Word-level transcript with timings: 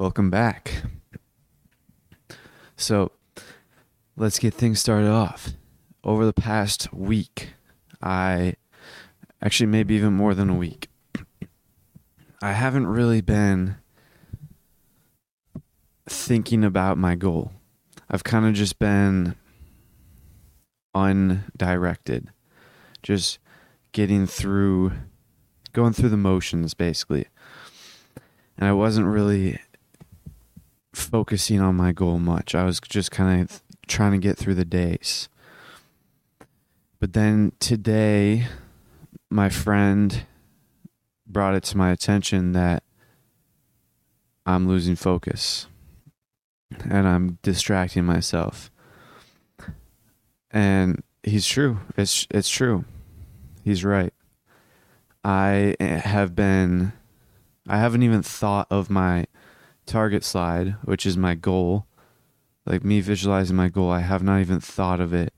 Welcome 0.00 0.30
back. 0.30 0.84
So, 2.74 3.12
let's 4.16 4.38
get 4.38 4.54
things 4.54 4.80
started 4.80 5.10
off. 5.10 5.50
Over 6.02 6.24
the 6.24 6.32
past 6.32 6.90
week, 6.90 7.50
I 8.00 8.54
actually, 9.42 9.66
maybe 9.66 9.94
even 9.96 10.14
more 10.14 10.32
than 10.34 10.48
a 10.48 10.54
week, 10.54 10.88
I 12.40 12.52
haven't 12.52 12.86
really 12.86 13.20
been 13.20 13.76
thinking 16.08 16.64
about 16.64 16.96
my 16.96 17.14
goal. 17.14 17.52
I've 18.10 18.24
kind 18.24 18.46
of 18.46 18.54
just 18.54 18.78
been 18.78 19.36
undirected, 20.94 22.30
just 23.02 23.38
getting 23.92 24.26
through, 24.26 24.92
going 25.74 25.92
through 25.92 26.08
the 26.08 26.16
motions 26.16 26.72
basically. 26.72 27.26
And 28.56 28.66
I 28.66 28.72
wasn't 28.72 29.06
really 29.06 29.60
focusing 30.92 31.60
on 31.60 31.76
my 31.76 31.92
goal 31.92 32.18
much. 32.18 32.54
I 32.54 32.64
was 32.64 32.80
just 32.80 33.10
kind 33.10 33.42
of 33.42 33.62
trying 33.86 34.12
to 34.12 34.18
get 34.18 34.36
through 34.36 34.54
the 34.54 34.64
days. 34.64 35.28
But 36.98 37.12
then 37.14 37.52
today, 37.60 38.46
my 39.30 39.48
friend 39.48 40.26
brought 41.26 41.54
it 41.54 41.62
to 41.64 41.76
my 41.76 41.90
attention 41.90 42.52
that 42.52 42.82
I'm 44.44 44.68
losing 44.68 44.96
focus 44.96 45.66
and 46.88 47.06
I'm 47.06 47.38
distracting 47.42 48.04
myself. 48.04 48.70
And 50.50 51.02
he's 51.22 51.46
true. 51.46 51.78
It's 51.96 52.26
it's 52.30 52.50
true. 52.50 52.84
He's 53.62 53.84
right. 53.84 54.12
I 55.22 55.76
eh, 55.78 56.00
have 56.00 56.34
been 56.34 56.92
I 57.68 57.78
haven't 57.78 58.02
even 58.02 58.22
thought 58.22 58.66
of 58.70 58.90
my 58.90 59.26
target 59.90 60.24
slide, 60.24 60.76
which 60.84 61.04
is 61.04 61.16
my 61.16 61.34
goal. 61.34 61.86
Like 62.64 62.84
me 62.84 63.00
visualizing 63.00 63.56
my 63.56 63.68
goal, 63.68 63.90
I 63.90 64.00
have 64.00 64.22
not 64.22 64.40
even 64.40 64.60
thought 64.60 65.00
of 65.00 65.12
it 65.12 65.34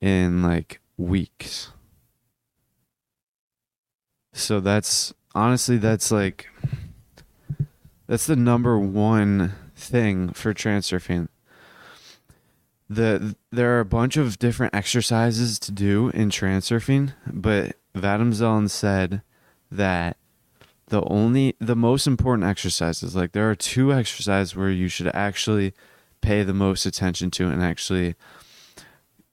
in 0.00 0.42
like 0.42 0.80
weeks. 0.96 1.72
So 4.32 4.60
that's 4.60 5.12
honestly 5.34 5.76
that's 5.76 6.10
like 6.10 6.48
that's 8.06 8.26
the 8.26 8.36
number 8.36 8.78
one 8.78 9.52
thing 9.76 10.30
for 10.32 10.54
transurfing. 10.54 11.28
The 12.88 13.36
there 13.50 13.76
are 13.76 13.80
a 13.80 13.84
bunch 13.84 14.16
of 14.16 14.38
different 14.38 14.74
exercises 14.74 15.58
to 15.60 15.72
do 15.72 16.08
in 16.10 16.30
transurfing, 16.30 17.12
but 17.26 17.76
Vadim 17.94 18.32
Zeland 18.32 18.70
said 18.70 19.22
that 19.70 20.16
the 20.92 21.02
only 21.04 21.56
the 21.58 21.74
most 21.74 22.06
important 22.06 22.46
exercises 22.46 23.16
like 23.16 23.32
there 23.32 23.50
are 23.50 23.54
two 23.54 23.94
exercises 23.94 24.54
where 24.54 24.68
you 24.68 24.88
should 24.88 25.10
actually 25.14 25.72
pay 26.20 26.42
the 26.42 26.52
most 26.52 26.84
attention 26.84 27.30
to 27.30 27.48
and 27.48 27.62
actually 27.62 28.14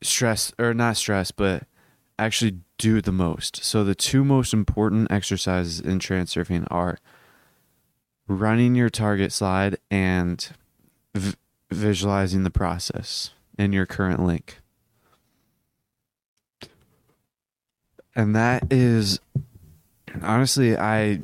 stress 0.02 0.54
or 0.58 0.74
not 0.74 0.96
stress 0.96 1.32
but 1.32 1.64
actually 2.18 2.60
do 2.78 3.02
the 3.02 3.12
most. 3.12 3.62
So 3.62 3.84
the 3.84 3.94
two 3.94 4.24
most 4.24 4.54
important 4.54 5.12
exercises 5.12 5.82
in 5.82 6.00
transurfing 6.00 6.66
are 6.72 6.98
running 8.26 8.74
your 8.74 8.90
target 8.90 9.34
slide 9.34 9.78
and 9.92 10.50
v- 11.14 11.36
visualizing 11.70 12.44
the 12.44 12.50
process 12.50 13.32
in 13.58 13.74
your 13.74 13.86
current 13.86 14.26
link. 14.26 14.62
And 18.16 18.34
that 18.34 18.72
is 18.72 19.20
honestly 20.24 20.76
i 20.76 21.20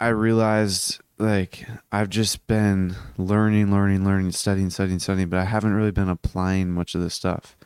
I 0.00 0.08
realized 0.08 1.00
like 1.18 1.66
I've 1.90 2.08
just 2.08 2.46
been 2.46 2.94
learning, 3.16 3.72
learning, 3.72 4.04
learning, 4.04 4.32
studying, 4.32 4.70
studying, 4.70 5.00
studying, 5.00 5.28
but 5.28 5.40
I 5.40 5.44
haven't 5.44 5.74
really 5.74 5.90
been 5.90 6.08
applying 6.08 6.70
much 6.70 6.94
of 6.94 7.00
this 7.00 7.14
stuff. 7.14 7.56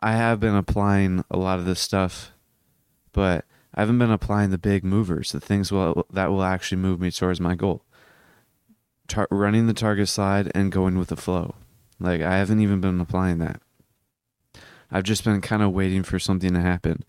I 0.00 0.12
have 0.12 0.40
been 0.40 0.54
applying 0.54 1.24
a 1.30 1.36
lot 1.36 1.58
of 1.58 1.64
this 1.64 1.80
stuff, 1.80 2.32
but 3.12 3.44
I 3.74 3.80
haven't 3.80 3.98
been 3.98 4.10
applying 4.10 4.50
the 4.50 4.58
big 4.58 4.84
movers, 4.84 5.32
the 5.32 5.40
things 5.40 5.70
will, 5.70 6.06
that 6.10 6.30
will 6.30 6.42
actually 6.42 6.78
move 6.78 7.00
me 7.00 7.10
towards 7.10 7.40
my 7.40 7.54
goal. 7.54 7.82
Tar- 9.08 9.28
running 9.30 9.66
the 9.66 9.74
target 9.74 10.08
slide 10.08 10.50
and 10.54 10.72
going 10.72 10.98
with 10.98 11.08
the 11.08 11.16
flow. 11.16 11.54
Like 12.00 12.22
I 12.22 12.36
haven't 12.36 12.60
even 12.60 12.80
been 12.80 13.00
applying 13.00 13.38
that. 13.38 13.60
I've 14.90 15.04
just 15.04 15.24
been 15.24 15.40
kind 15.40 15.62
of 15.62 15.72
waiting 15.72 16.02
for 16.02 16.18
something 16.18 16.54
to 16.54 16.60
happen. 16.60 17.04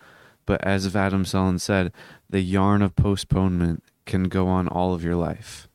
But 0.48 0.64
as 0.64 0.86
Vadim 0.86 1.26
Zeland 1.26 1.60
said, 1.60 1.92
the 2.30 2.40
yarn 2.40 2.80
of 2.80 2.96
postponement 2.96 3.84
can 4.06 4.30
go 4.30 4.48
on 4.48 4.66
all 4.66 4.94
of 4.94 5.04
your 5.04 5.14
life. 5.14 5.68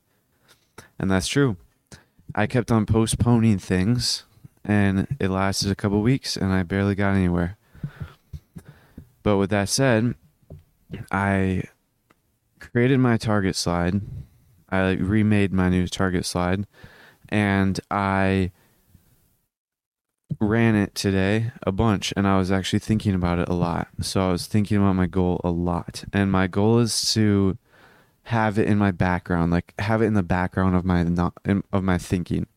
And 0.97 1.11
that's 1.11 1.27
true. 1.27 1.57
I 2.33 2.47
kept 2.47 2.71
on 2.71 2.87
postponing 2.87 3.59
things 3.59 4.23
and 4.65 5.05
it 5.19 5.29
lasted 5.29 5.69
a 5.69 5.75
couple 5.75 6.01
weeks 6.01 6.35
and 6.35 6.51
I 6.51 6.63
barely 6.63 6.95
got 6.95 7.13
anywhere. 7.13 7.55
But 9.21 9.37
with 9.37 9.51
that 9.51 9.69
said, 9.69 10.15
I 11.11 11.65
created 12.59 12.97
my 12.97 13.17
target 13.17 13.55
slide. 13.55 14.01
I 14.69 14.93
remade 14.93 15.53
my 15.53 15.69
new 15.69 15.85
target 15.85 16.25
slide 16.25 16.65
and 17.29 17.79
I 17.91 18.51
ran 20.43 20.75
it 20.75 20.95
today 20.95 21.51
a 21.63 21.71
bunch 21.71 22.13
and 22.15 22.27
I 22.27 22.37
was 22.37 22.51
actually 22.51 22.79
thinking 22.79 23.15
about 23.15 23.39
it 23.39 23.49
a 23.49 23.53
lot. 23.53 23.87
So 24.01 24.27
I 24.27 24.31
was 24.31 24.47
thinking 24.47 24.77
about 24.77 24.95
my 24.95 25.07
goal 25.07 25.41
a 25.43 25.51
lot. 25.51 26.03
And 26.13 26.31
my 26.31 26.47
goal 26.47 26.79
is 26.79 27.13
to 27.13 27.57
have 28.23 28.57
it 28.57 28.67
in 28.67 28.77
my 28.77 28.91
background, 28.91 29.51
like 29.51 29.73
have 29.79 30.01
it 30.01 30.05
in 30.05 30.13
the 30.13 30.23
background 30.23 30.75
of 30.75 30.85
my 30.85 31.03
not 31.03 31.33
of 31.71 31.83
my 31.83 31.97
thinking 31.97 32.47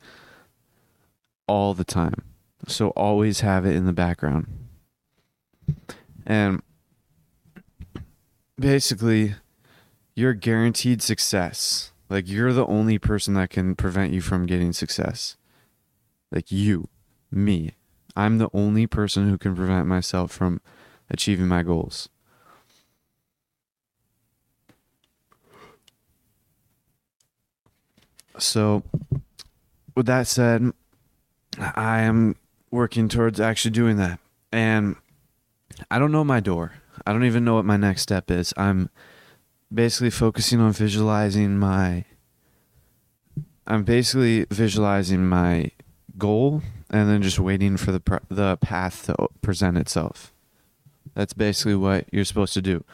all 1.48 1.74
the 1.74 1.84
time. 1.84 2.22
So 2.68 2.90
always 2.90 3.40
have 3.40 3.64
it 3.66 3.74
in 3.74 3.86
the 3.86 3.92
background. 3.92 4.46
And 6.26 6.62
basically 8.58 9.34
you're 10.14 10.34
guaranteed 10.34 11.02
success. 11.02 11.92
Like 12.08 12.28
you're 12.28 12.52
the 12.52 12.66
only 12.66 12.98
person 12.98 13.34
that 13.34 13.50
can 13.50 13.74
prevent 13.74 14.12
you 14.12 14.20
from 14.20 14.46
getting 14.46 14.72
success. 14.72 15.36
Like 16.30 16.50
you 16.50 16.88
me. 17.36 17.72
I'm 18.16 18.38
the 18.38 18.48
only 18.52 18.86
person 18.86 19.28
who 19.28 19.38
can 19.38 19.54
prevent 19.54 19.86
myself 19.86 20.32
from 20.32 20.60
achieving 21.10 21.46
my 21.46 21.62
goals. 21.62 22.08
So, 28.38 28.82
with 29.94 30.06
that 30.06 30.26
said, 30.26 30.72
I 31.58 32.00
am 32.00 32.36
working 32.70 33.08
towards 33.08 33.40
actually 33.40 33.70
doing 33.70 33.96
that. 33.96 34.18
And 34.52 34.96
I 35.90 35.98
don't 35.98 36.12
know 36.12 36.24
my 36.24 36.40
door. 36.40 36.74
I 37.06 37.12
don't 37.12 37.24
even 37.24 37.44
know 37.44 37.54
what 37.54 37.64
my 37.64 37.76
next 37.76 38.02
step 38.02 38.30
is. 38.30 38.52
I'm 38.56 38.90
basically 39.72 40.10
focusing 40.10 40.60
on 40.60 40.72
visualizing 40.72 41.58
my 41.58 42.04
I'm 43.66 43.82
basically 43.82 44.46
visualizing 44.50 45.26
my 45.26 45.72
goal 46.16 46.62
and 46.90 47.08
then 47.08 47.22
just 47.22 47.38
waiting 47.38 47.76
for 47.76 47.92
the 47.92 48.20
the 48.28 48.56
path 48.58 49.06
to 49.06 49.28
present 49.42 49.76
itself. 49.76 50.32
That's 51.14 51.32
basically 51.32 51.76
what 51.76 52.06
you're 52.12 52.24
supposed 52.24 52.54
to 52.54 52.62
do. 52.62 52.84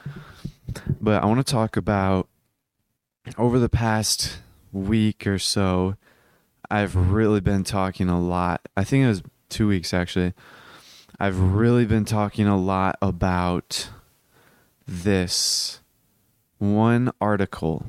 But 1.00 1.22
I 1.22 1.26
want 1.26 1.44
to 1.44 1.50
talk 1.52 1.76
about 1.76 2.28
over 3.36 3.58
the 3.58 3.68
past 3.68 4.38
week 4.72 5.26
or 5.26 5.38
so. 5.38 5.96
I've 6.70 6.94
really 6.94 7.40
been 7.40 7.64
talking 7.64 8.08
a 8.08 8.20
lot. 8.20 8.66
I 8.76 8.84
think 8.84 9.04
it 9.04 9.08
was 9.08 9.22
two 9.48 9.68
weeks 9.68 9.92
actually. 9.92 10.32
I've 11.20 11.38
really 11.38 11.84
been 11.84 12.04
talking 12.04 12.46
a 12.46 12.56
lot 12.56 12.96
about 13.02 13.90
this 14.86 15.80
one 16.58 17.12
article, 17.20 17.84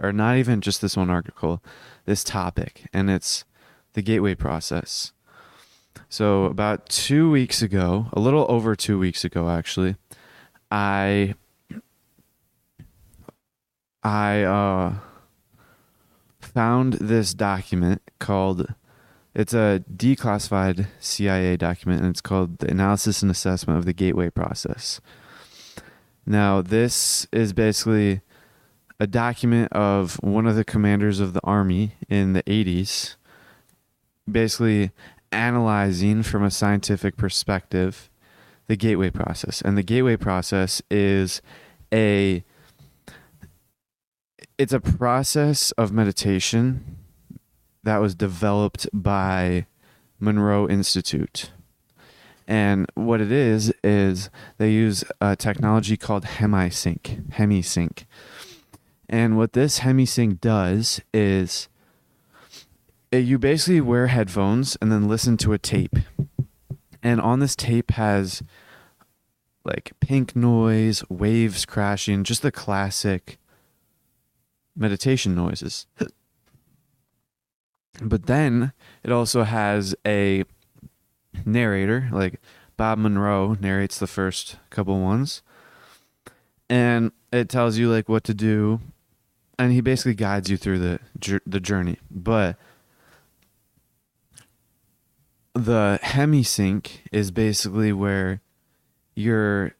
or 0.00 0.12
not 0.12 0.36
even 0.36 0.60
just 0.60 0.80
this 0.82 0.96
one 0.96 1.10
article, 1.10 1.62
this 2.04 2.24
topic, 2.24 2.86
and 2.92 3.10
it's 3.10 3.44
the 3.94 4.02
gateway 4.02 4.34
process. 4.34 5.12
So, 6.08 6.44
about 6.44 6.88
two 6.88 7.30
weeks 7.30 7.62
ago, 7.62 8.06
a 8.12 8.20
little 8.20 8.46
over 8.48 8.76
two 8.76 8.98
weeks 8.98 9.24
ago, 9.24 9.48
actually, 9.48 9.96
I 10.70 11.34
I 14.02 14.42
uh, 14.42 14.94
found 16.40 16.94
this 16.94 17.34
document 17.34 18.02
called 18.18 18.74
it's 19.34 19.52
a 19.52 19.82
declassified 19.92 20.86
CIA 21.00 21.56
document 21.56 22.02
and 22.02 22.10
it's 22.10 22.20
called 22.20 22.58
the 22.58 22.70
analysis 22.70 23.22
and 23.22 23.30
assessment 23.30 23.78
of 23.78 23.84
the 23.84 23.92
gateway 23.92 24.30
process. 24.30 25.00
Now, 26.24 26.62
this 26.62 27.26
is 27.32 27.52
basically 27.52 28.20
a 29.00 29.06
document 29.08 29.72
of 29.72 30.14
one 30.22 30.46
of 30.46 30.54
the 30.54 30.64
commanders 30.64 31.18
of 31.18 31.32
the 31.32 31.40
army 31.42 31.94
in 32.08 32.32
the 32.32 32.44
80s, 32.44 33.16
basically 34.30 34.90
analyzing 35.32 36.22
from 36.22 36.42
a 36.42 36.50
scientific 36.50 37.16
perspective 37.16 38.08
the 38.66 38.76
gateway 38.76 39.10
process. 39.10 39.60
And 39.60 39.76
the 39.76 39.82
gateway 39.82 40.16
process 40.16 40.80
is 40.90 41.42
a 41.92 42.44
it's 44.56 44.72
a 44.72 44.80
process 44.80 45.72
of 45.72 45.92
meditation 45.92 46.98
that 47.82 47.98
was 47.98 48.14
developed 48.14 48.88
by 48.92 49.66
Monroe 50.20 50.68
Institute. 50.68 51.50
And 52.46 52.86
what 52.94 53.20
it 53.20 53.32
is 53.32 53.72
is 53.82 54.30
they 54.58 54.70
use 54.70 55.02
a 55.20 55.34
technology 55.34 55.96
called 55.96 56.24
HemiSync. 56.24 57.30
HemiSync. 57.32 58.04
And 59.08 59.36
what 59.36 59.54
this 59.54 59.80
HemiSync 59.80 60.40
does 60.40 61.00
is 61.12 61.68
you 63.20 63.38
basically 63.38 63.80
wear 63.80 64.08
headphones 64.08 64.76
and 64.80 64.90
then 64.90 65.08
listen 65.08 65.36
to 65.38 65.52
a 65.52 65.58
tape. 65.58 65.96
And 67.02 67.20
on 67.20 67.40
this 67.40 67.54
tape 67.54 67.92
has 67.92 68.42
like 69.64 69.92
pink 70.00 70.34
noise, 70.34 71.02
waves 71.08 71.64
crashing, 71.64 72.24
just 72.24 72.42
the 72.42 72.52
classic 72.52 73.38
meditation 74.76 75.34
noises. 75.34 75.86
but 78.02 78.26
then 78.26 78.72
it 79.02 79.12
also 79.12 79.44
has 79.44 79.94
a 80.06 80.44
narrator, 81.44 82.08
like 82.12 82.40
Bob 82.76 82.98
Monroe 82.98 83.56
narrates 83.60 83.98
the 83.98 84.06
first 84.06 84.56
couple 84.70 85.00
ones. 85.00 85.42
And 86.68 87.12
it 87.32 87.48
tells 87.48 87.78
you 87.78 87.90
like 87.90 88.08
what 88.08 88.24
to 88.24 88.34
do 88.34 88.80
and 89.58 89.72
he 89.72 89.80
basically 89.80 90.14
guides 90.14 90.50
you 90.50 90.56
through 90.56 90.78
the 90.78 91.00
the 91.46 91.60
journey. 91.60 91.98
But 92.10 92.56
the 95.54 95.98
hemisync 96.02 96.90
is 97.12 97.30
basically 97.30 97.92
where 97.92 98.40
you're 99.14 99.72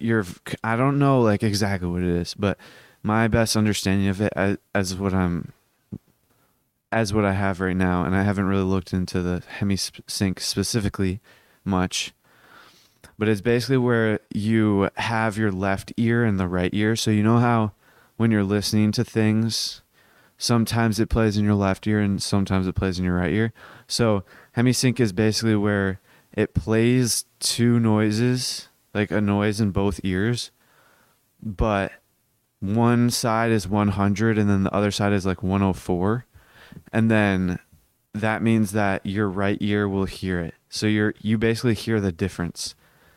you're 0.00 0.26
I 0.64 0.76
don't 0.76 0.98
know 0.98 1.20
like 1.20 1.42
exactly 1.42 1.88
what 1.88 2.02
it 2.02 2.08
is, 2.08 2.34
but 2.34 2.58
my 3.02 3.28
best 3.28 3.56
understanding 3.56 4.08
of 4.08 4.20
it 4.20 4.32
as, 4.34 4.58
as 4.74 4.96
what 4.96 5.14
I'm 5.14 5.52
as 6.90 7.12
what 7.12 7.24
I 7.24 7.32
have 7.32 7.60
right 7.60 7.76
now, 7.76 8.04
and 8.04 8.14
I 8.14 8.22
haven't 8.22 8.46
really 8.46 8.64
looked 8.64 8.92
into 8.92 9.22
the 9.22 9.42
hemisync 9.58 10.40
specifically 10.40 11.20
much. 11.64 12.12
But 13.18 13.28
it's 13.28 13.40
basically 13.40 13.78
where 13.78 14.20
you 14.32 14.90
have 14.96 15.38
your 15.38 15.50
left 15.50 15.92
ear 15.96 16.24
and 16.24 16.38
the 16.38 16.48
right 16.48 16.72
ear. 16.74 16.96
So 16.96 17.10
you 17.10 17.22
know 17.22 17.38
how 17.38 17.72
when 18.16 18.30
you're 18.30 18.44
listening 18.44 18.92
to 18.92 19.04
things, 19.04 19.82
sometimes 20.38 21.00
it 21.00 21.08
plays 21.08 21.36
in 21.36 21.44
your 21.44 21.54
left 21.54 21.86
ear 21.86 22.00
and 22.00 22.22
sometimes 22.22 22.66
it 22.66 22.74
plays 22.74 22.98
in 22.98 23.04
your 23.04 23.16
right 23.16 23.32
ear. 23.32 23.52
So 23.86 24.24
hemisync 24.56 25.00
is 25.00 25.12
basically 25.12 25.56
where 25.56 26.00
it 26.32 26.54
plays 26.54 27.24
two 27.38 27.78
noises, 27.78 28.68
like 28.94 29.10
a 29.10 29.20
noise 29.20 29.60
in 29.60 29.70
both 29.70 30.00
ears, 30.02 30.50
but 31.42 31.92
one 32.60 33.10
side 33.10 33.50
is 33.50 33.68
100 33.68 34.38
and 34.38 34.48
then 34.48 34.64
the 34.64 34.74
other 34.74 34.90
side 34.90 35.12
is 35.12 35.26
like 35.26 35.42
104 35.42 36.24
and 36.92 37.10
then 37.10 37.58
that 38.12 38.42
means 38.42 38.72
that 38.72 39.04
your 39.04 39.28
right 39.28 39.58
ear 39.60 39.88
will 39.88 40.06
hear 40.06 40.40
it. 40.40 40.54
So 40.68 40.86
you're 40.86 41.14
you 41.20 41.38
basically 41.38 41.74
hear 41.74 42.00
the 42.00 42.12
difference. 42.12 42.74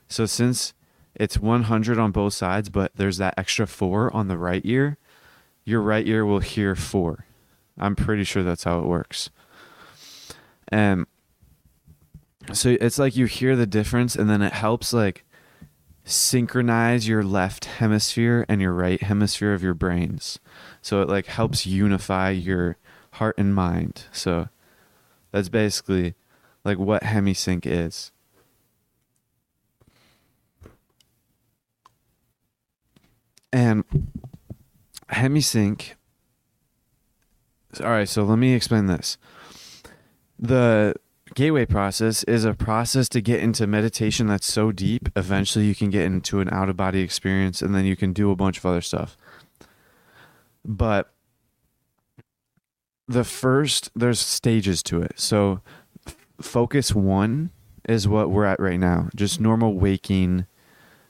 So 0.08 0.26
since 0.26 0.74
it's 1.16 1.38
100 1.38 2.00
on 2.00 2.12
both 2.12 2.34
sides 2.34 2.70
but 2.70 2.96
there's 2.96 3.18
that 3.18 3.36
extra 3.38 3.68
4 3.68 4.16
on 4.16 4.28
the 4.28 4.38
right 4.38 4.62
ear 4.66 4.98
your 5.66 5.82
right 5.82 6.08
ear 6.08 6.26
will 6.26 6.40
hear 6.40 6.76
4 6.76 7.26
i'm 7.78 7.96
pretty 7.96 8.24
sure 8.24 8.42
that's 8.44 8.64
how 8.64 8.80
it 8.80 8.86
works 8.86 9.30
and 10.70 11.06
so 12.54 12.78
it's 12.80 12.98
like 12.98 13.16
you 13.16 13.26
hear 13.26 13.56
the 13.56 13.68
difference 13.68 14.16
and 14.16 14.30
then 14.30 14.42
it 14.42 14.54
helps 14.54 14.94
like 14.94 15.24
synchronize 16.04 17.08
your 17.08 17.24
left 17.24 17.66
hemisphere 17.66 18.46
and 18.50 18.62
your 18.62 18.74
right 18.74 19.04
hemisphere 19.04 19.54
of 19.54 19.62
your 19.62 19.76
brains. 19.76 20.40
So 20.82 21.02
it 21.02 21.10
like 21.10 21.28
helps 21.28 21.66
unify 21.66 22.32
your 22.32 22.78
heart 23.14 23.36
and 23.38 23.54
mind. 23.54 24.06
So 24.12 24.50
that's 25.32 25.50
basically 25.50 26.16
like 26.64 26.80
what 26.80 27.04
hemisync 27.04 27.66
is. 27.66 28.12
And 33.52 33.84
hemisync 35.12 35.94
All 37.82 37.90
right, 37.90 38.10
so 38.10 38.24
let 38.24 38.38
me 38.40 38.54
explain 38.54 38.88
this. 38.88 39.18
The 40.40 40.96
gateway 41.36 41.66
process 41.66 42.24
is 42.24 42.46
a 42.46 42.54
process 42.54 43.10
to 43.10 43.22
get 43.22 43.42
into 43.42 43.68
meditation 43.68 44.28
that's 44.28 44.52
so 44.52 44.72
deep 44.72 45.10
eventually 45.16 45.66
you 45.66 45.76
can 45.76 45.90
get 45.90 46.06
into 46.06 46.40
an 46.40 46.50
out 46.50 46.70
of 46.70 46.78
body 46.78 47.02
experience 47.02 47.62
and 47.62 47.76
then 47.76 47.86
you 47.86 47.96
can 47.96 48.14
do 48.14 48.32
a 48.32 48.36
bunch 48.36 48.58
of 48.58 48.66
other 48.66 48.82
stuff. 48.82 49.18
But 50.66 51.12
the 53.08 53.24
first 53.24 53.92
there's 53.96 54.20
stages 54.20 54.82
to 54.84 55.02
it. 55.02 55.20
So 55.20 55.62
f- 56.08 56.16
focus 56.42 56.96
1 56.96 57.52
is 57.88 58.08
what 58.08 58.30
we're 58.30 58.46
at 58.46 58.60
right 58.60 58.80
now. 58.80 59.10
Just 59.16 59.42
normal 59.42 59.74
waking 59.74 60.46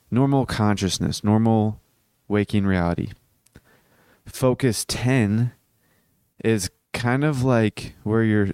normal 0.10 0.46
consciousness 0.46 1.24
normal 1.24 1.80
waking 2.28 2.66
reality. 2.66 3.12
Focus 4.26 4.86
10 4.88 5.52
is 6.44 6.70
kind 6.94 7.24
of 7.24 7.44
like 7.44 7.94
where 8.04 8.24
you're 8.24 8.50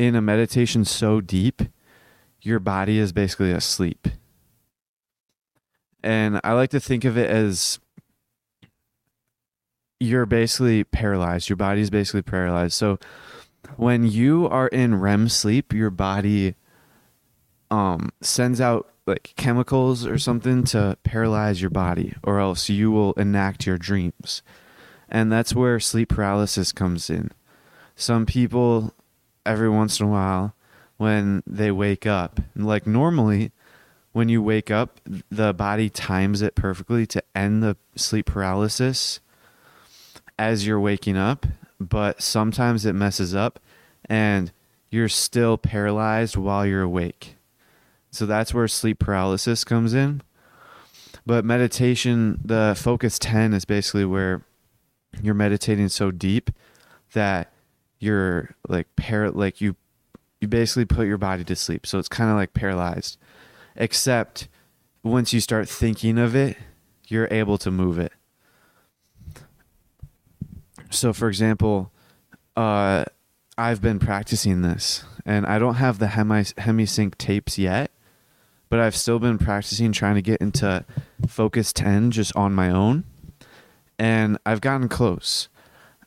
in 0.00 0.16
a 0.16 0.22
meditation 0.22 0.82
so 0.82 1.20
deep, 1.20 1.60
your 2.40 2.58
body 2.58 2.98
is 2.98 3.12
basically 3.12 3.52
asleep. 3.52 4.08
And 6.02 6.40
I 6.42 6.54
like 6.54 6.70
to 6.70 6.80
think 6.80 7.04
of 7.04 7.18
it 7.18 7.28
as 7.28 7.78
you're 10.00 10.24
basically 10.24 10.84
paralyzed. 10.84 11.50
Your 11.50 11.58
body 11.58 11.82
is 11.82 11.90
basically 11.90 12.22
paralyzed. 12.22 12.72
So 12.72 12.98
when 13.76 14.06
you 14.06 14.48
are 14.48 14.68
in 14.68 14.98
REM 14.98 15.28
sleep, 15.28 15.74
your 15.74 15.90
body 15.90 16.54
um, 17.70 18.08
sends 18.22 18.58
out 18.58 18.90
like 19.06 19.34
chemicals 19.36 20.06
or 20.06 20.16
something 20.16 20.64
to 20.64 20.96
paralyze 21.04 21.60
your 21.60 21.68
body, 21.68 22.14
or 22.22 22.40
else 22.40 22.70
you 22.70 22.90
will 22.90 23.12
enact 23.14 23.66
your 23.66 23.76
dreams. 23.76 24.42
And 25.10 25.30
that's 25.30 25.54
where 25.54 25.78
sleep 25.78 26.08
paralysis 26.08 26.72
comes 26.72 27.10
in. 27.10 27.32
Some 27.96 28.24
people 28.24 28.94
every 29.50 29.68
once 29.68 29.98
in 29.98 30.06
a 30.06 30.08
while 30.08 30.54
when 30.96 31.42
they 31.44 31.72
wake 31.72 32.06
up. 32.06 32.40
Like 32.54 32.86
normally, 32.86 33.50
when 34.12 34.28
you 34.28 34.42
wake 34.42 34.70
up, 34.70 35.00
the 35.28 35.52
body 35.52 35.90
times 35.90 36.40
it 36.40 36.54
perfectly 36.54 37.04
to 37.06 37.22
end 37.34 37.62
the 37.62 37.76
sleep 37.96 38.26
paralysis 38.26 39.18
as 40.38 40.66
you're 40.66 40.80
waking 40.80 41.16
up, 41.16 41.46
but 41.80 42.22
sometimes 42.22 42.86
it 42.86 42.92
messes 42.92 43.34
up 43.34 43.58
and 44.08 44.52
you're 44.88 45.08
still 45.08 45.58
paralyzed 45.58 46.36
while 46.36 46.64
you're 46.64 46.82
awake. 46.82 47.34
So 48.12 48.26
that's 48.26 48.54
where 48.54 48.68
sleep 48.68 49.00
paralysis 49.00 49.64
comes 49.64 49.94
in. 49.94 50.22
But 51.26 51.44
meditation, 51.44 52.40
the 52.44 52.76
focus 52.76 53.18
10 53.18 53.52
is 53.52 53.64
basically 53.64 54.04
where 54.04 54.42
you're 55.20 55.34
meditating 55.34 55.88
so 55.88 56.10
deep 56.10 56.50
that 57.14 57.52
you're 58.00 58.56
like 58.68 58.88
par 58.96 59.30
like 59.30 59.60
you 59.60 59.76
you 60.40 60.48
basically 60.48 60.86
put 60.86 61.06
your 61.06 61.18
body 61.18 61.44
to 61.44 61.54
sleep. 61.54 61.86
So 61.86 61.98
it's 61.98 62.08
kind 62.08 62.30
of 62.30 62.36
like 62.36 62.54
paralyzed. 62.54 63.18
Except 63.76 64.48
once 65.02 65.32
you 65.32 65.40
start 65.40 65.68
thinking 65.68 66.18
of 66.18 66.34
it, 66.34 66.56
you're 67.06 67.28
able 67.30 67.58
to 67.58 67.70
move 67.70 67.98
it. 67.98 68.12
So 70.90 71.12
for 71.12 71.28
example, 71.28 71.92
uh 72.56 73.04
I've 73.56 73.82
been 73.82 73.98
practicing 73.98 74.62
this 74.62 75.04
and 75.26 75.44
I 75.44 75.58
don't 75.58 75.74
have 75.74 75.98
the 75.98 76.08
hemi 76.08 76.42
hemisync 76.42 77.18
tapes 77.18 77.58
yet, 77.58 77.90
but 78.70 78.80
I've 78.80 78.96
still 78.96 79.18
been 79.18 79.36
practicing 79.36 79.92
trying 79.92 80.14
to 80.14 80.22
get 80.22 80.40
into 80.40 80.86
focus 81.28 81.72
10 81.74 82.10
just 82.10 82.34
on 82.34 82.54
my 82.54 82.70
own 82.70 83.04
and 83.98 84.38
I've 84.46 84.62
gotten 84.62 84.88
close. 84.88 85.50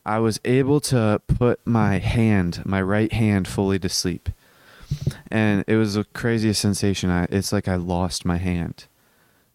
I 0.06 0.18
was 0.18 0.40
able 0.44 0.80
to 0.80 1.20
put 1.26 1.66
my 1.66 1.98
hand, 1.98 2.62
my 2.66 2.82
right 2.82 3.12
hand, 3.12 3.48
fully 3.48 3.78
to 3.78 3.88
sleep. 3.88 4.28
And 5.30 5.64
it 5.66 5.76
was 5.76 5.94
the 5.94 6.04
craziest 6.04 6.60
sensation. 6.60 7.10
I, 7.10 7.24
it's 7.30 7.52
like 7.52 7.68
I 7.68 7.76
lost 7.76 8.24
my 8.24 8.36
hand. 8.36 8.86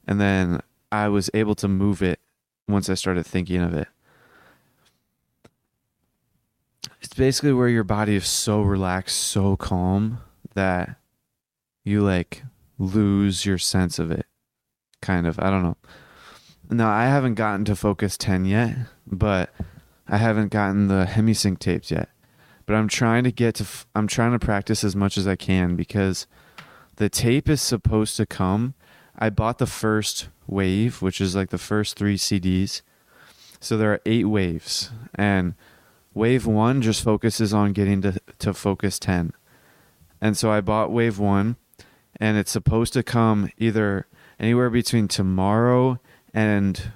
And 0.07 0.19
then 0.19 0.61
I 0.91 1.07
was 1.07 1.29
able 1.33 1.55
to 1.55 1.67
move 1.67 2.01
it 2.01 2.19
once 2.67 2.89
I 2.89 2.95
started 2.95 3.25
thinking 3.25 3.61
of 3.61 3.73
it. 3.73 3.87
It's 7.01 7.13
basically 7.13 7.53
where 7.53 7.69
your 7.69 7.83
body 7.83 8.15
is 8.15 8.27
so 8.27 8.61
relaxed, 8.61 9.17
so 9.17 9.55
calm 9.55 10.19
that 10.55 10.97
you 11.83 12.01
like 12.01 12.43
lose 12.77 13.45
your 13.45 13.57
sense 13.57 13.99
of 13.99 14.11
it. 14.11 14.25
Kind 15.01 15.27
of. 15.27 15.39
I 15.39 15.49
don't 15.49 15.63
know. 15.63 15.77
No, 16.71 16.87
I 16.87 17.05
haven't 17.05 17.35
gotten 17.35 17.65
to 17.65 17.75
Focus 17.75 18.17
10 18.17 18.45
yet, 18.45 18.75
but 19.07 19.49
I 20.09 20.17
haven't 20.17 20.51
gotten 20.51 20.87
the 20.87 21.05
HemiSync 21.05 21.59
tapes 21.59 21.91
yet. 21.91 22.09
But 22.65 22.75
I'm 22.75 22.87
trying 22.87 23.23
to 23.23 23.31
get 23.31 23.55
to 23.55 23.63
f- 23.63 23.87
I'm 23.95 24.07
trying 24.07 24.31
to 24.31 24.39
practice 24.39 24.83
as 24.83 24.95
much 24.95 25.17
as 25.17 25.27
I 25.27 25.35
can 25.35 25.75
because 25.75 26.27
the 26.97 27.09
tape 27.09 27.47
is 27.47 27.61
supposed 27.61 28.17
to 28.17 28.25
come. 28.25 28.73
I 29.17 29.29
bought 29.29 29.57
the 29.57 29.65
first 29.65 30.29
wave, 30.47 31.01
which 31.01 31.21
is 31.21 31.35
like 31.35 31.49
the 31.49 31.57
first 31.57 31.97
3 31.97 32.15
CDs. 32.15 32.81
So 33.59 33.77
there 33.77 33.91
are 33.91 34.01
8 34.05 34.25
waves 34.25 34.91
and 35.15 35.53
wave 36.13 36.45
1 36.45 36.81
just 36.81 37.03
focuses 37.03 37.53
on 37.53 37.73
getting 37.73 38.01
to 38.01 38.19
to 38.39 38.53
Focus 38.53 38.99
10. 38.99 39.33
And 40.21 40.37
so 40.37 40.51
I 40.51 40.61
bought 40.61 40.91
wave 40.91 41.19
1 41.19 41.55
and 42.19 42.37
it's 42.37 42.51
supposed 42.51 42.93
to 42.93 43.03
come 43.03 43.51
either 43.57 44.07
anywhere 44.39 44.69
between 44.69 45.07
tomorrow 45.07 45.99
and 46.33 46.91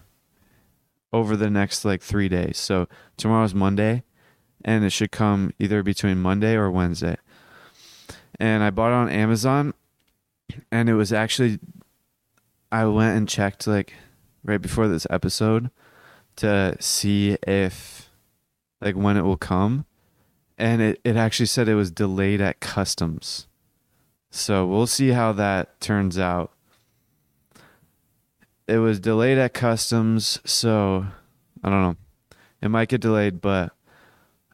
over 1.14 1.38
the 1.38 1.50
next 1.50 1.86
like 1.86 2.02
three 2.02 2.28
days. 2.28 2.58
So 2.58 2.88
tomorrow's 3.16 3.54
Monday, 3.54 4.04
and 4.66 4.84
it 4.84 4.90
should 4.90 5.12
come 5.12 5.52
either 5.60 5.84
between 5.84 6.22
Monday 6.22 6.56
or 6.56 6.72
Wednesday. 6.72 7.18
And 8.40 8.64
I 8.64 8.72
bought 8.72 8.92
it 8.92 8.96
on 8.96 9.10
Amazon, 9.10 9.74
and 10.72 10.90
it 10.90 10.96
was 10.96 11.14
actually, 11.14 11.60
I 12.72 12.86
went 12.86 13.16
and 13.16 13.30
checked 13.30 13.68
like 13.68 13.94
right 14.44 14.62
before 14.62 14.88
this 14.88 15.06
episode 15.10 15.70
to 16.38 16.76
see 16.80 17.38
if 17.48 18.10
like 18.82 18.96
when 18.96 19.18
it 19.18 19.22
will 19.22 19.38
come. 19.38 19.86
And 20.58 20.82
it, 20.82 21.02
it 21.04 21.16
actually 21.16 21.48
said 21.48 21.68
it 21.68 21.76
was 21.76 21.92
delayed 21.92 22.42
at 22.42 22.60
customs. 22.60 23.48
So 24.30 24.66
we'll 24.66 24.88
see 24.88 25.10
how 25.10 25.32
that 25.34 25.80
turns 25.80 26.18
out 26.18 26.53
it 28.68 28.78
was 28.78 29.00
delayed 29.00 29.38
at 29.38 29.54
customs, 29.54 30.40
so 30.46 31.06
I 31.64 31.70
don't 31.70 31.82
know. 31.82 31.96
It 32.62 32.70
might 32.70 32.90
get 32.90 33.02
delayed, 33.02 33.42
but 33.42 33.74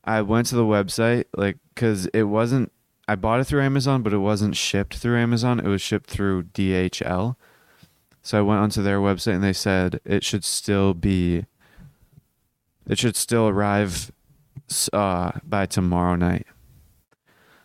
I 0.03 0.21
went 0.21 0.47
to 0.47 0.55
the 0.55 0.63
website 0.63 1.25
like 1.35 1.57
cuz 1.75 2.07
it 2.07 2.23
wasn't 2.23 2.71
I 3.07 3.15
bought 3.15 3.39
it 3.39 3.45
through 3.45 3.63
Amazon, 3.63 4.03
but 4.03 4.13
it 4.13 4.19
wasn't 4.19 4.55
shipped 4.55 4.97
through 4.97 5.17
Amazon. 5.17 5.59
It 5.59 5.67
was 5.67 5.81
shipped 5.81 6.09
through 6.09 6.43
DHL. 6.43 7.35
So 8.21 8.37
I 8.37 8.41
went 8.41 8.59
onto 8.59 8.83
their 8.83 8.99
website 8.99 9.33
and 9.33 9.43
they 9.43 9.53
said 9.53 9.99
it 10.05 10.23
should 10.23 10.43
still 10.43 10.93
be 10.93 11.45
it 12.87 12.97
should 12.97 13.15
still 13.15 13.47
arrive 13.47 14.11
uh, 14.93 15.31
by 15.43 15.65
tomorrow 15.65 16.15
night. 16.15 16.45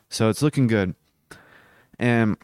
So 0.09 0.29
it's 0.29 0.43
looking 0.43 0.67
good. 0.67 0.95
And 1.99 2.37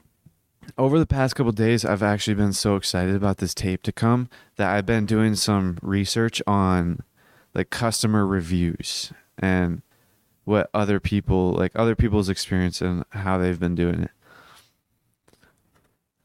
over 0.80 0.98
the 0.98 1.06
past 1.06 1.36
couple 1.36 1.52
days, 1.52 1.84
I've 1.84 2.02
actually 2.02 2.34
been 2.34 2.54
so 2.54 2.74
excited 2.74 3.14
about 3.14 3.36
this 3.36 3.52
tape 3.52 3.82
to 3.82 3.92
come 3.92 4.30
that 4.56 4.74
I've 4.74 4.86
been 4.86 5.04
doing 5.04 5.34
some 5.34 5.76
research 5.82 6.40
on 6.46 7.00
like 7.52 7.68
customer 7.68 8.26
reviews 8.26 9.12
and 9.38 9.82
what 10.44 10.70
other 10.72 10.98
people 10.98 11.52
like 11.52 11.72
other 11.76 11.94
people's 11.94 12.30
experience 12.30 12.80
and 12.80 13.04
how 13.10 13.36
they've 13.36 13.60
been 13.60 13.74
doing 13.74 14.04
it. 14.04 14.10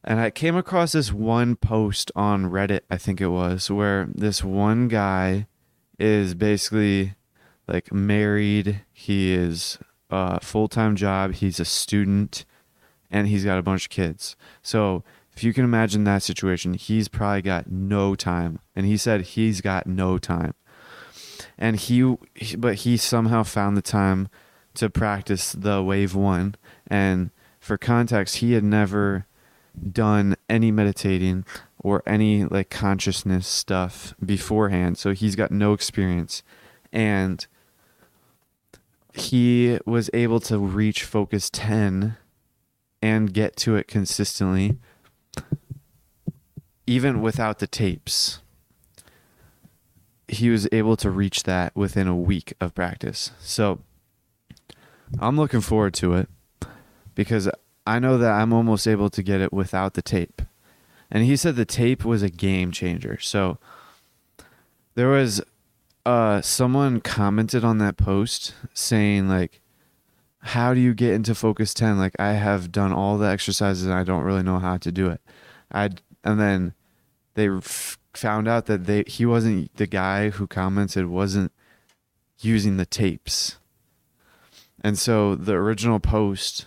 And 0.06 0.22
I 0.22 0.30
came 0.30 0.56
across 0.56 0.94
this 0.94 1.12
one 1.12 1.58
post 1.58 2.10
on 2.16 2.50
Reddit, 2.50 2.82
I 2.90 2.96
think 2.96 3.20
it 3.20 3.28
was, 3.28 3.70
where 3.70 4.08
this 4.16 4.42
one 4.42 4.88
guy 4.88 5.48
is 6.00 6.34
basically 6.34 7.16
like 7.68 7.92
married. 7.92 8.84
He 8.94 9.34
is 9.34 9.80
uh, 10.10 10.40
a 10.42 10.46
full 10.46 10.70
time 10.70 10.96
job. 10.96 11.34
He's 11.34 11.60
a 11.60 11.66
student 11.66 12.46
and 13.12 13.28
he's 13.28 13.46
got 13.46 13.58
a 13.58 13.64
bunch 13.64 13.86
of 13.86 13.90
kids. 13.90 14.36
So 14.62 15.04
if 15.36 15.44
you 15.44 15.54
can 15.54 15.64
imagine 15.64 16.04
that 16.06 16.24
situation, 16.24 16.74
he's 16.74 17.08
probably 17.08 17.42
got 17.42 17.70
no 17.70 18.16
time. 18.16 18.60
And 18.76 18.86
he 18.86 18.98
said 18.98 19.22
he's 19.22 19.62
got 19.62 19.86
no 19.86 20.18
time. 20.18 20.54
And 21.58 21.76
he, 21.78 22.16
but 22.58 22.76
he 22.76 22.98
somehow 22.98 23.44
found 23.44 23.76
the 23.76 23.82
time 23.82 24.30
to 24.76 24.90
practice 24.90 25.52
the 25.52 25.84
wave 25.84 26.16
one. 26.16 26.56
And 26.88 27.32
for 27.60 27.78
context, 27.78 28.38
he 28.38 28.54
had 28.54 28.64
never 28.64 29.26
done 29.92 30.36
any 30.50 30.72
meditating 30.72 31.46
or 31.80 32.02
any 32.06 32.46
like 32.46 32.70
consciousness 32.70 33.48
stuff 33.48 34.16
beforehand. 34.24 34.98
So 34.98 35.12
he's 35.12 35.36
got 35.36 35.52
no 35.52 35.74
experience. 35.74 36.44
And 36.92 37.46
he 39.14 39.80
was 39.86 40.10
able 40.14 40.40
to 40.42 40.60
reach 40.60 41.04
focus 41.04 41.50
10 41.52 42.18
and 43.06 43.32
get 43.32 43.56
to 43.56 43.76
it 43.76 43.88
consistently, 43.88 44.80
even 46.88 47.22
without 47.22 47.60
the 47.60 47.68
tapes. 47.68 48.40
He 50.28 50.50
was 50.50 50.68
able 50.72 50.98
to 50.98 51.12
reach 51.12 51.44
that 51.44 51.76
within 51.76 52.08
a 52.08 52.16
week 52.16 52.56
of 52.60 52.74
practice. 52.74 53.30
So 53.40 53.82
I'm 55.20 55.38
looking 55.38 55.62
forward 55.62 55.94
to 55.96 56.16
it 56.16 56.30
because 57.14 57.48
I 57.86 58.00
know 58.00 58.18
that 58.18 58.32
I'm 58.32 58.52
almost 58.52 58.88
able 58.88 59.12
to 59.12 59.22
get 59.22 59.40
it 59.40 59.54
without 59.54 59.94
the 59.94 60.02
tape. 60.02 60.42
And 61.12 61.24
he 61.26 61.36
said 61.36 61.56
the 61.56 61.64
tape 61.64 62.04
was 62.04 62.24
a 62.24 62.30
game 62.32 62.72
changer. 62.72 63.20
So 63.20 63.60
there 64.96 65.10
was 65.10 65.44
uh 66.08 66.42
someone 66.42 67.02
commented 67.02 67.64
on 67.64 67.78
that 67.78 67.98
post 67.98 68.56
saying 68.74 69.30
like 69.30 69.62
how 70.46 70.74
do 70.74 70.80
you 70.80 70.94
get 70.94 71.14
into 71.14 71.34
focus 71.34 71.74
10 71.74 71.98
like 71.98 72.14
i 72.20 72.34
have 72.34 72.72
done 72.72 72.94
all 72.94 73.18
the 73.18 73.28
exercises 73.28 73.84
and 73.84 73.94
i 73.94 74.04
don't 74.04 74.24
really 74.24 74.44
know 74.44 74.60
how 74.60 74.78
to 74.78 74.92
do 74.92 75.08
it. 75.08 75.22
I 75.72 75.90
and 76.24 76.40
then 76.40 76.74
they 77.36 77.50
f- 77.50 77.98
found 78.14 78.48
out 78.48 78.66
that 78.66 78.86
they 78.86 79.04
he 79.08 79.26
wasn't 79.26 79.76
the 79.76 79.88
guy 79.88 80.30
who 80.30 80.48
commented 80.48 81.08
wasn't 81.08 81.52
using 82.40 82.78
the 82.78 82.86
tapes. 82.86 83.58
And 84.82 84.98
so 84.98 85.36
the 85.36 85.54
original 85.54 86.00
post 86.00 86.66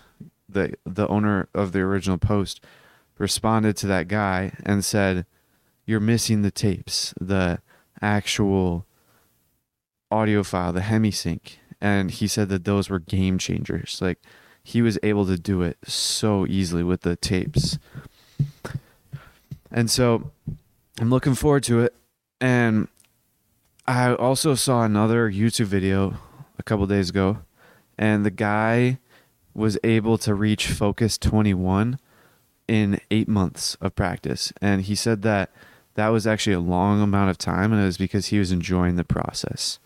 the 0.49 0.75
the 0.85 1.07
owner 1.09 1.49
of 1.55 1.73
the 1.73 1.81
original 1.81 2.19
post 2.19 2.65
responded 3.19 3.77
to 3.79 3.87
that 3.87 4.09
guy 4.09 4.53
and 4.65 4.85
said 4.85 5.27
you're 5.85 6.01
missing 6.01 6.43
the 6.43 6.51
tapes 6.51 7.13
the 7.21 7.61
actual 8.01 8.87
audio 10.11 10.43
file 10.43 10.73
the 10.73 10.81
hemisync 10.81 11.57
and 11.81 12.11
he 12.11 12.27
said 12.27 12.49
that 12.49 12.65
those 12.65 12.91
were 12.91 12.99
game 12.99 13.39
changers. 13.39 13.99
Like 14.01 14.19
he 14.63 14.83
was 14.83 14.99
able 15.03 15.27
to 15.27 15.39
do 15.39 15.63
it 15.63 15.79
so 15.87 16.47
easily 16.47 16.83
with 16.83 17.03
the 17.03 17.17
tapes. 17.17 17.79
And 19.71 19.91
so 19.91 20.31
I'm 21.01 21.11
looking 21.11 21.35
forward 21.35 21.63
to 21.65 21.81
it. 21.81 21.95
And 22.41 22.89
I 23.87 24.15
also 24.15 24.55
saw 24.55 24.85
another 24.85 25.31
YouTube 25.31 25.67
video 25.67 26.19
a 26.59 26.63
couple 26.63 26.87
days 26.87 27.11
ago, 27.11 27.39
and 27.97 28.25
the 28.25 28.31
guy 28.31 28.99
was 29.55 29.79
able 29.83 30.19
to 30.19 30.35
reach 30.35 30.69
Focus 30.69 31.19
21 31.19 31.99
in 32.69 33.01
eight 33.11 33.29
months 33.29 33.77
of 33.81 33.97
practice. 33.97 34.53
And 34.61 34.83
he 34.83 34.95
said 34.95 35.23
that 35.23 35.51
that 35.95 36.09
was 36.09 36.27
actually 36.27 36.53
a 36.53 36.61
long 36.61 37.01
amount 37.01 37.31
of 37.31 37.39
time, 37.39 37.73
and 37.73 37.83
it 37.83 37.87
was 37.87 37.99
because 37.99 38.27
he 38.27 38.39
was 38.39 38.53
enjoying 38.53 38.97
the 38.97 39.05
process. 39.05 39.79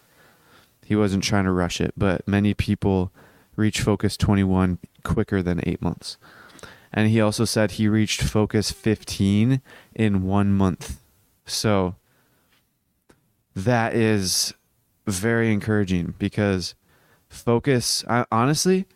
He 0.84 0.96
wasn't 0.96 1.24
trying 1.24 1.44
to 1.44 1.52
rush 1.52 1.80
it, 1.80 1.94
but 1.96 2.26
many 2.26 2.54
people 2.54 3.12
reach 3.56 3.80
Focus 3.80 4.16
21 4.16 4.78
quicker 5.04 5.42
than 5.42 5.60
eight 5.64 5.82
months. 5.82 6.16
And 6.92 7.08
he 7.08 7.20
also 7.20 7.44
said 7.44 7.72
he 7.72 7.88
reached 7.88 8.22
Focus 8.22 8.70
15 8.70 9.62
in 9.94 10.22
one 10.22 10.52
month. 10.52 11.00
So 11.46 11.96
that 13.54 13.94
is 13.94 14.54
very 15.06 15.52
encouraging 15.52 16.14
because 16.18 16.74
Focus, 17.28 18.04
I, 18.08 18.26
honestly, 18.30 18.86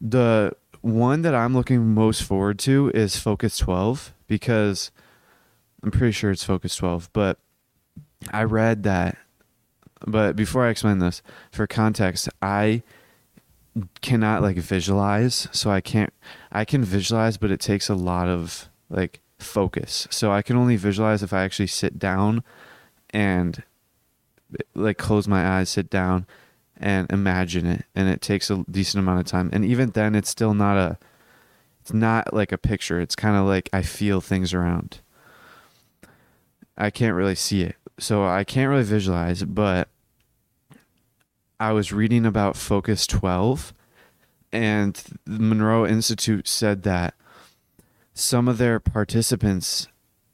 the 0.00 0.52
one 0.80 1.22
that 1.22 1.34
I'm 1.34 1.54
looking 1.54 1.94
most 1.94 2.22
forward 2.22 2.58
to 2.60 2.90
is 2.94 3.18
Focus 3.18 3.58
12 3.58 4.14
because 4.26 4.90
I'm 5.82 5.90
pretty 5.90 6.12
sure 6.12 6.30
it's 6.30 6.44
Focus 6.44 6.74
12, 6.76 7.10
but 7.12 7.38
I 8.32 8.44
read 8.44 8.82
that 8.84 9.18
but 10.06 10.36
before 10.36 10.66
I 10.66 10.70
explain 10.70 10.98
this, 10.98 11.22
for 11.50 11.66
context, 11.66 12.28
I 12.40 12.82
cannot 14.00 14.42
like 14.42 14.56
visualize, 14.56 15.48
so 15.52 15.70
I 15.70 15.80
can't 15.80 16.12
I 16.52 16.64
can 16.64 16.84
visualize, 16.84 17.36
but 17.36 17.50
it 17.50 17.60
takes 17.60 17.88
a 17.88 17.94
lot 17.94 18.28
of 18.28 18.68
like 18.90 19.20
focus. 19.38 20.06
So 20.10 20.32
I 20.32 20.42
can 20.42 20.56
only 20.56 20.76
visualize 20.76 21.22
if 21.22 21.32
I 21.32 21.44
actually 21.44 21.68
sit 21.68 21.98
down 21.98 22.42
and 23.10 23.62
like 24.74 24.98
close 24.98 25.28
my 25.28 25.46
eyes, 25.58 25.68
sit 25.68 25.90
down 25.90 26.26
and 26.76 27.10
imagine 27.10 27.66
it 27.66 27.84
and 27.94 28.08
it 28.08 28.20
takes 28.20 28.50
a 28.50 28.64
decent 28.70 29.00
amount 29.00 29.20
of 29.20 29.26
time. 29.26 29.50
And 29.52 29.64
even 29.64 29.90
then 29.90 30.14
it's 30.14 30.30
still 30.30 30.54
not 30.54 30.76
a 30.76 30.98
it's 31.80 31.92
not 31.92 32.34
like 32.34 32.52
a 32.52 32.58
picture. 32.58 33.00
It's 33.00 33.16
kind 33.16 33.36
of 33.36 33.46
like 33.46 33.68
I 33.72 33.82
feel 33.82 34.20
things 34.20 34.52
around. 34.52 35.00
I 36.76 36.90
can't 36.90 37.16
really 37.16 37.34
see 37.34 37.62
it 37.62 37.76
so 37.98 38.24
I 38.24 38.44
can't 38.44 38.70
really 38.70 38.84
visualize, 38.84 39.42
but 39.42 39.88
I 41.60 41.72
was 41.72 41.92
reading 41.92 42.24
about 42.24 42.56
Focus 42.56 43.06
12 43.06 43.72
and 44.52 45.02
the 45.24 45.38
Monroe 45.40 45.86
Institute 45.86 46.48
said 46.48 46.82
that 46.84 47.14
some 48.14 48.48
of 48.48 48.58
their 48.58 48.80
participants 48.80 49.88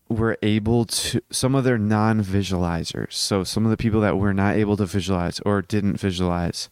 were 0.08 0.38
able 0.42 0.84
to 0.84 1.20
some 1.30 1.54
of 1.54 1.64
their 1.64 1.78
non-visualizers 1.78 3.14
so 3.14 3.42
some 3.42 3.64
of 3.64 3.70
the 3.70 3.76
people 3.76 4.02
that 4.02 4.18
were 4.18 4.34
not 4.34 4.54
able 4.54 4.76
to 4.76 4.84
visualize 4.84 5.40
or 5.40 5.62
didn't 5.62 5.96
visualize 5.96 6.68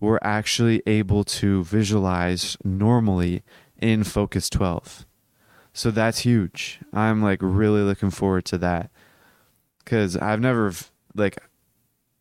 were 0.00 0.18
actually 0.24 0.82
able 0.86 1.22
to 1.22 1.62
visualize 1.64 2.56
normally 2.64 3.42
in 3.80 4.02
focus 4.02 4.48
12 4.48 5.04
so 5.72 5.90
that's 5.90 6.20
huge. 6.20 6.80
I'm 6.92 7.22
like 7.22 7.38
really 7.42 7.82
looking 7.82 8.10
forward 8.10 8.44
to 8.46 8.58
that 8.58 8.90
because 9.90 10.16
i've 10.18 10.40
never 10.40 10.72
like 11.16 11.36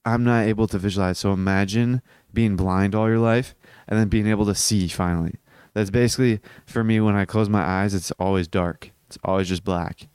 i'm 0.06 0.24
not 0.24 0.46
able 0.46 0.68
to 0.68 0.80
visualize 0.80 1.20
so 1.20 1.32
imagine 1.32 2.02
being 2.34 2.56
blind 2.56 2.96
all 2.96 3.08
your 3.08 3.20
life 3.20 3.54
and 3.88 4.00
then 4.00 4.08
being 4.08 4.28
able 4.28 4.46
to 4.46 4.56
see 4.56 4.88
finally 4.88 5.36
that's 5.74 5.92
basically 5.92 6.40
for 6.66 6.84
me 6.84 7.00
when 7.00 7.16
i 7.16 7.26
close 7.26 7.48
my 7.48 7.62
eyes 7.62 7.94
it's 7.94 8.12
always 8.20 8.48
dark 8.48 8.92
it's 9.10 9.18
always 9.24 9.50
just 9.50 9.64
black. 9.64 10.08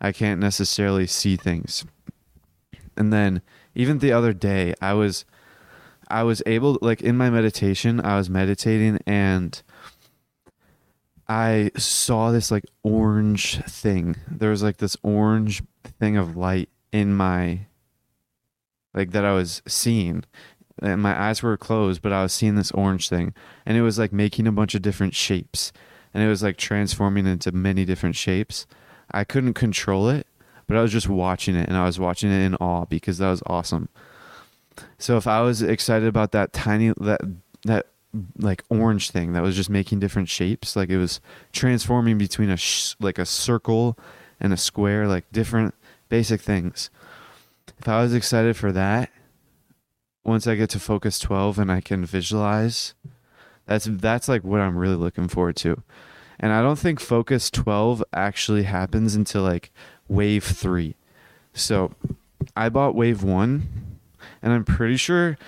I 0.00 0.10
can't 0.10 0.40
necessarily 0.40 1.06
see 1.06 1.36
things. 1.36 1.84
And 2.96 3.12
then 3.12 3.40
even 3.72 4.00
the 4.00 4.10
other 4.10 4.32
day, 4.32 4.74
I 4.82 4.94
was 4.94 5.24
I 6.08 6.24
was 6.24 6.42
able 6.44 6.76
like 6.82 7.02
in 7.02 7.16
my 7.16 7.30
meditation, 7.30 8.00
I 8.00 8.16
was 8.16 8.28
meditating 8.28 8.98
and 9.06 9.62
I 11.28 11.70
saw 11.76 12.32
this 12.32 12.50
like 12.50 12.64
orange 12.82 13.62
thing. 13.62 14.16
There 14.28 14.50
was 14.50 14.64
like 14.64 14.78
this 14.78 14.96
orange 15.04 15.62
thing 16.00 16.16
of 16.16 16.36
light 16.36 16.68
in 16.90 17.14
my 17.14 17.66
like 18.92 19.12
that 19.12 19.24
I 19.24 19.32
was 19.32 19.62
seeing. 19.68 20.24
And 20.82 21.02
my 21.02 21.18
eyes 21.20 21.42
were 21.42 21.56
closed, 21.56 22.00
but 22.00 22.12
I 22.12 22.22
was 22.22 22.32
seeing 22.32 22.56
this 22.56 22.72
orange 22.72 23.08
thing. 23.08 23.34
And 23.66 23.76
it 23.76 23.82
was 23.82 23.98
like 23.98 24.12
making 24.12 24.46
a 24.46 24.52
bunch 24.52 24.74
of 24.74 24.82
different 24.82 25.14
shapes 25.14 25.72
and 26.12 26.22
it 26.22 26.28
was 26.28 26.42
like 26.42 26.56
transforming 26.56 27.26
into 27.26 27.52
many 27.52 27.84
different 27.84 28.16
shapes. 28.16 28.66
I 29.12 29.24
couldn't 29.24 29.54
control 29.54 30.08
it, 30.08 30.26
but 30.66 30.76
I 30.76 30.82
was 30.82 30.92
just 30.92 31.08
watching 31.08 31.54
it 31.54 31.68
and 31.68 31.76
I 31.76 31.84
was 31.84 31.98
watching 31.98 32.30
it 32.30 32.44
in 32.44 32.54
awe 32.56 32.84
because 32.84 33.18
that 33.18 33.30
was 33.30 33.42
awesome. 33.46 33.88
So 34.98 35.16
if 35.16 35.26
I 35.26 35.40
was 35.42 35.62
excited 35.62 36.08
about 36.08 36.32
that 36.32 36.52
tiny 36.52 36.92
that 37.00 37.20
that 37.64 37.86
like 38.38 38.64
orange 38.70 39.10
thing 39.10 39.34
that 39.34 39.42
was 39.42 39.54
just 39.54 39.70
making 39.70 40.00
different 40.00 40.28
shapes, 40.28 40.74
like 40.74 40.88
it 40.88 40.98
was 40.98 41.20
transforming 41.52 42.18
between 42.18 42.50
a 42.50 42.56
sh- 42.56 42.94
like 42.98 43.18
a 43.18 43.26
circle 43.26 43.98
and 44.40 44.52
a 44.52 44.56
square, 44.56 45.06
like 45.06 45.30
different 45.32 45.74
basic 46.10 46.42
things. 46.42 46.90
If 47.78 47.88
I 47.88 48.02
was 48.02 48.14
excited 48.14 48.56
for 48.56 48.72
that, 48.72 49.10
once 50.22 50.46
I 50.46 50.54
get 50.54 50.68
to 50.70 50.78
focus 50.78 51.18
12 51.18 51.58
and 51.58 51.72
I 51.72 51.80
can 51.80 52.04
visualize 52.04 52.92
that's 53.70 53.84
that's 53.84 54.28
like 54.28 54.42
what 54.42 54.60
I'm 54.60 54.76
really 54.76 54.96
looking 54.96 55.28
forward 55.28 55.54
to. 55.56 55.82
And 56.40 56.52
I 56.52 56.60
don't 56.60 56.78
think 56.78 56.98
Focus 56.98 57.50
12 57.50 58.02
actually 58.12 58.64
happens 58.64 59.14
until 59.14 59.42
like 59.42 59.70
Wave 60.08 60.42
3. 60.42 60.96
So 61.52 61.92
I 62.56 62.68
bought 62.68 62.96
Wave 62.96 63.22
1 63.22 63.68
and 64.42 64.52
I'm 64.52 64.64
pretty 64.64 64.96
sure 64.96 65.38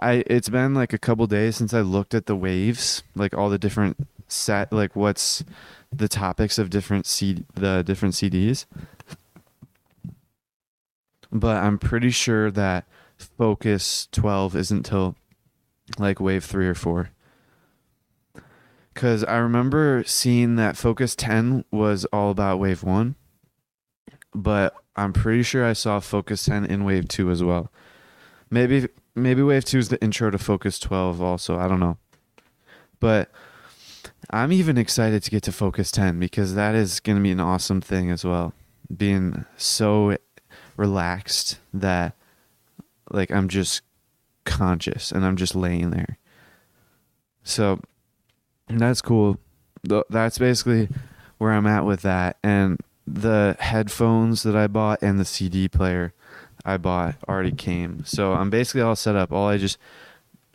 I 0.00 0.24
it's 0.26 0.48
been 0.48 0.74
like 0.74 0.92
a 0.92 0.98
couple 0.98 1.28
days 1.28 1.56
since 1.56 1.72
I 1.72 1.82
looked 1.82 2.14
at 2.14 2.26
the 2.26 2.34
waves, 2.34 3.04
like 3.14 3.32
all 3.32 3.48
the 3.48 3.58
different 3.58 4.08
set 4.26 4.72
like 4.72 4.96
what's 4.96 5.44
the 5.92 6.08
topics 6.08 6.58
of 6.58 6.70
different 6.70 7.06
C 7.06 7.44
the 7.54 7.84
different 7.84 8.14
CDs. 8.14 8.66
But 11.38 11.62
I'm 11.62 11.78
pretty 11.78 12.10
sure 12.10 12.50
that 12.50 12.86
Focus 13.16 14.08
12 14.12 14.56
isn't 14.56 14.84
till 14.84 15.16
like 15.98 16.20
wave 16.20 16.44
3 16.44 16.66
or 16.66 16.74
4 16.74 17.10
because 18.98 19.22
I 19.22 19.36
remember 19.36 20.02
seeing 20.04 20.56
that 20.56 20.76
Focus 20.76 21.14
10 21.14 21.64
was 21.70 22.04
all 22.06 22.32
about 22.32 22.58
Wave 22.58 22.82
1, 22.82 23.14
but 24.34 24.74
I'm 24.96 25.12
pretty 25.12 25.44
sure 25.44 25.64
I 25.64 25.72
saw 25.72 26.00
Focus 26.00 26.44
10 26.46 26.64
in 26.64 26.82
Wave 26.82 27.06
2 27.06 27.30
as 27.30 27.40
well. 27.40 27.70
Maybe 28.50 28.88
maybe 29.14 29.40
Wave 29.40 29.64
2 29.64 29.78
is 29.78 29.88
the 29.90 30.02
intro 30.02 30.32
to 30.32 30.38
Focus 30.38 30.80
12 30.80 31.22
also, 31.22 31.56
I 31.56 31.68
don't 31.68 31.78
know. 31.78 31.96
But 32.98 33.30
I'm 34.30 34.50
even 34.50 34.76
excited 34.76 35.22
to 35.22 35.30
get 35.30 35.44
to 35.44 35.52
Focus 35.52 35.92
10 35.92 36.18
because 36.18 36.56
that 36.56 36.74
is 36.74 36.98
going 36.98 37.18
to 37.18 37.22
be 37.22 37.30
an 37.30 37.38
awesome 37.38 37.80
thing 37.80 38.10
as 38.10 38.24
well. 38.24 38.52
Being 38.94 39.44
so 39.56 40.16
relaxed 40.78 41.58
that 41.74 42.14
like 43.10 43.30
I'm 43.30 43.48
just 43.48 43.82
conscious 44.44 45.12
and 45.12 45.26
I'm 45.26 45.36
just 45.36 45.54
laying 45.54 45.90
there. 45.90 46.16
So 47.42 47.80
that's 48.68 49.02
cool. 49.02 49.38
That's 49.82 50.38
basically 50.38 50.88
where 51.36 51.52
I'm 51.52 51.66
at 51.66 51.84
with 51.84 52.02
that. 52.02 52.38
And 52.42 52.78
the 53.06 53.56
headphones 53.58 54.42
that 54.44 54.54
I 54.56 54.66
bought 54.66 55.02
and 55.02 55.18
the 55.18 55.24
CD 55.24 55.68
player 55.68 56.12
I 56.64 56.76
bought 56.76 57.16
already 57.28 57.52
came. 57.52 58.04
So 58.04 58.34
I'm 58.34 58.50
basically 58.50 58.82
all 58.82 58.96
set 58.96 59.16
up. 59.16 59.32
All 59.32 59.48
I 59.48 59.58
just 59.58 59.78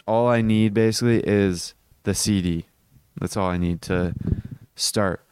all 0.07 0.27
I 0.27 0.41
need 0.41 0.73
basically 0.73 1.19
is 1.19 1.73
the 2.03 2.13
CD. 2.13 2.65
That's 3.19 3.38
all 3.38 3.49
I 3.49 3.57
need 3.57 3.81
to 3.83 4.13
start. 4.75 5.22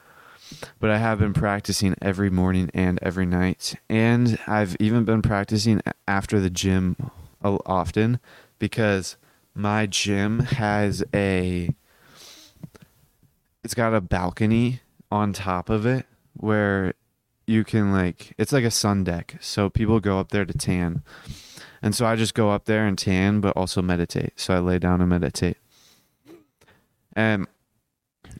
But 0.80 0.90
I 0.90 0.98
have 0.98 1.20
been 1.20 1.34
practicing 1.34 1.96
every 2.02 2.30
morning 2.30 2.70
and 2.74 3.00
every 3.02 3.26
night. 3.26 3.76
And 3.90 4.38
I've 4.48 4.76
even 4.80 5.06
been 5.06 5.22
practicing 5.22 5.82
after 6.08 6.40
the 6.40 6.50
gym 6.50 6.96
often 7.44 8.20
because 8.60 9.18
my 9.54 9.86
gym 9.86 10.40
has 10.40 11.04
a 11.14 11.70
it's 13.64 13.74
got 13.74 13.94
a 13.94 14.02
balcony 14.02 14.82
on 15.12 15.34
top 15.34 15.70
of 15.70 15.86
it 15.86 16.06
where 16.34 16.94
you 17.46 17.64
can 17.64 17.92
like 17.92 18.34
it's 18.38 18.52
like 18.52 18.64
a 18.64 18.72
sun 18.72 19.04
deck. 19.04 19.38
So 19.42 19.70
people 19.70 20.00
go 20.00 20.20
up 20.20 20.30
there 20.30 20.46
to 20.46 20.54
tan. 20.54 21.04
And 21.84 21.96
so 21.96 22.06
i 22.06 22.16
just 22.16 22.36
go 22.36 22.52
up 22.52 22.66
there 22.66 22.86
and 22.86 22.98
tan 22.98 23.42
but 23.42 23.56
also 23.58 23.82
meditate. 23.82 24.34
So 24.40 24.54
i 24.54 24.60
lay 24.60 24.80
down 24.80 25.02
and 25.02 25.10
meditate. 25.10 25.58
And 27.14 27.48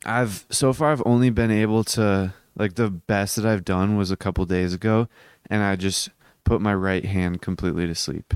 i've 0.06 0.46
so 0.50 0.74
far 0.74 0.92
i've 0.92 1.04
only 1.06 1.30
been 1.30 1.52
able 1.52 1.84
to 1.84 2.34
like 2.56 2.76
the 2.76 2.90
best 2.90 3.36
that 3.36 3.46
i've 3.46 3.66
done 3.66 3.98
was 3.98 4.12
a 4.12 4.18
couple 4.18 4.46
days 4.46 4.74
ago 4.74 5.08
and 5.50 5.64
i 5.64 5.76
just 5.76 6.10
put 6.44 6.62
my 6.62 6.74
right 6.74 7.06
hand 7.06 7.42
completely 7.42 7.86
to 7.88 7.96
sleep 7.96 8.34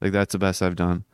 like 0.00 0.12
that's 0.12 0.32
the 0.32 0.38
best 0.38 0.62
i've 0.62 0.76
done 0.76 1.04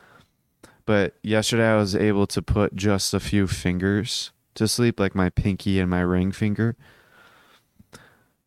but 0.84 1.14
yesterday 1.22 1.68
i 1.68 1.76
was 1.76 1.94
able 1.94 2.26
to 2.26 2.42
put 2.42 2.74
just 2.74 3.14
a 3.14 3.20
few 3.20 3.46
fingers 3.46 4.32
to 4.56 4.66
sleep, 4.66 4.98
like 4.98 5.14
my 5.14 5.30
pinky 5.30 5.78
and 5.78 5.88
my 5.88 6.00
ring 6.00 6.32
finger. 6.32 6.76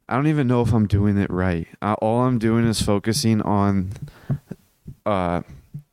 I 0.07 0.15
don't 0.15 0.27
even 0.27 0.47
know 0.47 0.61
if 0.61 0.73
I'm 0.73 0.87
doing 0.87 1.17
it 1.17 1.29
right. 1.29 1.67
All 1.81 2.21
I'm 2.21 2.39
doing 2.39 2.65
is 2.65 2.81
focusing 2.81 3.41
on 3.43 3.91
uh, 5.05 5.43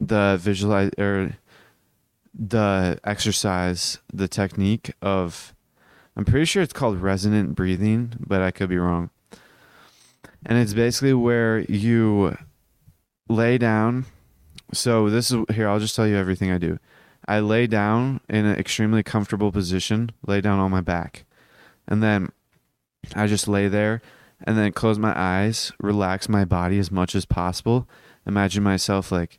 the 0.00 0.38
visualize 0.40 0.90
or 0.98 1.36
the 2.38 2.98
exercise, 3.04 3.98
the 4.12 4.28
technique 4.28 4.92
of. 5.00 5.54
I'm 6.16 6.24
pretty 6.24 6.46
sure 6.46 6.62
it's 6.62 6.72
called 6.72 7.02
resonant 7.02 7.54
breathing, 7.54 8.14
but 8.18 8.40
I 8.40 8.50
could 8.50 8.70
be 8.70 8.78
wrong. 8.78 9.10
And 10.46 10.58
it's 10.58 10.72
basically 10.72 11.12
where 11.12 11.58
you 11.58 12.38
lay 13.28 13.58
down. 13.58 14.06
So 14.72 15.10
this 15.10 15.30
is 15.30 15.44
here. 15.52 15.68
I'll 15.68 15.78
just 15.78 15.94
tell 15.94 16.06
you 16.06 16.16
everything 16.16 16.50
I 16.50 16.58
do. 16.58 16.78
I 17.28 17.40
lay 17.40 17.66
down 17.66 18.20
in 18.28 18.46
an 18.46 18.56
extremely 18.56 19.02
comfortable 19.02 19.52
position, 19.52 20.10
lay 20.26 20.40
down 20.40 20.58
on 20.58 20.70
my 20.70 20.80
back. 20.80 21.24
And 21.86 22.02
then 22.02 22.30
I 23.14 23.26
just 23.26 23.48
lay 23.48 23.68
there 23.68 24.00
and 24.44 24.56
then 24.56 24.72
close 24.72 24.98
my 24.98 25.12
eyes, 25.18 25.72
relax 25.80 26.28
my 26.28 26.44
body 26.44 26.78
as 26.78 26.90
much 26.90 27.14
as 27.14 27.24
possible. 27.24 27.88
Imagine 28.26 28.62
myself 28.62 29.12
like, 29.12 29.38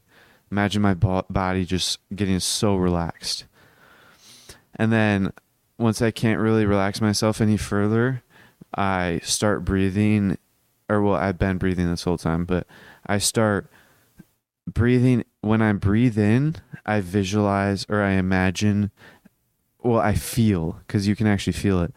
imagine 0.52 0.82
my 0.82 0.94
body 0.94 1.66
just 1.66 2.00
getting 2.16 2.40
so 2.40 2.76
relaxed. 2.76 3.46
And 4.76 4.92
then 4.92 5.32
once 5.78 6.02
I 6.02 6.12
can't 6.12 6.40
really 6.40 6.66
relax 6.66 7.02
myself 7.02 7.42
any 7.42 7.58
further, 7.58 8.24
I 8.74 9.20
start 9.24 9.66
breathing, 9.66 10.38
or 10.90 11.02
well, 11.02 11.16
I've 11.16 11.38
been 11.38 11.58
breathing 11.58 11.90
this 11.90 12.04
whole 12.04 12.18
time, 12.18 12.46
but 12.46 12.68
I 13.06 13.18
start 13.18 13.70
breathing 14.68 15.24
when 15.42 15.62
I 15.62 15.74
breathe 15.74 16.18
in, 16.18 16.56
I 16.86 17.02
visualize 17.02 17.86
or 17.90 18.02
I 18.02 18.12
imagine, 18.12 18.92
well, 19.82 20.00
I 20.00 20.14
feel, 20.14 20.80
because 20.86 21.08
you 21.08 21.16
can 21.16 21.28
actually 21.28 21.54
feel 21.54 21.82
it. 21.82 21.94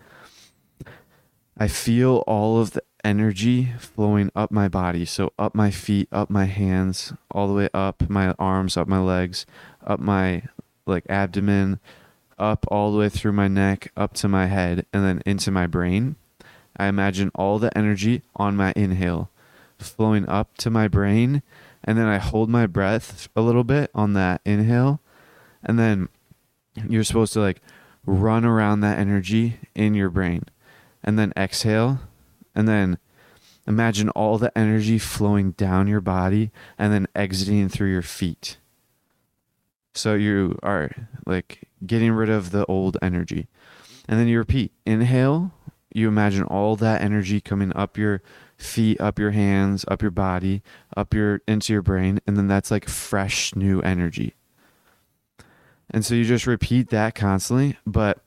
I 1.58 1.68
feel 1.68 2.18
all 2.26 2.60
of 2.60 2.72
the 2.72 2.82
energy 3.04 3.72
flowing 3.78 4.30
up 4.34 4.50
my 4.50 4.68
body. 4.68 5.04
So, 5.04 5.32
up 5.38 5.54
my 5.54 5.70
feet, 5.70 6.08
up 6.12 6.30
my 6.30 6.46
hands, 6.46 7.12
all 7.30 7.48
the 7.48 7.54
way 7.54 7.68
up 7.74 8.08
my 8.08 8.34
arms, 8.38 8.76
up 8.76 8.88
my 8.88 9.00
legs, 9.00 9.46
up 9.86 10.00
my 10.00 10.42
like 10.86 11.04
abdomen, 11.08 11.80
up 12.38 12.66
all 12.68 12.92
the 12.92 12.98
way 12.98 13.08
through 13.08 13.32
my 13.32 13.48
neck, 13.48 13.92
up 13.96 14.14
to 14.14 14.28
my 14.28 14.46
head, 14.46 14.86
and 14.92 15.04
then 15.04 15.22
into 15.26 15.50
my 15.50 15.66
brain. 15.66 16.16
I 16.76 16.86
imagine 16.86 17.30
all 17.34 17.58
the 17.58 17.76
energy 17.76 18.22
on 18.36 18.56
my 18.56 18.72
inhale 18.74 19.30
flowing 19.78 20.28
up 20.28 20.56
to 20.58 20.70
my 20.70 20.88
brain 20.88 21.42
and 21.84 21.98
then 21.98 22.06
I 22.06 22.18
hold 22.18 22.48
my 22.48 22.66
breath 22.66 23.28
a 23.34 23.40
little 23.40 23.64
bit 23.64 23.90
on 23.94 24.12
that 24.14 24.40
inhale 24.44 25.00
and 25.62 25.78
then 25.78 26.08
you're 26.88 27.04
supposed 27.04 27.32
to 27.34 27.40
like 27.40 27.60
run 28.06 28.44
around 28.44 28.80
that 28.80 28.98
energy 28.98 29.58
in 29.74 29.94
your 29.94 30.10
brain 30.10 30.44
and 31.02 31.18
then 31.18 31.32
exhale 31.36 32.00
and 32.54 32.68
then 32.68 32.98
imagine 33.66 34.08
all 34.10 34.38
the 34.38 34.56
energy 34.56 34.98
flowing 34.98 35.52
down 35.52 35.86
your 35.86 36.00
body 36.00 36.50
and 36.78 36.92
then 36.92 37.06
exiting 37.14 37.68
through 37.68 37.90
your 37.90 38.02
feet. 38.02 38.58
So 39.94 40.14
you 40.14 40.58
are 40.62 40.90
like 41.26 41.68
getting 41.86 42.12
rid 42.12 42.30
of 42.30 42.50
the 42.50 42.64
old 42.66 42.96
energy. 43.02 43.48
And 44.08 44.18
then 44.18 44.28
you 44.28 44.38
repeat 44.38 44.72
inhale 44.86 45.52
you 45.92 46.08
imagine 46.08 46.44
all 46.44 46.76
that 46.76 47.02
energy 47.02 47.40
coming 47.40 47.72
up 47.74 47.98
your 47.98 48.22
feet 48.56 49.00
up 49.00 49.18
your 49.18 49.30
hands 49.30 49.84
up 49.88 50.02
your 50.02 50.10
body 50.10 50.62
up 50.96 51.14
your 51.14 51.40
into 51.48 51.72
your 51.72 51.82
brain 51.82 52.20
and 52.26 52.36
then 52.36 52.46
that's 52.46 52.70
like 52.70 52.88
fresh 52.88 53.54
new 53.54 53.80
energy. 53.80 54.34
And 55.92 56.04
so 56.04 56.14
you 56.14 56.24
just 56.24 56.46
repeat 56.46 56.90
that 56.90 57.14
constantly 57.14 57.76
but 57.86 58.18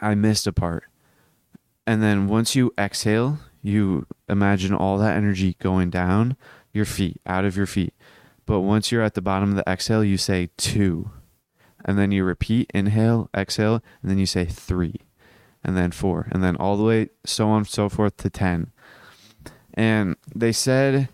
i 0.00 0.14
missed 0.14 0.46
a 0.46 0.52
part 0.52 0.84
and 1.88 2.02
then 2.02 2.28
once 2.28 2.54
you 2.54 2.72
exhale 2.78 3.38
you 3.62 4.06
imagine 4.28 4.74
all 4.74 4.98
that 4.98 5.16
energy 5.16 5.56
going 5.58 5.90
down 5.90 6.36
your 6.72 6.84
feet 6.84 7.20
out 7.26 7.44
of 7.44 7.56
your 7.56 7.66
feet. 7.66 7.94
But 8.46 8.60
once 8.60 8.92
you're 8.92 9.02
at 9.02 9.14
the 9.14 9.22
bottom 9.22 9.50
of 9.50 9.56
the 9.56 9.68
exhale 9.68 10.04
you 10.04 10.18
say 10.18 10.50
two. 10.56 11.10
And 11.84 11.98
then 11.98 12.12
you 12.12 12.24
repeat 12.24 12.70
inhale 12.74 13.30
exhale 13.34 13.82
and 14.02 14.10
then 14.10 14.18
you 14.18 14.26
say 14.26 14.44
three. 14.44 15.00
And 15.64 15.76
then 15.76 15.90
four. 15.90 16.28
And 16.30 16.44
then 16.44 16.56
all 16.56 16.76
the 16.76 16.84
way 16.84 17.08
so 17.24 17.48
on 17.48 17.58
and 17.58 17.66
so 17.66 17.88
forth 17.88 18.16
to 18.18 18.30
10 18.30 18.70
and 19.74 20.16
they 20.34 20.52
said 20.52 21.08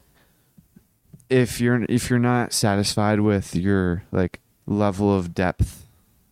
if 1.29 1.61
you're 1.61 1.85
if 1.89 2.11
you're 2.11 2.19
not 2.19 2.53
satisfied 2.53 3.21
with 3.21 3.55
your 3.55 4.05
like 4.11 4.41
level 4.67 5.15
of 5.15 5.35
depth 5.35 5.87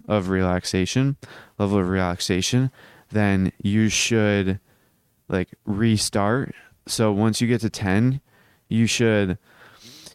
of 0.09 0.29
relaxation 0.29 1.17
level 1.59 1.79
of 1.79 1.89
relaxation 1.89 2.71
then 3.13 3.53
you 3.63 3.89
should 3.89 4.59
like 5.29 5.49
restart 5.65 6.55
so 6.87 7.13
once 7.13 7.41
you 7.41 7.47
get 7.47 7.61
to 7.61 7.71
10 7.71 8.21
you 8.69 8.87
should 8.87 9.39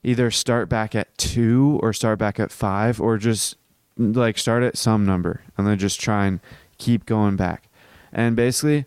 either 0.03 0.29
start 0.29 0.69
back 0.69 0.95
at 0.95 1.17
2 1.17 1.79
or 1.81 1.93
start 1.93 2.19
back 2.19 2.39
at 2.39 2.51
5 2.51 3.01
or 3.01 3.17
just 3.17 3.55
like 3.97 4.38
start 4.38 4.63
at 4.63 4.77
some 4.77 5.05
number 5.05 5.41
and 5.57 5.65
then 5.65 5.77
just 5.77 5.99
try 5.99 6.25
and 6.25 6.39
keep 6.77 7.05
going 7.05 7.36
back 7.36 7.69
and 8.12 8.36
basically 8.36 8.86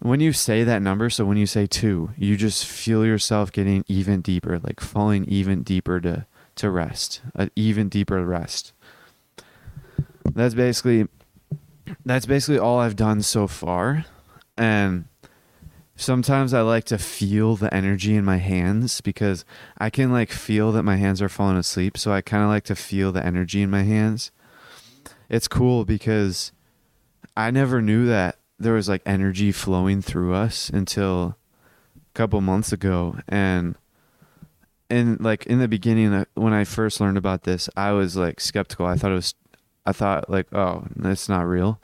when 0.00 0.20
you 0.20 0.32
say 0.32 0.62
that 0.62 0.82
number, 0.82 1.08
so 1.08 1.24
when 1.24 1.38
you 1.38 1.46
say 1.46 1.66
two, 1.66 2.10
you 2.16 2.36
just 2.36 2.66
feel 2.66 3.04
yourself 3.04 3.50
getting 3.50 3.84
even 3.88 4.20
deeper, 4.20 4.58
like 4.58 4.80
falling 4.80 5.24
even 5.24 5.62
deeper 5.62 6.00
to 6.00 6.26
to 6.56 6.70
rest, 6.70 7.20
an 7.34 7.50
even 7.54 7.88
deeper 7.88 8.24
rest. 8.24 8.72
That's 10.24 10.54
basically 10.54 11.08
that's 12.04 12.26
basically 12.26 12.58
all 12.58 12.78
I've 12.78 12.96
done 12.96 13.22
so 13.22 13.46
far, 13.46 14.04
and 14.56 15.06
sometimes 15.96 16.52
I 16.52 16.60
like 16.60 16.84
to 16.84 16.98
feel 16.98 17.56
the 17.56 17.72
energy 17.72 18.14
in 18.14 18.24
my 18.24 18.36
hands 18.36 19.00
because 19.00 19.44
I 19.78 19.90
can 19.90 20.12
like 20.12 20.30
feel 20.30 20.72
that 20.72 20.82
my 20.82 20.96
hands 20.96 21.22
are 21.22 21.28
falling 21.28 21.56
asleep, 21.56 21.96
so 21.98 22.12
I 22.12 22.20
kind 22.20 22.42
of 22.42 22.48
like 22.48 22.64
to 22.64 22.76
feel 22.76 23.12
the 23.12 23.24
energy 23.24 23.62
in 23.62 23.70
my 23.70 23.82
hands. 23.82 24.30
It's 25.28 25.48
cool 25.48 25.84
because 25.84 26.52
I 27.36 27.50
never 27.50 27.82
knew 27.82 28.06
that 28.06 28.38
there 28.58 28.74
was 28.74 28.88
like 28.88 29.02
energy 29.04 29.52
flowing 29.52 30.02
through 30.02 30.34
us 30.34 30.70
until 30.70 31.36
a 31.96 32.14
couple 32.14 32.40
months 32.40 32.72
ago 32.72 33.18
and 33.28 33.76
and 34.88 35.20
like 35.20 35.44
in 35.46 35.58
the 35.58 35.68
beginning 35.68 36.12
uh, 36.12 36.24
when 36.34 36.52
i 36.52 36.64
first 36.64 37.00
learned 37.00 37.18
about 37.18 37.42
this 37.42 37.68
i 37.76 37.92
was 37.92 38.16
like 38.16 38.40
skeptical 38.40 38.86
i 38.86 38.94
thought 38.94 39.10
it 39.10 39.14
was 39.14 39.34
i 39.86 39.92
thought 39.92 40.28
like 40.28 40.52
oh 40.52 40.84
that's 40.94 41.28
not 41.28 41.46
real. 41.46 41.80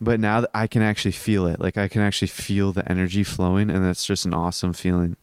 But 0.00 0.18
now 0.18 0.46
i 0.54 0.66
can 0.66 0.82
actually 0.82 1.12
feel 1.12 1.46
it 1.46 1.60
like 1.60 1.76
i 1.76 1.88
can 1.88 2.00
actually 2.00 2.28
feel 2.28 2.72
the 2.72 2.88
energy 2.90 3.24
flowing 3.24 3.70
and 3.70 3.84
that's 3.84 4.04
just 4.04 4.24
an 4.24 4.34
awesome 4.34 4.72
feeling. 4.72 5.16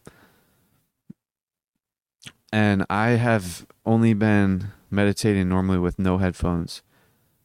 And 2.52 2.84
i 2.88 3.10
have 3.10 3.66
only 3.84 4.14
been 4.14 4.68
meditating 4.90 5.48
normally 5.48 5.78
with 5.78 5.98
no 5.98 6.18
headphones. 6.18 6.82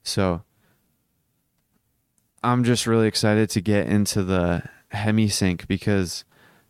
So 0.04 0.44
I'm 2.44 2.64
just 2.64 2.86
really 2.86 3.08
excited 3.08 3.50
to 3.52 3.62
get 3.62 3.88
into 3.88 4.24
the 4.24 4.64
Hemi 4.90 5.30
Sync 5.30 5.68
because 5.68 6.26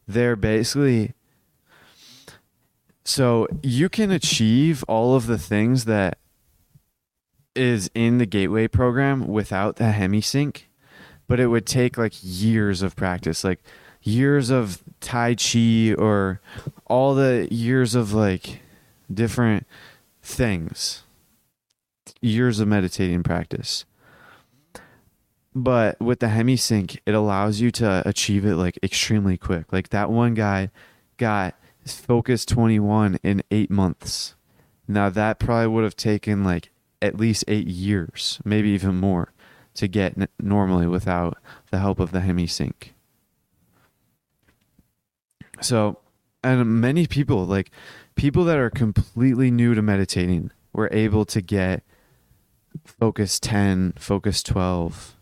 they're 0.07 0.35
basically 0.35 1.13
so 3.05 3.47
you 3.61 3.89
can 3.89 4.11
achieve 4.11 4.83
all 4.87 5.15
of 5.15 5.27
the 5.27 5.37
things 5.37 5.85
that 5.85 6.17
is 7.55 7.89
in 7.93 8.17
the 8.17 8.25
gateway 8.25 8.67
program 8.67 9.27
without 9.27 9.77
the 9.77 9.85
HemiSync, 9.85 10.63
but 11.27 11.39
it 11.39 11.47
would 11.47 11.65
take 11.65 11.97
like 11.97 12.13
years 12.21 12.81
of 12.81 12.95
practice, 12.95 13.43
like 13.43 13.61
years 14.01 14.49
of 14.49 14.83
Tai 14.99 15.35
Chi 15.35 15.93
or 15.97 16.41
all 16.85 17.15
the 17.15 17.47
years 17.51 17.95
of 17.95 18.13
like 18.13 18.61
different 19.13 19.65
things, 20.21 21.03
years 22.21 22.59
of 22.59 22.67
meditating 22.67 23.23
practice 23.23 23.85
but 25.55 25.99
with 25.99 26.19
the 26.19 26.27
HemiSync, 26.27 26.97
it 27.05 27.13
allows 27.13 27.61
you 27.61 27.71
to 27.71 28.01
achieve 28.07 28.45
it 28.45 28.55
like 28.55 28.79
extremely 28.81 29.37
quick. 29.37 29.71
Like 29.71 29.89
that 29.89 30.09
one 30.09 30.33
guy 30.33 30.71
got 31.17 31.55
his 31.81 31.99
Focus 31.99 32.45
21 32.45 33.19
in 33.23 33.43
eight 33.51 33.69
months. 33.69 34.35
Now 34.87 35.09
that 35.09 35.39
probably 35.39 35.67
would 35.67 35.83
have 35.83 35.95
taken 35.95 36.43
like 36.43 36.69
at 37.03 37.17
least 37.19 37.43
eight 37.47 37.67
years, 37.67 38.39
maybe 38.45 38.69
even 38.69 38.95
more, 38.95 39.33
to 39.75 39.87
get 39.87 40.17
n- 40.17 40.29
normally 40.39 40.87
without 40.87 41.37
the 41.69 41.79
help 41.79 41.99
of 41.99 42.11
the 42.11 42.21
HemiSync. 42.21 42.73
So, 45.61 45.99
and 46.43 46.81
many 46.81 47.05
people, 47.05 47.45
like 47.45 47.71
people 48.15 48.45
that 48.45 48.57
are 48.57 48.69
completely 48.69 49.51
new 49.51 49.75
to 49.75 49.81
meditating, 49.81 50.51
were 50.71 50.89
able 50.91 51.25
to 51.25 51.41
get 51.41 51.83
Focus 52.85 53.39
10, 53.39 53.93
Focus 53.97 54.41
12, 54.41 55.15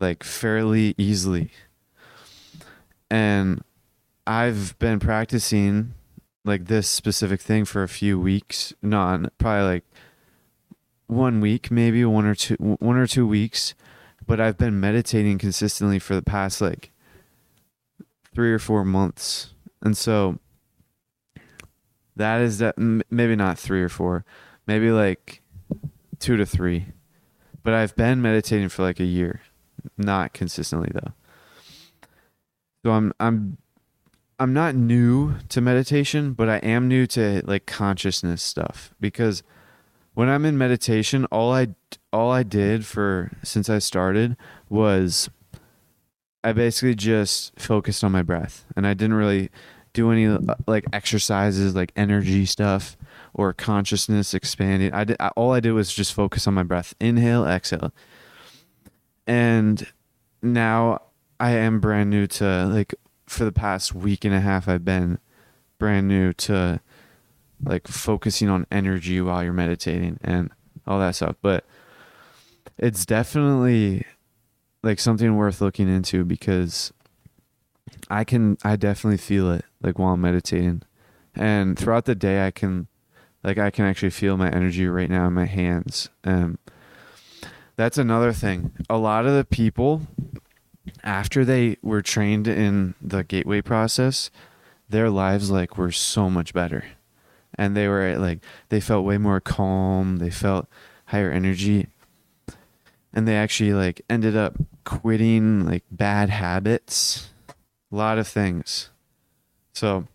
like 0.00 0.24
fairly 0.24 0.94
easily. 0.98 1.50
And 3.10 3.62
I've 4.26 4.78
been 4.78 4.98
practicing 4.98 5.94
like 6.44 6.66
this 6.66 6.88
specific 6.88 7.40
thing 7.40 7.64
for 7.64 7.82
a 7.82 7.88
few 7.88 8.18
weeks, 8.18 8.72
not 8.82 9.36
probably 9.38 9.64
like 9.64 9.84
one 11.08 11.40
week, 11.40 11.70
maybe 11.70 12.04
one 12.04 12.24
or 12.24 12.34
two 12.34 12.54
one 12.56 12.96
or 12.96 13.06
two 13.06 13.26
weeks, 13.26 13.74
but 14.26 14.40
I've 14.40 14.56
been 14.56 14.78
meditating 14.78 15.38
consistently 15.38 15.98
for 15.98 16.14
the 16.14 16.22
past 16.22 16.60
like 16.60 16.90
3 18.34 18.52
or 18.52 18.58
4 18.58 18.84
months. 18.84 19.52
And 19.82 19.96
so 19.96 20.38
that 22.14 22.40
is 22.40 22.58
that 22.58 22.78
maybe 22.78 23.34
not 23.34 23.58
3 23.58 23.82
or 23.82 23.88
4, 23.88 24.24
maybe 24.66 24.90
like 24.90 25.42
2 26.20 26.36
to 26.36 26.46
3. 26.46 26.86
But 27.64 27.74
I've 27.74 27.96
been 27.96 28.22
meditating 28.22 28.68
for 28.68 28.82
like 28.82 29.00
a 29.00 29.04
year 29.04 29.40
not 29.96 30.32
consistently 30.32 30.90
though. 30.92 31.12
So 32.84 32.92
I'm 32.92 33.12
I'm 33.18 33.58
I'm 34.38 34.52
not 34.52 34.74
new 34.74 35.34
to 35.48 35.60
meditation, 35.60 36.32
but 36.32 36.48
I 36.48 36.56
am 36.58 36.88
new 36.88 37.06
to 37.08 37.42
like 37.44 37.66
consciousness 37.66 38.42
stuff 38.42 38.94
because 39.00 39.42
when 40.18 40.28
I'm 40.28 40.44
in 40.44 40.58
meditation, 40.58 41.26
all 41.26 41.52
I 41.52 41.68
all 42.12 42.32
I 42.32 42.42
did 42.42 42.84
for 42.84 43.30
since 43.44 43.70
I 43.70 43.78
started 43.78 44.36
was 44.68 45.30
I 46.42 46.52
basically 46.52 46.96
just 46.96 47.56
focused 47.56 48.02
on 48.02 48.10
my 48.10 48.22
breath 48.22 48.64
and 48.74 48.84
I 48.84 48.94
didn't 48.94 49.14
really 49.14 49.48
do 49.92 50.10
any 50.10 50.26
uh, 50.26 50.40
like 50.66 50.86
exercises 50.92 51.76
like 51.76 51.92
energy 51.94 52.46
stuff 52.46 52.96
or 53.32 53.52
consciousness 53.52 54.34
expanding. 54.34 54.92
I 54.92 55.04
did 55.04 55.18
all 55.36 55.52
I 55.52 55.60
did 55.60 55.70
was 55.70 55.94
just 55.94 56.12
focus 56.12 56.48
on 56.48 56.54
my 56.54 56.64
breath. 56.64 56.96
Inhale, 56.98 57.46
exhale 57.46 57.92
and 59.24 59.86
now 60.42 61.00
I 61.38 61.50
am 61.50 61.78
brand 61.78 62.10
new 62.10 62.26
to 62.26 62.66
like 62.66 62.92
for 63.28 63.44
the 63.44 63.52
past 63.52 63.94
week 63.94 64.24
and 64.24 64.34
a 64.34 64.40
half 64.40 64.66
I've 64.66 64.84
been 64.84 65.20
brand 65.78 66.08
new 66.08 66.32
to 66.32 66.80
like 67.64 67.88
focusing 67.88 68.48
on 68.48 68.66
energy 68.70 69.20
while 69.20 69.42
you're 69.42 69.52
meditating 69.52 70.18
and 70.22 70.50
all 70.86 70.98
that 70.98 71.14
stuff 71.14 71.36
but 71.42 71.64
it's 72.78 73.04
definitely 73.04 74.04
like 74.82 74.98
something 74.98 75.36
worth 75.36 75.60
looking 75.60 75.88
into 75.88 76.24
because 76.24 76.92
I 78.08 78.24
can 78.24 78.56
I 78.62 78.76
definitely 78.76 79.18
feel 79.18 79.50
it 79.50 79.64
like 79.82 79.98
while 79.98 80.14
I'm 80.14 80.20
meditating 80.20 80.82
and 81.34 81.78
throughout 81.78 82.04
the 82.04 82.14
day 82.14 82.46
I 82.46 82.50
can 82.50 82.86
like 83.42 83.58
I 83.58 83.70
can 83.70 83.84
actually 83.84 84.10
feel 84.10 84.36
my 84.36 84.50
energy 84.50 84.86
right 84.86 85.10
now 85.10 85.26
in 85.26 85.32
my 85.32 85.46
hands 85.46 86.08
and 86.22 86.58
that's 87.78 87.96
another 87.96 88.32
thing. 88.32 88.72
A 88.90 88.98
lot 88.98 89.24
of 89.24 89.36
the 89.36 89.44
people, 89.44 90.02
after 91.04 91.44
they 91.44 91.76
were 91.80 92.02
trained 92.02 92.48
in 92.48 92.96
the 93.00 93.22
gateway 93.22 93.62
process, 93.62 94.32
their 94.88 95.08
lives 95.08 95.48
like 95.48 95.78
were 95.78 95.92
so 95.92 96.28
much 96.28 96.52
better. 96.52 96.84
And 97.56 97.76
they 97.76 97.88
were 97.88 98.16
like 98.18 98.40
they 98.68 98.80
felt 98.80 99.04
way 99.04 99.18
more 99.18 99.40
calm, 99.40 100.16
they 100.18 100.30
felt 100.30 100.68
higher 101.06 101.30
energy. 101.30 101.88
And 103.12 103.26
they 103.26 103.36
actually 103.36 103.72
like 103.72 104.02
ended 104.08 104.36
up 104.36 104.56
quitting 104.84 105.66
like 105.66 105.84
bad 105.90 106.30
habits, 106.30 107.30
a 107.90 107.96
lot 107.96 108.18
of 108.18 108.28
things. 108.28 108.90
So 109.72 110.06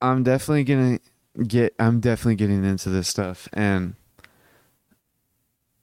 I'm 0.00 0.22
definitely 0.22 0.64
to 0.98 1.44
get 1.44 1.74
I'm 1.78 2.00
definitely 2.00 2.36
getting 2.36 2.64
into 2.64 2.90
this 2.90 3.08
stuff 3.08 3.48
and 3.52 3.94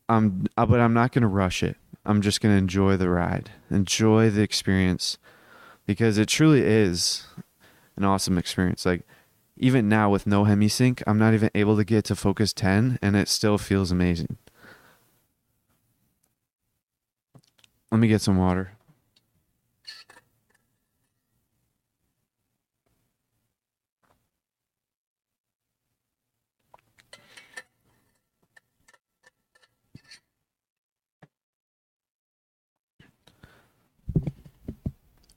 I'm 0.07 0.45
uh, 0.57 0.65
but 0.65 0.79
I'm 0.79 0.93
not 0.93 1.11
to 1.23 1.27
rush 1.27 1.63
it. 1.63 1.77
I'm 2.05 2.21
just 2.21 2.39
to 2.53 2.57
enjoy 2.57 2.97
the 2.97 3.09
ride, 3.09 3.51
enjoy 3.69 4.29
the 4.29 4.41
experience 4.41 5.17
because 5.85 6.17
it 6.17 6.27
truly 6.27 6.61
is 6.61 7.25
an 7.95 8.03
awesome 8.03 8.37
experience. 8.37 8.85
Like 8.85 9.01
even 9.57 9.87
now 9.87 10.09
with 10.09 10.27
no 10.27 10.43
hemisync, 10.43 11.01
I'm 11.07 11.17
not 11.17 11.33
even 11.33 11.49
able 11.55 11.77
to 11.77 11.83
get 11.83 12.05
to 12.05 12.15
focus 12.15 12.53
10 12.53 12.99
and 13.01 13.15
it 13.15 13.27
still 13.27 13.57
feels 13.57 13.91
amazing. 13.91 14.37
Let 17.91 17.99
me 17.99 18.07
get 18.07 18.21
some 18.21 18.37
water. 18.37 18.71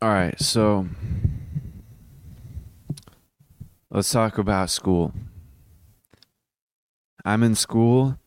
All 0.00 0.10
right, 0.10 0.40
so 0.40 0.86
let's 3.90 4.10
talk 4.10 4.38
about 4.38 4.70
school. 4.70 5.12
I'm 7.24 7.42
in 7.42 7.54
school 7.54 8.18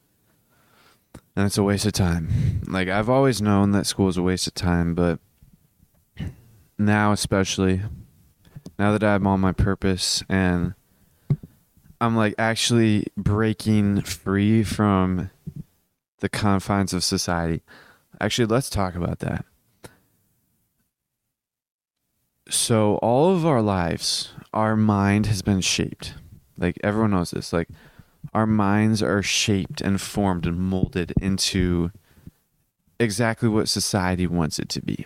and 1.35 1.45
it's 1.45 1.57
a 1.57 1.63
waste 1.63 1.85
of 1.85 1.93
time. 1.93 2.61
Like 2.67 2.87
I've 2.87 3.09
always 3.09 3.41
known 3.41 3.71
that 3.71 3.85
school 3.85 4.09
is 4.09 4.17
a 4.17 4.21
waste 4.21 4.47
of 4.47 4.53
time, 4.53 4.95
but 4.95 5.19
now 6.77 7.11
especially 7.11 7.81
now 8.79 8.91
that 8.91 9.03
I'm 9.03 9.27
on 9.27 9.39
my 9.39 9.51
purpose 9.51 10.23
and 10.27 10.73
I'm 11.99 12.15
like 12.15 12.33
actually 12.39 13.07
breaking 13.15 14.01
free 14.01 14.63
from 14.63 15.29
the 16.19 16.29
confines 16.29 16.93
of 16.93 17.03
society. 17.03 17.61
Actually, 18.19 18.47
let's 18.47 18.69
talk 18.69 18.95
about 18.95 19.19
that. 19.19 19.45
So, 22.51 22.95
all 22.95 23.33
of 23.33 23.45
our 23.45 23.61
lives, 23.61 24.33
our 24.53 24.75
mind 24.75 25.27
has 25.27 25.41
been 25.41 25.61
shaped. 25.61 26.15
Like 26.57 26.77
everyone 26.83 27.11
knows 27.11 27.31
this. 27.31 27.53
Like 27.53 27.69
our 28.33 28.45
minds 28.45 29.01
are 29.01 29.23
shaped 29.23 29.79
and 29.79 30.01
formed 30.01 30.45
and 30.45 30.59
molded 30.59 31.13
into 31.21 31.91
exactly 32.99 33.47
what 33.47 33.69
society 33.69 34.27
wants 34.27 34.59
it 34.59 34.67
to 34.67 34.81
be. 34.81 35.05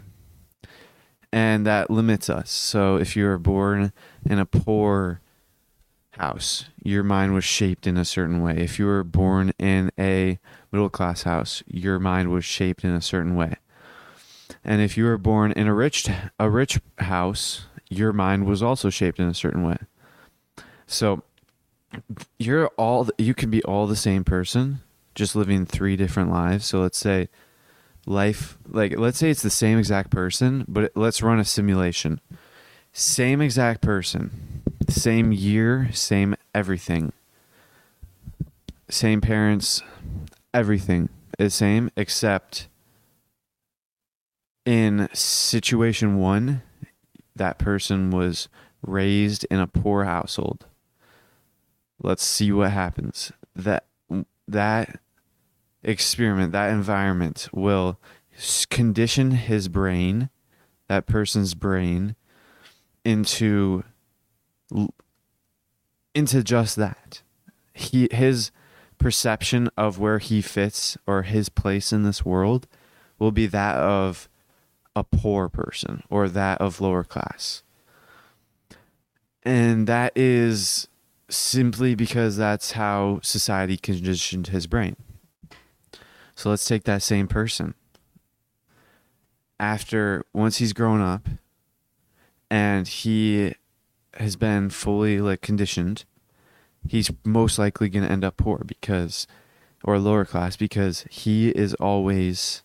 And 1.32 1.68
that 1.68 1.92
limits 1.92 2.32
us. 2.32 2.50
So 2.50 2.98
if 2.98 3.16
you 3.16 3.26
were 3.26 3.38
born 3.38 3.94
in 4.28 4.40
a 4.40 4.46
poor 4.48 5.22
house, 6.12 6.66
your 6.84 7.04
mind 7.04 7.36
was 7.36 7.44
shaped 7.44 7.86
in 7.86 7.96
a 7.96 8.06
certain 8.06 8.42
way. 8.42 8.58
If 8.58 8.80
you 8.80 8.88
were 8.88 9.04
born 9.04 9.54
in 9.60 9.92
a 10.00 10.40
middle 10.72 10.90
class 10.90 11.24
house, 11.24 11.62
your 11.68 12.00
mind 12.00 12.32
was 12.32 12.44
shaped 12.44 12.84
in 12.84 12.92
a 12.92 13.02
certain 13.02 13.36
way. 13.36 13.58
And 14.65 14.82
if 14.82 14.97
you 14.97 15.06
were 15.06 15.19
born 15.19 15.51
in 15.51 15.67
a 15.67 15.73
rich 15.73 16.10
a 16.39 16.49
rich 16.49 16.80
house, 16.97 17.67
your 17.89 18.12
mind 18.12 18.47
was 18.47 18.63
also 18.63 18.89
shaped 18.89 19.19
in 19.19 19.28
a 19.28 19.34
certain 19.34 19.63
way. 19.63 19.78
So 20.88 21.23
you're 22.39 22.67
all 22.69 23.08
you 23.17 23.36
can 23.36 23.51
be 23.51 23.63
all 23.63 23.86
the 23.86 23.95
same 23.95 24.23
person 24.23 24.82
just 25.13 25.36
living 25.36 25.65
three 25.65 25.95
different 25.95 26.32
lives. 26.32 26.65
So 26.65 26.82
let's 26.82 26.97
say 26.97 27.30
life 28.08 28.58
like 28.67 28.97
let's 28.97 29.19
say 29.19 29.30
it's 29.30 29.41
the 29.43 29.49
same 29.49 29.78
exact 29.78 30.10
person 30.12 30.65
but 30.67 30.91
let's 30.95 31.21
run 31.21 31.39
a 31.39 31.45
simulation. 31.45 32.19
Same 32.91 33.41
exact 33.41 33.82
person 33.82 34.63
same 34.89 35.32
year 35.32 35.89
same 35.93 36.36
everything. 36.56 37.13
Same 38.89 39.21
parents 39.21 39.84
everything 40.56 41.10
is 41.38 41.54
same 41.54 41.91
except 41.95 42.67
in 44.65 45.08
situation 45.13 46.17
1 46.17 46.62
that 47.36 47.58
person 47.58 48.12
was 48.12 48.47
raised 48.82 49.45
in 49.51 49.60
a 49.60 49.67
poor 49.67 50.06
household. 50.06 50.65
Let's 52.01 52.23
see 52.23 52.51
what 52.51 52.71
happens. 52.71 53.32
That 53.56 53.86
that 54.47 54.99
experiment 55.84 56.51
that 56.51 56.71
environment 56.71 57.47
will 57.54 57.99
condition 58.69 59.32
his 59.32 59.67
brain 59.67 60.30
that 60.88 61.06
person's 61.06 61.54
brain 61.54 62.15
into 63.04 63.84
into 66.13 66.43
just 66.43 66.75
that. 66.75 67.21
He 67.73 68.08
his 68.12 68.51
perception 68.97 69.69
of 69.78 69.99
where 69.99 70.19
he 70.19 70.41
fits 70.41 70.97
or 71.06 71.23
his 71.23 71.49
place 71.49 71.91
in 71.91 72.04
this 72.04 72.23
world 72.23 72.67
will 73.19 73.32
be 73.32 73.45
that 73.47 73.75
of 73.75 74.30
a 74.96 75.04
poor 75.04 75.50
person 75.50 76.04
or 76.10 76.30
that 76.30 76.60
of 76.62 76.80
lower 76.80 77.04
class 77.04 77.64
and 79.46 79.86
that 79.86 80.12
is 80.16 80.88
simply 81.30 81.96
because 81.96 82.36
that's 82.36 82.72
how 82.72 83.20
society 83.22 83.78
conditioned 83.78 84.48
his 84.48 84.68
brain. 84.68 84.96
So 86.34 86.50
let's 86.50 86.66
take 86.66 86.84
that 86.84 87.04
same 87.04 87.28
person. 87.28 87.76
After 89.60 90.26
once 90.34 90.58
he's 90.58 90.74
grown 90.74 91.00
up 91.00 91.30
and 92.50 92.88
he 92.88 93.54
has 94.16 94.36
been 94.36 94.70
fully 94.70 95.22
like 95.22 95.42
conditioned, 95.42 96.04
he's 96.88 97.12
most 97.24 97.58
likely 97.58 97.90
going 97.90 98.04
to 98.04 98.12
end 98.12 98.26
up 98.26 98.38
poor 98.38 98.64
because 98.66 99.28
or 99.84 100.00
lower 100.00 100.26
class 100.26 100.58
because 100.58 101.06
he 101.10 101.50
is 101.50 101.74
always 101.76 102.64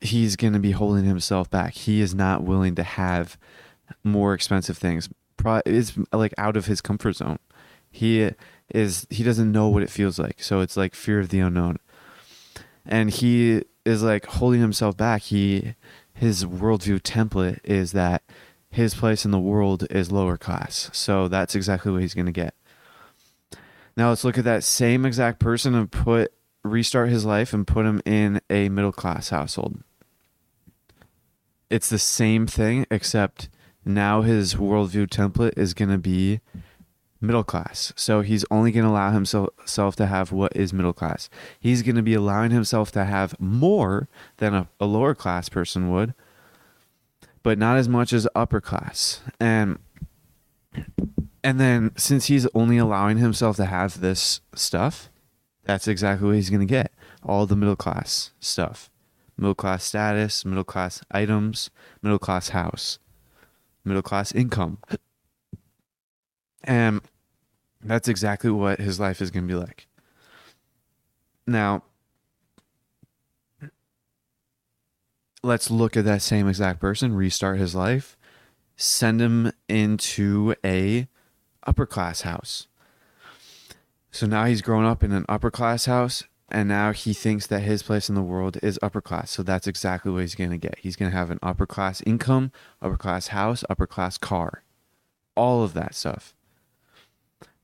he's 0.00 0.36
going 0.36 0.52
to 0.52 0.58
be 0.58 0.72
holding 0.72 1.04
himself 1.04 1.50
back. 1.50 1.74
He 1.74 2.00
is 2.00 2.14
not 2.14 2.42
willing 2.42 2.74
to 2.74 2.82
have 2.82 3.38
more 4.04 4.34
expensive 4.34 4.78
things, 4.78 5.08
is 5.64 5.92
like 6.12 6.34
out 6.38 6.56
of 6.56 6.66
his 6.66 6.80
comfort 6.80 7.14
zone. 7.14 7.38
He 7.90 8.30
is 8.74 9.06
he 9.10 9.22
doesn't 9.22 9.52
know 9.52 9.68
what 9.68 9.82
it 9.82 9.90
feels 9.90 10.18
like, 10.18 10.42
so 10.42 10.60
it's 10.60 10.76
like 10.76 10.94
fear 10.94 11.20
of 11.20 11.28
the 11.28 11.40
unknown, 11.40 11.78
and 12.84 13.10
he 13.10 13.62
is 13.84 14.02
like 14.02 14.26
holding 14.26 14.60
himself 14.60 14.96
back. 14.96 15.22
He 15.22 15.74
his 16.12 16.44
worldview 16.44 17.00
template 17.00 17.60
is 17.64 17.92
that 17.92 18.22
his 18.70 18.94
place 18.94 19.24
in 19.24 19.30
the 19.30 19.38
world 19.38 19.86
is 19.90 20.12
lower 20.12 20.36
class, 20.36 20.90
so 20.92 21.28
that's 21.28 21.54
exactly 21.54 21.92
what 21.92 22.02
he's 22.02 22.14
gonna 22.14 22.32
get. 22.32 22.54
Now 23.96 24.10
let's 24.10 24.24
look 24.24 24.36
at 24.36 24.44
that 24.44 24.64
same 24.64 25.06
exact 25.06 25.38
person 25.38 25.74
and 25.74 25.90
put 25.90 26.32
restart 26.64 27.08
his 27.08 27.24
life 27.24 27.52
and 27.54 27.66
put 27.66 27.86
him 27.86 28.02
in 28.04 28.40
a 28.50 28.68
middle 28.68 28.92
class 28.92 29.30
household. 29.30 29.82
It's 31.68 31.88
the 31.88 31.98
same 31.98 32.46
thing 32.46 32.86
except 32.90 33.48
now 33.84 34.22
his 34.22 34.54
worldview 34.54 35.08
template 35.08 35.56
is 35.56 35.74
going 35.74 35.90
to 35.90 35.98
be 35.98 36.40
middle 37.20 37.44
class. 37.44 37.92
So 37.96 38.20
he's 38.20 38.44
only 38.50 38.70
going 38.72 38.84
to 38.84 38.90
allow 38.90 39.10
himself 39.10 39.96
to 39.96 40.06
have 40.06 40.32
what 40.32 40.54
is 40.56 40.72
middle 40.72 40.92
class. 40.92 41.28
He's 41.58 41.82
going 41.82 41.96
to 41.96 42.02
be 42.02 42.14
allowing 42.14 42.50
himself 42.50 42.92
to 42.92 43.04
have 43.04 43.38
more 43.40 44.08
than 44.38 44.54
a, 44.54 44.68
a 44.80 44.86
lower 44.86 45.14
class 45.14 45.48
person 45.48 45.90
would, 45.92 46.14
but 47.42 47.58
not 47.58 47.76
as 47.76 47.88
much 47.88 48.12
as 48.12 48.28
upper 48.34 48.60
class. 48.60 49.20
And 49.40 49.78
and 51.42 51.60
then 51.60 51.92
since 51.96 52.26
he's 52.26 52.46
only 52.54 52.76
allowing 52.76 53.18
himself 53.18 53.56
to 53.56 53.66
have 53.66 54.00
this 54.00 54.40
stuff, 54.54 55.10
that's 55.64 55.88
exactly 55.88 56.26
what 56.26 56.36
he's 56.36 56.50
going 56.50 56.60
to 56.60 56.66
get. 56.66 56.92
All 57.22 57.46
the 57.46 57.56
middle 57.56 57.76
class 57.76 58.32
stuff. 58.40 58.90
Middle 59.38 59.54
class 59.54 59.84
status, 59.84 60.44
middle 60.44 60.64
class 60.64 61.02
items, 61.10 61.70
middle 62.02 62.18
class 62.18 62.50
house 62.50 62.98
middle 63.86 64.02
class 64.02 64.32
income. 64.32 64.78
And 66.64 67.00
that's 67.82 68.08
exactly 68.08 68.50
what 68.50 68.80
his 68.80 68.98
life 69.00 69.22
is 69.22 69.30
going 69.30 69.46
to 69.46 69.54
be 69.54 69.58
like. 69.58 69.86
Now, 71.46 71.84
let's 75.42 75.70
look 75.70 75.96
at 75.96 76.04
that 76.04 76.22
same 76.22 76.48
exact 76.48 76.80
person, 76.80 77.14
restart 77.14 77.60
his 77.60 77.74
life, 77.74 78.16
send 78.76 79.20
him 79.20 79.52
into 79.68 80.54
a 80.64 81.06
upper 81.64 81.86
class 81.86 82.22
house. 82.22 82.66
So 84.10 84.26
now 84.26 84.46
he's 84.46 84.62
grown 84.62 84.84
up 84.84 85.04
in 85.04 85.12
an 85.12 85.24
upper 85.28 85.50
class 85.50 85.84
house. 85.84 86.24
And 86.48 86.68
now 86.68 86.92
he 86.92 87.12
thinks 87.12 87.46
that 87.48 87.60
his 87.60 87.82
place 87.82 88.08
in 88.08 88.14
the 88.14 88.22
world 88.22 88.58
is 88.62 88.78
upper 88.80 89.00
class. 89.00 89.32
So 89.32 89.42
that's 89.42 89.66
exactly 89.66 90.12
what 90.12 90.20
he's 90.20 90.36
going 90.36 90.50
to 90.50 90.58
get. 90.58 90.78
He's 90.80 90.96
going 90.96 91.10
to 91.10 91.16
have 91.16 91.30
an 91.30 91.40
upper 91.42 91.66
class 91.66 92.02
income, 92.06 92.52
upper 92.80 92.96
class 92.96 93.28
house, 93.28 93.64
upper 93.68 93.86
class 93.86 94.16
car, 94.16 94.62
all 95.34 95.64
of 95.64 95.74
that 95.74 95.94
stuff. 95.94 96.34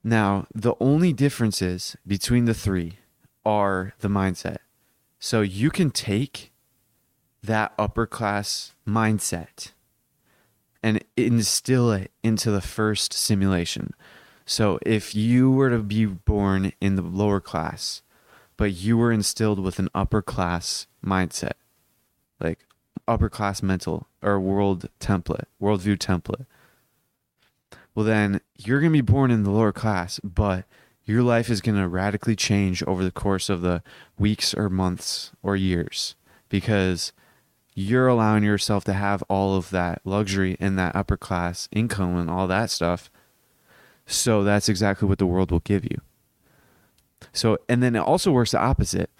Now, 0.02 0.46
the 0.52 0.74
only 0.80 1.12
differences 1.12 1.96
between 2.04 2.46
the 2.46 2.54
three 2.54 2.98
are 3.44 3.94
the 4.00 4.08
mindset. 4.08 4.58
So 5.20 5.42
you 5.42 5.70
can 5.70 5.90
take 5.90 6.50
that 7.42 7.72
upper 7.78 8.06
class 8.06 8.72
mindset 8.86 9.70
and 10.82 11.04
instill 11.16 11.92
it 11.92 12.10
into 12.24 12.50
the 12.50 12.60
first 12.60 13.12
simulation. 13.12 13.94
So 14.44 14.80
if 14.84 15.14
you 15.14 15.52
were 15.52 15.70
to 15.70 15.78
be 15.78 16.04
born 16.06 16.72
in 16.80 16.96
the 16.96 17.02
lower 17.02 17.38
class, 17.38 18.02
but 18.62 18.74
you 18.74 18.96
were 18.96 19.10
instilled 19.10 19.58
with 19.58 19.80
an 19.80 19.88
upper 19.92 20.22
class 20.22 20.86
mindset, 21.04 21.54
like 22.38 22.64
upper 23.08 23.28
class 23.28 23.60
mental 23.60 24.06
or 24.22 24.38
world 24.38 24.88
template, 25.00 25.46
worldview 25.60 25.98
template, 25.98 26.46
well, 27.92 28.06
then 28.06 28.40
you're 28.56 28.78
going 28.78 28.92
to 28.92 29.02
be 29.02 29.12
born 29.12 29.32
in 29.32 29.42
the 29.42 29.50
lower 29.50 29.72
class, 29.72 30.20
but 30.22 30.64
your 31.04 31.24
life 31.24 31.50
is 31.50 31.60
going 31.60 31.76
to 31.76 31.88
radically 31.88 32.36
change 32.36 32.84
over 32.84 33.02
the 33.02 33.10
course 33.10 33.50
of 33.50 33.62
the 33.62 33.82
weeks 34.16 34.54
or 34.54 34.70
months 34.70 35.32
or 35.42 35.56
years 35.56 36.14
because 36.48 37.12
you're 37.74 38.06
allowing 38.06 38.44
yourself 38.44 38.84
to 38.84 38.92
have 38.92 39.24
all 39.28 39.56
of 39.56 39.70
that 39.70 40.00
luxury 40.04 40.56
and 40.60 40.78
that 40.78 40.94
upper 40.94 41.16
class 41.16 41.68
income 41.72 42.16
and 42.16 42.30
all 42.30 42.46
that 42.46 42.70
stuff. 42.70 43.10
So 44.06 44.44
that's 44.44 44.68
exactly 44.68 45.08
what 45.08 45.18
the 45.18 45.26
world 45.26 45.50
will 45.50 45.58
give 45.58 45.82
you. 45.82 46.00
So, 47.32 47.58
and 47.68 47.82
then 47.82 47.96
it 47.96 48.00
also 48.00 48.30
works 48.30 48.50
the 48.50 48.60
opposite. 48.60 49.10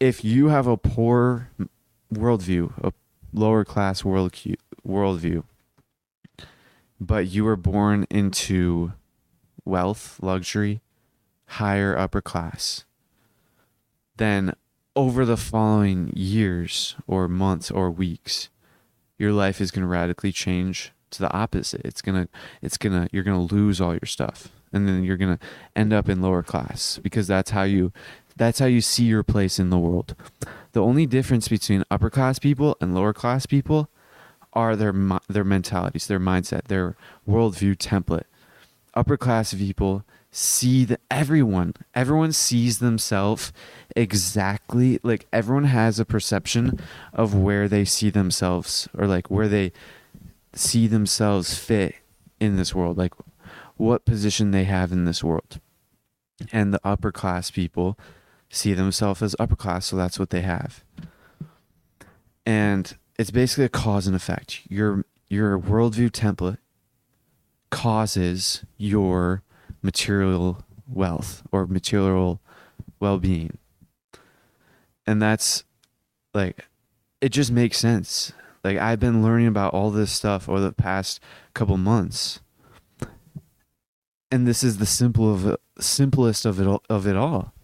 If 0.00 0.24
you 0.24 0.48
have 0.48 0.66
a 0.66 0.76
poor 0.76 1.50
worldview, 2.12 2.72
a 2.82 2.92
lower 3.32 3.64
class 3.64 4.04
world 4.04 4.32
worldview, 4.86 5.44
but 7.00 7.26
you 7.26 7.44
were 7.44 7.56
born 7.56 8.06
into 8.10 8.92
wealth, 9.64 10.18
luxury, 10.22 10.80
higher 11.46 11.96
upper 11.96 12.20
class, 12.20 12.84
then 14.16 14.54
over 14.94 15.24
the 15.24 15.36
following 15.36 16.12
years 16.14 16.96
or 17.06 17.28
months 17.28 17.70
or 17.70 17.90
weeks, 17.90 18.48
your 19.16 19.32
life 19.32 19.60
is 19.60 19.70
going 19.70 19.82
to 19.82 19.88
radically 19.88 20.32
change 20.32 20.92
to 21.10 21.20
the 21.20 21.32
opposite. 21.32 21.80
It's 21.84 22.02
going 22.02 22.24
to, 22.24 22.28
it's 22.62 22.76
going 22.76 22.92
to, 22.92 23.08
you're 23.12 23.24
going 23.24 23.48
to 23.48 23.54
lose 23.54 23.80
all 23.80 23.92
your 23.92 24.06
stuff. 24.06 24.48
And 24.72 24.86
then 24.86 25.04
you're 25.04 25.16
going 25.16 25.38
to 25.38 25.44
end 25.74 25.92
up 25.92 26.08
in 26.08 26.20
lower 26.20 26.42
class 26.42 26.98
because 27.02 27.26
that's 27.26 27.50
how 27.50 27.62
you, 27.62 27.92
that's 28.36 28.58
how 28.58 28.66
you 28.66 28.80
see 28.80 29.04
your 29.04 29.22
place 29.22 29.58
in 29.58 29.70
the 29.70 29.78
world. 29.78 30.14
The 30.72 30.82
only 30.82 31.06
difference 31.06 31.48
between 31.48 31.84
upper 31.90 32.10
class 32.10 32.38
people 32.38 32.76
and 32.80 32.94
lower 32.94 33.12
class 33.12 33.46
people 33.46 33.88
are 34.52 34.76
their 34.76 34.94
their 35.28 35.44
mentalities, 35.44 36.06
their 36.06 36.20
mindset, 36.20 36.64
their 36.64 36.96
worldview 37.28 37.76
template. 37.76 38.24
Upper 38.94 39.16
class 39.16 39.54
people 39.54 40.04
see 40.30 40.84
that 40.84 41.00
everyone 41.10 41.72
everyone 41.94 42.32
sees 42.32 42.78
themselves 42.78 43.50
exactly 43.96 45.00
like 45.02 45.26
everyone 45.32 45.64
has 45.64 45.98
a 45.98 46.04
perception 46.04 46.78
of 47.14 47.34
where 47.34 47.66
they 47.66 47.84
see 47.84 48.10
themselves 48.10 48.88
or 48.96 49.06
like 49.06 49.30
where 49.30 49.48
they 49.48 49.72
see 50.52 50.86
themselves 50.86 51.58
fit 51.58 51.94
in 52.40 52.56
this 52.56 52.74
world 52.74 52.98
like 52.98 53.14
what 53.78 54.04
position 54.04 54.50
they 54.50 54.64
have 54.64 54.92
in 54.92 55.04
this 55.04 55.24
world 55.24 55.60
and 56.52 56.72
the 56.72 56.80
upper 56.84 57.10
class 57.10 57.50
people 57.50 57.98
see 58.50 58.74
themselves 58.74 59.22
as 59.22 59.36
upper 59.38 59.56
class 59.56 59.86
so 59.86 59.96
that's 59.96 60.18
what 60.18 60.30
they 60.30 60.42
have 60.42 60.84
and 62.48 62.96
it's 63.18 63.30
basically 63.30 63.64
a 63.64 63.68
cause 63.68 64.06
and 64.06 64.16
effect. 64.16 64.62
Your 64.70 65.04
your 65.28 65.58
worldview 65.58 66.10
template 66.10 66.56
causes 67.70 68.64
your 68.78 69.42
material 69.82 70.64
wealth 70.86 71.42
or 71.52 71.66
material 71.66 72.40
well-being. 73.00 73.58
And 75.06 75.20
that's 75.20 75.64
like 76.32 76.64
it 77.20 77.30
just 77.30 77.50
makes 77.50 77.76
sense. 77.76 78.32
Like 78.64 78.78
I've 78.78 79.00
been 79.00 79.22
learning 79.22 79.48
about 79.48 79.74
all 79.74 79.90
this 79.90 80.12
stuff 80.12 80.48
over 80.48 80.60
the 80.60 80.72
past 80.72 81.20
couple 81.52 81.76
months. 81.76 82.40
And 84.30 84.46
this 84.46 84.62
is 84.62 84.78
the 84.78 84.86
simple 84.86 85.32
of 85.32 85.56
simplest 85.80 86.44
of 86.44 86.60
it 86.60 86.80
of 86.88 87.06
it 87.06 87.16
all 87.16 87.54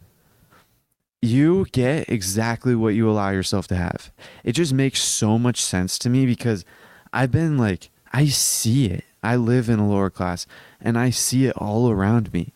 you 1.25 1.65
get 1.73 2.09
exactly 2.11 2.75
what 2.75 2.95
you 2.95 3.09
allow 3.09 3.31
yourself 3.31 3.67
to 3.67 3.75
have. 3.75 4.13
It 4.45 4.53
just 4.53 4.75
makes 4.75 5.03
so 5.03 5.39
much 5.39 5.63
sense 5.63 5.99
to 6.01 6.11
me 6.11 6.27
because 6.27 6.65
I've 7.13 7.31
been 7.31 7.57
like, 7.57 7.89
I 8.13 8.27
see 8.27 8.87
it. 8.87 9.05
I 9.23 9.37
live 9.37 9.71
in 9.71 9.79
a 9.79 9.89
lower 9.89 10.11
class 10.11 10.47
and 10.83 10.99
I 10.99 11.09
see 11.09 11.47
it 11.47 11.57
all 11.57 11.91
around 11.91 12.33
me. 12.35 12.53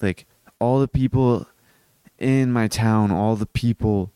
Like 0.00 0.24
all 0.58 0.80
the 0.80 0.88
people 0.88 1.46
in 2.18 2.52
my 2.52 2.68
town, 2.68 3.10
all 3.10 3.36
the 3.36 3.44
people 3.44 4.10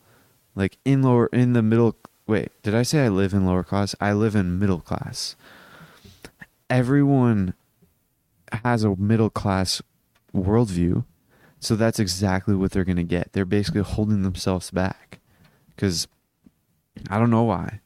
like 0.55 0.77
in 0.83 1.03
lower, 1.03 1.27
in 1.27 1.53
the 1.53 1.61
middle. 1.61 1.95
Wait, 2.25 2.49
did 2.63 2.73
I 2.73 2.81
say 2.81 3.05
I 3.05 3.09
live 3.09 3.33
in 3.33 3.45
lower 3.45 3.63
class? 3.63 3.93
I 4.01 4.13
live 4.13 4.35
in 4.35 4.57
middle 4.57 4.79
class. 4.79 5.35
Everyone 6.71 7.53
has 8.51 8.83
a 8.83 8.95
middle 8.95 9.29
class 9.29 9.81
worldview 10.33 11.03
so 11.61 11.75
that's 11.75 11.99
exactly 11.99 12.55
what 12.55 12.71
they're 12.71 12.83
going 12.83 12.97
to 12.97 13.03
get. 13.03 13.33
They're 13.33 13.45
basically 13.45 13.83
holding 13.83 14.23
themselves 14.23 14.71
back 14.71 15.19
because 15.69 16.07
I 17.07 17.19
don't 17.19 17.29
know 17.29 17.43
why. 17.43 17.81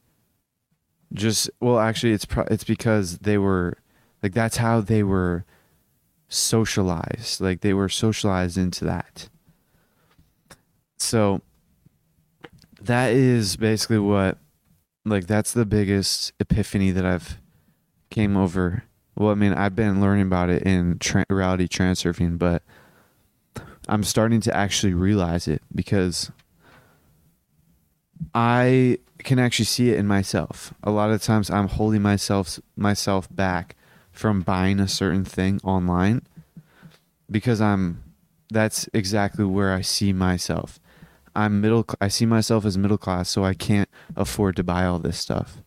Just 1.14 1.50
well, 1.60 1.78
actually, 1.78 2.14
it's 2.14 2.24
pro- 2.24 2.48
it's 2.50 2.64
because 2.64 3.20
they 3.20 3.38
were 3.38 3.78
like 4.24 4.34
that's 4.34 4.58
how 4.58 4.80
they 4.80 5.04
were 5.04 5.44
socialized. 6.30 7.42
Like 7.42 7.60
they 7.60 7.74
were 7.74 7.90
socialized 7.90 8.58
into 8.58 8.86
that. 8.86 9.28
So 10.98 11.42
that 12.82 13.12
is 13.12 13.58
basically 13.58 14.00
what 14.00 14.38
like 15.04 15.28
that's 15.28 15.52
the 15.52 15.66
biggest 15.66 16.32
epiphany 16.40 16.92
that 16.92 17.06
I've 17.06 17.40
came 18.10 18.38
over. 18.38 18.85
Well, 19.16 19.30
I 19.30 19.36
mean, 19.36 19.54
I've 19.54 19.76
been 19.76 20.02
learning 20.02 20.28
about 20.28 20.50
it 20.50 20.64
in 20.64 21.00
tra- 21.00 21.26
reality 21.30 21.68
transurfing, 21.68 22.38
but 22.38 22.64
I'm 23.88 24.04
starting 24.04 24.42
to 24.42 24.56
actually 24.56 24.94
realize 24.94 25.48
it 25.48 25.62
because 25.74 26.32
I 28.34 29.00
can 29.20 29.40
actually 29.40 29.66
see 29.66 29.90
it 29.92 29.98
in 29.98 30.08
myself. 30.08 30.74
A 30.84 30.92
lot 30.92 31.12
of 31.12 31.22
times 31.22 31.50
I'm 31.50 31.68
holding 31.68 32.02
myself 32.02 32.60
myself 32.76 33.34
back 33.34 33.76
from 34.12 34.42
buying 34.42 34.80
a 34.80 34.88
certain 34.88 35.26
thing 35.26 35.60
online 35.64 36.22
because 37.30 37.62
I'm 37.62 38.04
that's 38.52 38.90
exactly 38.94 39.46
where 39.46 39.74
I 39.74 39.82
see 39.82 40.14
myself. 40.14 40.80
I'm 41.36 41.62
middle 41.62 41.86
I 42.02 42.08
see 42.08 42.26
myself 42.26 42.66
as 42.66 42.78
middle 42.78 42.98
class 42.98 43.30
so 43.30 43.44
I 43.44 43.54
can't 43.54 43.90
afford 44.16 44.56
to 44.58 44.64
buy 44.64 44.86
all 44.86 45.00
this 45.00 45.20
stuff. 45.20 45.58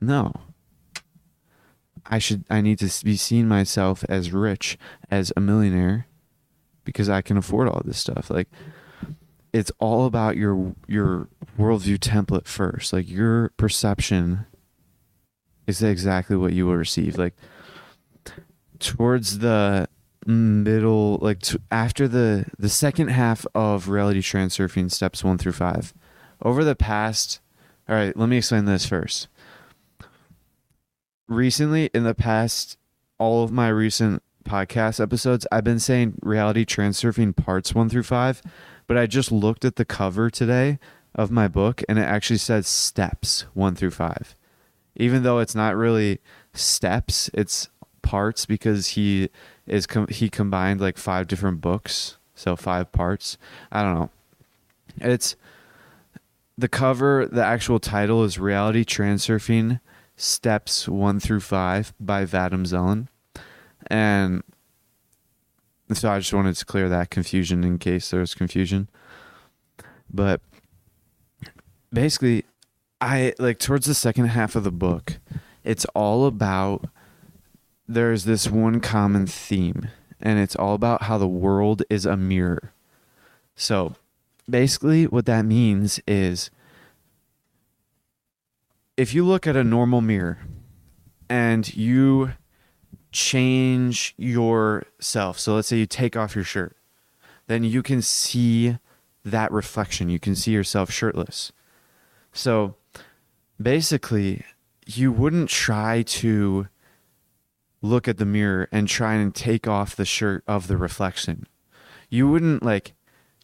No. 0.00 0.32
I 2.10 2.18
should 2.18 2.44
I 2.50 2.60
need 2.60 2.78
to 2.80 3.04
be 3.04 3.16
seeing 3.16 3.48
myself 3.48 4.04
as 4.08 4.32
rich 4.32 4.78
as 5.10 5.32
a 5.36 5.40
millionaire 5.40 6.06
because 6.84 7.08
I 7.08 7.22
can 7.22 7.36
afford 7.36 7.68
all 7.68 7.82
this 7.84 7.98
stuff. 7.98 8.30
Like 8.30 8.48
it's 9.52 9.72
all 9.78 10.06
about 10.06 10.36
your 10.36 10.74
your 10.86 11.28
worldview 11.58 11.98
template 11.98 12.46
first. 12.46 12.92
Like 12.92 13.08
your 13.08 13.50
perception 13.56 14.46
is 15.66 15.82
exactly 15.82 16.36
what 16.36 16.52
you 16.52 16.66
will 16.66 16.76
receive. 16.76 17.18
Like 17.18 17.34
towards 18.78 19.38
the 19.38 19.88
middle, 20.26 21.18
like 21.20 21.40
t- 21.40 21.58
after 21.70 22.08
the 22.08 22.46
the 22.58 22.68
second 22.68 23.08
half 23.08 23.46
of 23.54 23.88
reality 23.88 24.20
transurfing 24.20 24.90
steps 24.90 25.24
one 25.24 25.38
through 25.38 25.52
five, 25.52 25.94
over 26.42 26.64
the 26.64 26.76
past. 26.76 27.40
All 27.88 27.94
right, 27.94 28.16
let 28.16 28.28
me 28.28 28.38
explain 28.38 28.64
this 28.64 28.84
first. 28.84 29.28
Recently, 31.28 31.90
in 31.92 32.04
the 32.04 32.14
past, 32.14 32.78
all 33.18 33.42
of 33.42 33.50
my 33.50 33.68
recent 33.68 34.22
podcast 34.44 35.00
episodes, 35.00 35.46
I've 35.50 35.64
been 35.64 35.80
saying 35.80 36.18
reality 36.22 36.64
transurfing 36.64 37.34
parts 37.34 37.74
one 37.74 37.88
through 37.88 38.04
five, 38.04 38.42
but 38.86 38.96
I 38.96 39.06
just 39.06 39.32
looked 39.32 39.64
at 39.64 39.74
the 39.74 39.84
cover 39.84 40.30
today 40.30 40.78
of 41.16 41.32
my 41.32 41.48
book 41.48 41.82
and 41.88 41.98
it 41.98 42.02
actually 42.02 42.38
says 42.38 42.68
steps 42.68 43.44
one 43.54 43.74
through 43.74 43.90
five. 43.90 44.36
Even 44.94 45.24
though 45.24 45.40
it's 45.40 45.54
not 45.54 45.74
really 45.74 46.20
steps, 46.52 47.28
it's 47.34 47.68
parts 48.02 48.46
because 48.46 48.88
he 48.88 49.28
is 49.66 49.86
com- 49.86 50.06
he 50.08 50.28
combined 50.28 50.80
like 50.80 50.96
five 50.96 51.26
different 51.26 51.60
books, 51.60 52.18
so 52.36 52.54
five 52.54 52.92
parts. 52.92 53.36
I 53.72 53.82
don't 53.82 53.94
know. 53.94 54.10
It's 55.00 55.34
the 56.56 56.68
cover, 56.68 57.26
the 57.26 57.44
actual 57.44 57.80
title 57.80 58.22
is 58.22 58.38
Reality 58.38 58.84
Transurfing 58.84 59.80
Steps 60.16 60.88
1 60.88 61.20
through 61.20 61.40
5 61.40 61.92
by 62.00 62.24
Vadim 62.24 62.66
Zeland. 62.66 63.08
And 63.88 64.42
so 65.92 66.10
I 66.10 66.18
just 66.18 66.32
wanted 66.32 66.56
to 66.56 66.64
clear 66.64 66.88
that 66.88 67.10
confusion 67.10 67.62
in 67.62 67.78
case 67.78 68.10
there 68.10 68.20
was 68.20 68.34
confusion. 68.34 68.88
But 70.10 70.40
basically, 71.92 72.44
I 73.00 73.34
like 73.38 73.58
towards 73.58 73.86
the 73.86 73.94
second 73.94 74.26
half 74.26 74.56
of 74.56 74.64
the 74.64 74.72
book, 74.72 75.18
it's 75.64 75.84
all 75.94 76.26
about 76.26 76.86
there's 77.86 78.24
this 78.24 78.48
one 78.48 78.80
common 78.80 79.26
theme, 79.26 79.88
and 80.20 80.38
it's 80.38 80.56
all 80.56 80.74
about 80.74 81.02
how 81.02 81.18
the 81.18 81.28
world 81.28 81.82
is 81.90 82.06
a 82.06 82.16
mirror. 82.16 82.72
So 83.54 83.94
basically, 84.48 85.06
what 85.06 85.26
that 85.26 85.44
means 85.44 86.00
is 86.06 86.50
if 88.96 89.12
you 89.14 89.24
look 89.24 89.46
at 89.46 89.56
a 89.56 89.64
normal 89.64 90.00
mirror 90.00 90.38
and 91.28 91.74
you 91.74 92.32
change 93.12 94.14
yourself, 94.16 95.38
so 95.38 95.54
let's 95.54 95.68
say 95.68 95.76
you 95.78 95.86
take 95.86 96.16
off 96.16 96.34
your 96.34 96.44
shirt, 96.44 96.76
then 97.46 97.62
you 97.62 97.82
can 97.82 98.00
see 98.02 98.78
that 99.24 99.52
reflection. 99.52 100.08
You 100.08 100.18
can 100.18 100.34
see 100.34 100.52
yourself 100.52 100.90
shirtless. 100.90 101.52
So 102.32 102.76
basically, 103.60 104.44
you 104.86 105.12
wouldn't 105.12 105.50
try 105.50 106.02
to 106.02 106.68
look 107.82 108.08
at 108.08 108.18
the 108.18 108.24
mirror 108.24 108.68
and 108.72 108.88
try 108.88 109.14
and 109.14 109.34
take 109.34 109.68
off 109.68 109.96
the 109.96 110.04
shirt 110.04 110.42
of 110.46 110.68
the 110.68 110.76
reflection. 110.76 111.46
You 112.08 112.28
wouldn't 112.28 112.62
like 112.62 112.94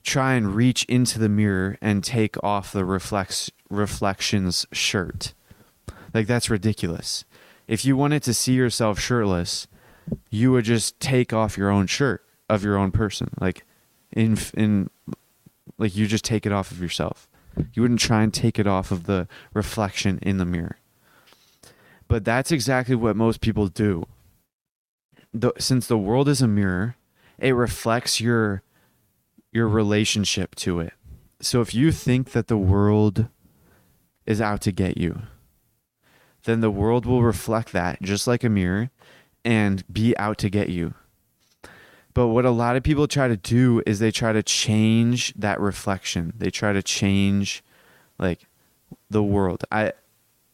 try 0.02 0.34
and 0.34 0.54
reach 0.54 0.84
into 0.84 1.18
the 1.18 1.28
mirror 1.28 1.78
and 1.80 2.02
take 2.02 2.42
off 2.42 2.72
the 2.72 2.84
reflex 2.84 3.50
reflections 3.70 4.66
shirt. 4.72 5.34
Like 6.14 6.26
that's 6.26 6.50
ridiculous. 6.50 7.24
If 7.66 7.84
you 7.84 7.96
wanted 7.96 8.22
to 8.24 8.34
see 8.34 8.54
yourself 8.54 8.98
shirtless, 8.98 9.66
you 10.30 10.52
would 10.52 10.64
just 10.64 10.98
take 11.00 11.32
off 11.32 11.56
your 11.56 11.70
own 11.70 11.86
shirt 11.86 12.24
of 12.48 12.64
your 12.64 12.76
own 12.76 12.90
person. 12.90 13.30
Like 13.40 13.64
in 14.12 14.36
in 14.54 14.90
like 15.78 15.96
you 15.96 16.06
just 16.06 16.24
take 16.24 16.46
it 16.46 16.52
off 16.52 16.70
of 16.70 16.80
yourself. 16.80 17.28
You 17.74 17.82
wouldn't 17.82 18.00
try 18.00 18.22
and 18.22 18.32
take 18.32 18.58
it 18.58 18.66
off 18.66 18.90
of 18.90 19.04
the 19.04 19.28
reflection 19.52 20.18
in 20.22 20.38
the 20.38 20.44
mirror. 20.44 20.78
But 22.08 22.24
that's 22.24 22.52
exactly 22.52 22.94
what 22.94 23.16
most 23.16 23.40
people 23.40 23.68
do. 23.68 24.06
The, 25.34 25.52
since 25.58 25.86
the 25.86 25.98
world 25.98 26.28
is 26.28 26.42
a 26.42 26.48
mirror, 26.48 26.96
it 27.38 27.52
reflects 27.52 28.20
your 28.20 28.62
your 29.50 29.68
relationship 29.68 30.54
to 30.56 30.80
it. 30.80 30.92
So 31.40 31.60
if 31.60 31.74
you 31.74 31.92
think 31.92 32.32
that 32.32 32.48
the 32.48 32.56
world 32.56 33.28
is 34.26 34.40
out 34.40 34.60
to 34.62 34.72
get 34.72 34.96
you, 34.96 35.22
then 36.44 36.60
the 36.60 36.70
world 36.70 37.06
will 37.06 37.22
reflect 37.22 37.72
that 37.72 38.02
just 38.02 38.26
like 38.26 38.44
a 38.44 38.48
mirror 38.48 38.90
and 39.44 39.84
be 39.92 40.16
out 40.16 40.38
to 40.38 40.50
get 40.50 40.68
you. 40.68 40.94
But 42.14 42.28
what 42.28 42.44
a 42.44 42.50
lot 42.50 42.76
of 42.76 42.82
people 42.82 43.08
try 43.08 43.28
to 43.28 43.36
do 43.36 43.82
is 43.86 43.98
they 43.98 44.10
try 44.10 44.32
to 44.32 44.42
change 44.42 45.32
that 45.34 45.58
reflection. 45.60 46.34
They 46.36 46.50
try 46.50 46.72
to 46.72 46.82
change 46.82 47.62
like 48.18 48.46
the 49.10 49.22
world. 49.22 49.64
I 49.72 49.92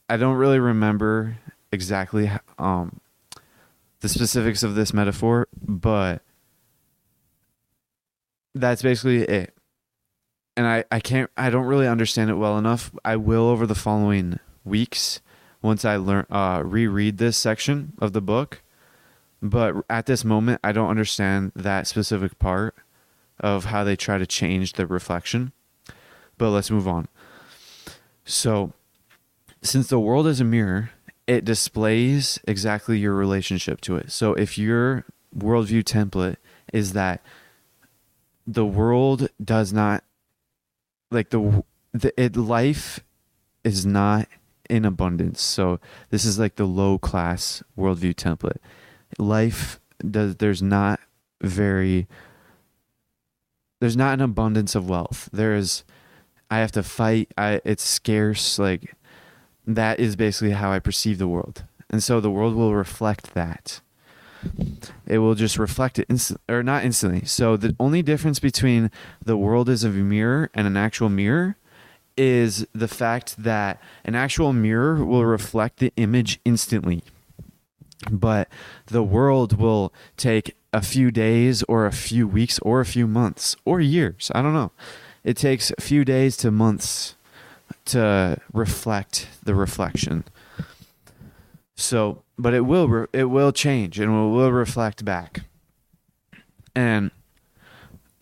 I 0.08 0.16
don't 0.16 0.36
really 0.36 0.60
remember 0.60 1.38
exactly 1.72 2.30
um 2.58 3.00
the 4.00 4.08
specifics 4.08 4.62
of 4.62 4.74
this 4.76 4.94
metaphor, 4.94 5.48
but 5.60 6.22
that's 8.54 8.82
basically 8.82 9.22
it. 9.22 9.54
And 10.56 10.66
I, 10.66 10.84
I 10.90 11.00
can't 11.00 11.30
I 11.36 11.50
don't 11.50 11.66
really 11.66 11.88
understand 11.88 12.30
it 12.30 12.34
well 12.34 12.56
enough. 12.56 12.92
I 13.04 13.16
will 13.16 13.48
over 13.48 13.66
the 13.66 13.74
following 13.74 14.38
weeks 14.64 15.20
once 15.62 15.84
I 15.84 15.96
learn 15.96 16.26
uh 16.30 16.62
reread 16.64 17.18
this 17.18 17.36
section 17.36 17.92
of 17.98 18.12
the 18.12 18.20
book 18.20 18.62
but 19.40 19.76
at 19.88 20.06
this 20.06 20.24
moment, 20.24 20.60
I 20.64 20.72
don't 20.72 20.90
understand 20.90 21.52
that 21.54 21.86
specific 21.86 22.38
part 22.38 22.74
of 23.38 23.66
how 23.66 23.84
they 23.84 23.94
try 23.94 24.18
to 24.18 24.26
change 24.26 24.72
the 24.72 24.86
reflection. 24.86 25.52
But 26.36 26.50
let's 26.50 26.70
move 26.70 26.88
on. 26.88 27.08
So, 28.24 28.72
since 29.62 29.88
the 29.88 30.00
world 30.00 30.26
is 30.26 30.40
a 30.40 30.44
mirror, 30.44 30.90
it 31.26 31.44
displays 31.44 32.38
exactly 32.46 32.98
your 32.98 33.14
relationship 33.14 33.80
to 33.82 33.96
it. 33.96 34.10
So, 34.10 34.34
if 34.34 34.58
your 34.58 35.04
worldview 35.36 35.84
template 35.84 36.36
is 36.72 36.92
that 36.92 37.22
the 38.46 38.66
world 38.66 39.28
does 39.42 39.72
not 39.72 40.04
like 41.10 41.30
the 41.30 41.64
the 41.92 42.20
it, 42.20 42.36
life 42.36 43.00
is 43.64 43.86
not 43.86 44.28
in 44.68 44.84
abundance. 44.84 45.40
So 45.40 45.80
this 46.10 46.24
is 46.24 46.38
like 46.38 46.56
the 46.56 46.64
low 46.64 46.98
class 46.98 47.62
worldview 47.76 48.14
template 48.14 48.58
life 49.18 49.80
does 50.08 50.36
there's 50.36 50.62
not 50.62 51.00
very 51.40 52.06
there's 53.80 53.96
not 53.96 54.14
an 54.14 54.20
abundance 54.20 54.74
of 54.74 54.88
wealth. 54.88 55.28
There 55.32 55.54
is 55.54 55.84
I 56.50 56.58
have 56.58 56.72
to 56.72 56.82
fight. 56.82 57.32
I 57.38 57.60
it's 57.64 57.82
scarce 57.82 58.58
like 58.58 58.94
that 59.66 60.00
is 60.00 60.16
basically 60.16 60.52
how 60.52 60.72
I 60.72 60.78
perceive 60.78 61.18
the 61.18 61.28
world. 61.28 61.64
And 61.90 62.02
so 62.02 62.20
the 62.20 62.30
world 62.30 62.54
will 62.54 62.74
reflect 62.74 63.34
that. 63.34 63.80
It 65.06 65.18
will 65.18 65.34
just 65.34 65.58
reflect 65.58 65.98
it 65.98 66.36
or 66.48 66.62
not 66.62 66.84
instantly. 66.84 67.24
So 67.24 67.56
the 67.56 67.74
only 67.80 68.02
difference 68.02 68.38
between 68.38 68.90
the 69.24 69.36
world 69.36 69.68
is 69.68 69.84
a 69.84 69.90
mirror 69.90 70.50
and 70.54 70.66
an 70.66 70.76
actual 70.76 71.08
mirror 71.08 71.56
is 72.18 72.66
the 72.74 72.88
fact 72.88 73.42
that 73.42 73.80
an 74.04 74.14
actual 74.14 74.52
mirror 74.52 75.04
will 75.04 75.24
reflect 75.24 75.78
the 75.78 75.92
image 75.96 76.40
instantly 76.44 77.02
but 78.10 78.48
the 78.86 79.02
world 79.02 79.58
will 79.58 79.92
take 80.16 80.56
a 80.72 80.82
few 80.82 81.10
days 81.10 81.62
or 81.64 81.86
a 81.86 81.92
few 81.92 82.26
weeks 82.26 82.58
or 82.60 82.80
a 82.80 82.86
few 82.86 83.06
months 83.06 83.56
or 83.64 83.80
years. 83.80 84.30
I 84.34 84.42
don't 84.42 84.54
know. 84.54 84.70
It 85.24 85.36
takes 85.36 85.72
a 85.76 85.80
few 85.80 86.04
days 86.04 86.36
to 86.38 86.50
months 86.50 87.16
to 87.86 88.38
reflect 88.52 89.28
the 89.42 89.54
reflection. 89.54 90.24
So, 91.74 92.22
but 92.38 92.54
it 92.54 92.62
will 92.62 92.88
re- 92.88 93.06
it 93.12 93.24
will 93.24 93.52
change 93.52 93.98
and 93.98 94.10
it 94.10 94.30
will 94.30 94.52
reflect 94.52 95.04
back. 95.04 95.42
And 96.74 97.10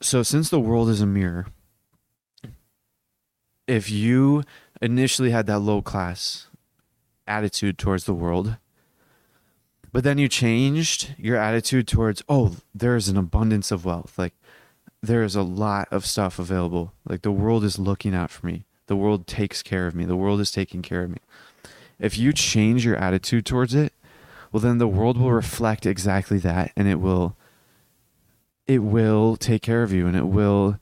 so 0.00 0.22
since 0.22 0.50
the 0.50 0.60
world 0.60 0.88
is 0.88 1.00
a 1.00 1.06
mirror, 1.06 1.46
if 3.66 3.90
you 3.90 4.44
initially 4.80 5.30
had 5.30 5.46
that 5.46 5.60
low 5.60 5.82
class 5.82 6.46
attitude 7.26 7.78
towards 7.78 8.04
the 8.04 8.14
world, 8.14 8.56
but 9.92 10.04
then 10.04 10.18
you 10.18 10.28
changed 10.28 11.14
your 11.16 11.36
attitude 11.36 11.88
towards, 11.88 12.22
oh, 12.28 12.56
there's 12.74 13.08
an 13.08 13.16
abundance 13.16 13.70
of 13.70 13.84
wealth. 13.84 14.18
Like 14.18 14.34
there 15.02 15.22
is 15.22 15.34
a 15.34 15.42
lot 15.42 15.88
of 15.90 16.06
stuff 16.06 16.38
available. 16.38 16.92
Like 17.08 17.22
the 17.22 17.32
world 17.32 17.64
is 17.64 17.78
looking 17.78 18.14
out 18.14 18.30
for 18.30 18.46
me. 18.46 18.64
The 18.86 18.96
world 18.96 19.26
takes 19.26 19.62
care 19.62 19.86
of 19.86 19.94
me. 19.94 20.04
The 20.04 20.16
world 20.16 20.40
is 20.40 20.50
taking 20.50 20.82
care 20.82 21.02
of 21.02 21.10
me. 21.10 21.18
If 21.98 22.18
you 22.18 22.32
change 22.32 22.84
your 22.84 22.96
attitude 22.96 23.46
towards 23.46 23.74
it, 23.74 23.92
well 24.52 24.60
then 24.60 24.78
the 24.78 24.88
world 24.88 25.18
will 25.18 25.32
reflect 25.32 25.86
exactly 25.86 26.38
that 26.38 26.72
and 26.76 26.86
it 26.86 27.00
will 27.00 27.36
it 28.66 28.80
will 28.80 29.36
take 29.36 29.62
care 29.62 29.82
of 29.82 29.92
you 29.92 30.06
and 30.06 30.16
it 30.16 30.26
will 30.26 30.78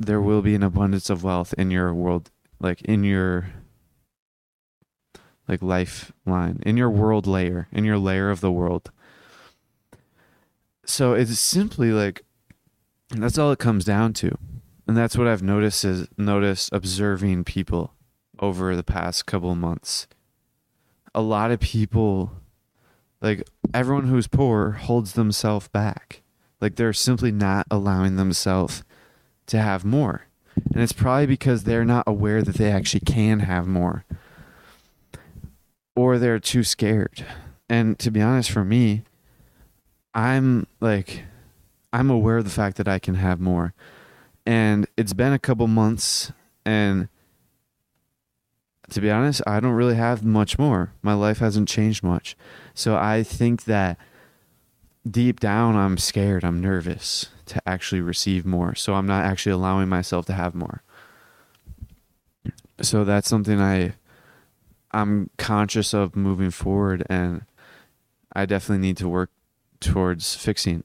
there 0.00 0.18
mm-hmm. 0.18 0.26
will 0.26 0.42
be 0.42 0.54
an 0.54 0.62
abundance 0.62 1.10
of 1.10 1.22
wealth 1.22 1.54
in 1.56 1.70
your 1.70 1.94
world 1.94 2.30
like 2.58 2.82
in 2.82 3.04
your 3.04 3.50
like 5.46 5.62
lifeline 5.62 6.60
in 6.64 6.76
your 6.76 6.90
world 6.90 7.26
layer, 7.26 7.68
in 7.72 7.84
your 7.84 7.98
layer 7.98 8.30
of 8.30 8.40
the 8.40 8.52
world. 8.52 8.90
So 10.84 11.12
it's 11.12 11.38
simply 11.38 11.92
like 11.92 12.22
that's 13.10 13.38
all 13.38 13.52
it 13.52 13.58
comes 13.58 13.84
down 13.84 14.12
to. 14.14 14.36
And 14.86 14.96
that's 14.96 15.16
what 15.16 15.26
I've 15.26 15.42
noticed 15.42 15.84
is 15.84 16.08
noticed 16.16 16.70
observing 16.72 17.44
people 17.44 17.94
over 18.38 18.74
the 18.74 18.82
past 18.82 19.26
couple 19.26 19.52
of 19.52 19.58
months. 19.58 20.06
A 21.14 21.20
lot 21.20 21.50
of 21.50 21.60
people 21.60 22.32
like 23.20 23.42
everyone 23.74 24.06
who's 24.06 24.28
poor 24.28 24.72
holds 24.72 25.12
themselves 25.12 25.68
back. 25.68 26.22
Like 26.60 26.76
they're 26.76 26.92
simply 26.92 27.32
not 27.32 27.66
allowing 27.70 28.16
themselves 28.16 28.84
to 29.50 29.60
have 29.60 29.84
more. 29.84 30.26
And 30.72 30.82
it's 30.82 30.92
probably 30.92 31.26
because 31.26 31.64
they're 31.64 31.84
not 31.84 32.04
aware 32.06 32.42
that 32.42 32.56
they 32.56 32.70
actually 32.70 33.00
can 33.00 33.40
have 33.40 33.66
more 33.66 34.04
or 35.96 36.18
they're 36.18 36.38
too 36.38 36.64
scared. 36.64 37.24
And 37.68 37.98
to 37.98 38.10
be 38.10 38.20
honest, 38.20 38.50
for 38.50 38.64
me, 38.64 39.02
I'm 40.14 40.66
like, 40.80 41.24
I'm 41.92 42.10
aware 42.10 42.38
of 42.38 42.44
the 42.44 42.50
fact 42.50 42.76
that 42.76 42.88
I 42.88 42.98
can 42.98 43.16
have 43.16 43.40
more. 43.40 43.74
And 44.46 44.86
it's 44.96 45.12
been 45.12 45.32
a 45.32 45.38
couple 45.38 45.66
months, 45.66 46.32
and 46.64 47.08
to 48.90 49.00
be 49.00 49.10
honest, 49.10 49.42
I 49.46 49.60
don't 49.60 49.72
really 49.72 49.96
have 49.96 50.24
much 50.24 50.58
more. 50.58 50.92
My 51.02 51.12
life 51.12 51.38
hasn't 51.38 51.68
changed 51.68 52.02
much. 52.02 52.36
So 52.74 52.96
I 52.96 53.22
think 53.22 53.64
that 53.64 53.98
deep 55.08 55.38
down, 55.38 55.76
I'm 55.76 55.98
scared, 55.98 56.44
I'm 56.44 56.60
nervous 56.60 57.28
to 57.50 57.68
actually 57.68 58.00
receive 58.00 58.46
more. 58.46 58.74
So 58.74 58.94
I'm 58.94 59.06
not 59.06 59.24
actually 59.24 59.52
allowing 59.52 59.88
myself 59.88 60.26
to 60.26 60.32
have 60.32 60.54
more. 60.54 60.82
So 62.80 63.04
that's 63.04 63.28
something 63.28 63.60
I 63.60 63.94
I'm 64.92 65.30
conscious 65.36 65.94
of 65.94 66.16
moving 66.16 66.50
forward 66.50 67.06
and 67.08 67.42
I 68.32 68.46
definitely 68.46 68.86
need 68.86 68.96
to 68.98 69.08
work 69.08 69.30
towards 69.80 70.34
fixing. 70.34 70.84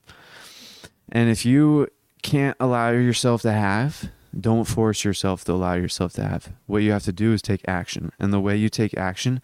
And 1.11 1.29
if 1.29 1.45
you 1.45 1.87
can't 2.21 2.57
allow 2.59 2.91
yourself 2.91 3.41
to 3.43 3.51
have, 3.51 4.09
don't 4.39 4.65
force 4.65 5.03
yourself 5.03 5.43
to 5.45 5.53
allow 5.53 5.73
yourself 5.73 6.13
to 6.13 6.23
have. 6.23 6.51
What 6.65 6.83
you 6.83 6.91
have 6.91 7.03
to 7.03 7.13
do 7.13 7.33
is 7.33 7.41
take 7.41 7.61
action. 7.67 8.11
And 8.19 8.33
the 8.33 8.39
way 8.39 8.55
you 8.55 8.69
take 8.69 8.97
action 8.97 9.41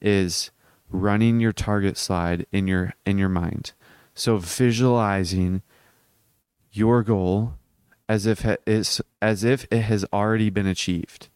is 0.00 0.50
running 0.90 1.40
your 1.40 1.52
target 1.52 1.96
slide 1.96 2.46
in 2.52 2.66
your 2.66 2.94
in 3.04 3.18
your 3.18 3.28
mind. 3.28 3.72
So 4.14 4.36
visualizing 4.36 5.62
your 6.78 7.02
goal 7.02 7.54
as 8.08 8.24
if 8.24 8.44
it 8.44 8.62
is 8.66 9.02
as 9.20 9.44
if 9.44 9.66
it 9.70 9.82
has 9.82 10.04
already 10.12 10.48
been 10.48 10.66
achieved. 10.66 11.28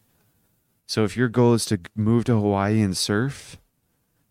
So 0.86 1.04
if 1.04 1.16
your 1.16 1.28
goal 1.28 1.54
is 1.54 1.66
to 1.66 1.80
move 1.94 2.24
to 2.26 2.34
Hawaii 2.34 2.80
and 2.80 2.96
surf, 2.96 3.58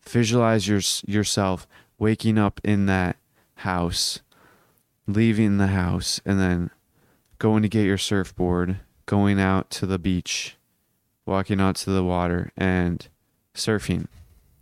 visualize 0.07 0.67
your, 0.67 0.81
yourself 1.07 1.67
waking 1.97 2.37
up 2.37 2.61
in 2.63 2.85
that 2.85 3.17
house, 3.55 4.21
leaving 5.07 5.57
the 5.57 5.67
house 5.67 6.21
and 6.25 6.39
then 6.39 6.69
going 7.39 7.63
to 7.63 7.69
get 7.69 7.85
your 7.85 7.97
surfboard, 7.97 8.79
going 9.05 9.39
out 9.39 9.69
to 9.71 9.85
the 9.85 9.99
beach, 9.99 10.55
walking 11.25 11.59
out 11.59 11.75
to 11.77 11.89
the 11.89 12.03
water 12.03 12.51
and 12.55 13.07
surfing. 13.55 14.07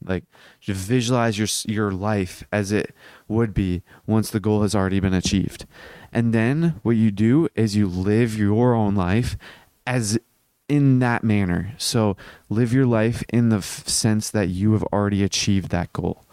Like 0.04 0.24
just 0.62 0.80
visualize 0.80 1.38
your 1.38 1.48
your 1.66 1.92
life 1.92 2.46
as 2.52 2.72
it 2.72 2.96
would 3.28 3.54
be 3.54 3.84
once 4.08 4.30
the 4.30 4.40
goal 4.40 4.62
has 4.62 4.74
already 4.74 5.02
been 5.02 5.14
achieved. 5.14 5.66
And 6.12 6.34
then 6.34 6.80
what 6.84 6.96
you 6.96 7.12
do 7.12 7.50
is 7.56 7.76
you 7.76 7.88
live 7.88 8.38
your 8.38 8.74
own 8.74 8.96
life 8.96 9.38
as 9.86 10.20
in 10.68 11.00
that 11.00 11.24
manner. 11.24 11.74
So 11.78 12.16
live 12.50 12.72
your 12.74 12.86
life 12.86 13.24
in 13.30 13.50
the 13.50 13.58
f- 13.58 13.88
sense 13.88 14.30
that 14.30 14.50
you 14.50 14.74
have 14.74 14.84
already 14.84 15.24
achieved 15.24 15.70
that 15.72 15.92
goal. 15.94 16.26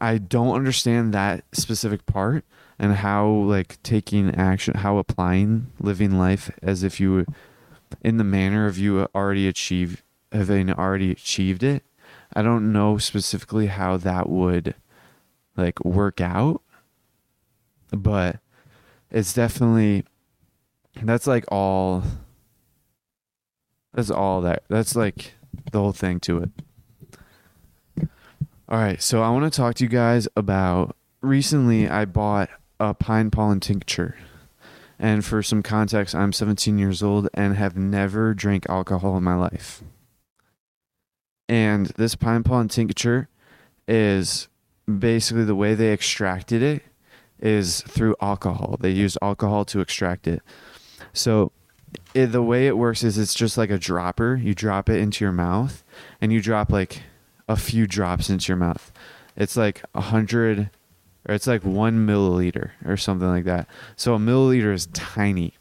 I 0.00 0.18
don't 0.18 0.56
understand 0.56 1.12
that 1.14 1.44
specific 1.52 2.06
part 2.06 2.44
and 2.78 2.96
how 2.96 3.28
like 3.28 3.80
taking 3.82 4.34
action, 4.34 4.74
how 4.74 4.98
applying 4.98 5.70
living 5.78 6.18
life 6.18 6.50
as 6.62 6.82
if 6.82 6.98
you 6.98 7.26
in 8.02 8.16
the 8.16 8.24
manner 8.24 8.66
of 8.66 8.78
you 8.78 9.06
already 9.14 9.46
achieved 9.46 10.02
having 10.32 10.70
already 10.70 11.10
achieved 11.10 11.62
it. 11.62 11.84
I 12.34 12.42
don't 12.42 12.72
know 12.72 12.98
specifically 12.98 13.66
how 13.66 13.96
that 13.98 14.28
would 14.28 14.74
like 15.56 15.84
work 15.84 16.20
out, 16.20 16.62
but 17.92 18.36
it's 19.10 19.32
definitely 19.32 20.04
that's 21.02 21.26
like 21.26 21.44
all 21.48 22.02
that's 23.92 24.10
all 24.10 24.40
that 24.42 24.62
that's 24.68 24.94
like 24.94 25.34
the 25.72 25.78
whole 25.78 25.92
thing 25.92 26.20
to 26.20 26.38
it. 26.38 26.50
All 28.68 28.78
right, 28.78 29.02
so 29.02 29.20
I 29.22 29.30
want 29.30 29.52
to 29.52 29.56
talk 29.56 29.74
to 29.76 29.84
you 29.84 29.90
guys 29.90 30.28
about 30.36 30.96
recently 31.20 31.88
I 31.88 32.04
bought 32.04 32.50
a 32.78 32.94
pine 32.94 33.30
pollen 33.30 33.58
tincture. 33.58 34.16
And 34.96 35.24
for 35.24 35.42
some 35.42 35.62
context, 35.62 36.14
I'm 36.14 36.32
17 36.32 36.78
years 36.78 37.02
old 37.02 37.28
and 37.34 37.56
have 37.56 37.76
never 37.76 38.34
drank 38.34 38.68
alcohol 38.68 39.16
in 39.16 39.24
my 39.24 39.34
life. 39.34 39.82
And 41.48 41.86
this 41.96 42.14
pine 42.14 42.44
pollen 42.44 42.68
tincture 42.68 43.28
is 43.88 44.46
basically 44.86 45.44
the 45.44 45.54
way 45.54 45.74
they 45.74 45.92
extracted 45.92 46.62
it 46.62 46.82
is 47.42 47.82
through 47.82 48.16
alcohol. 48.20 48.76
They 48.80 48.90
use 48.90 49.16
alcohol 49.22 49.64
to 49.66 49.80
extract 49.80 50.26
it. 50.26 50.42
So 51.12 51.52
it, 52.14 52.26
the 52.26 52.42
way 52.42 52.66
it 52.66 52.76
works 52.76 53.02
is 53.02 53.18
it's 53.18 53.34
just 53.34 53.56
like 53.58 53.70
a 53.70 53.78
dropper. 53.78 54.36
You 54.36 54.54
drop 54.54 54.88
it 54.88 55.00
into 55.00 55.24
your 55.24 55.32
mouth 55.32 55.84
and 56.20 56.32
you 56.32 56.40
drop 56.40 56.70
like 56.70 57.02
a 57.48 57.56
few 57.56 57.86
drops 57.86 58.30
into 58.30 58.48
your 58.48 58.56
mouth. 58.56 58.92
It's 59.36 59.56
like 59.56 59.82
a 59.94 60.00
hundred 60.00 60.70
or 61.28 61.34
it's 61.34 61.46
like 61.46 61.64
one 61.64 62.06
milliliter 62.06 62.70
or 62.84 62.96
something 62.96 63.28
like 63.28 63.44
that. 63.44 63.68
So 63.96 64.14
a 64.14 64.18
milliliter 64.18 64.72
is 64.72 64.86
tiny. 64.86 65.54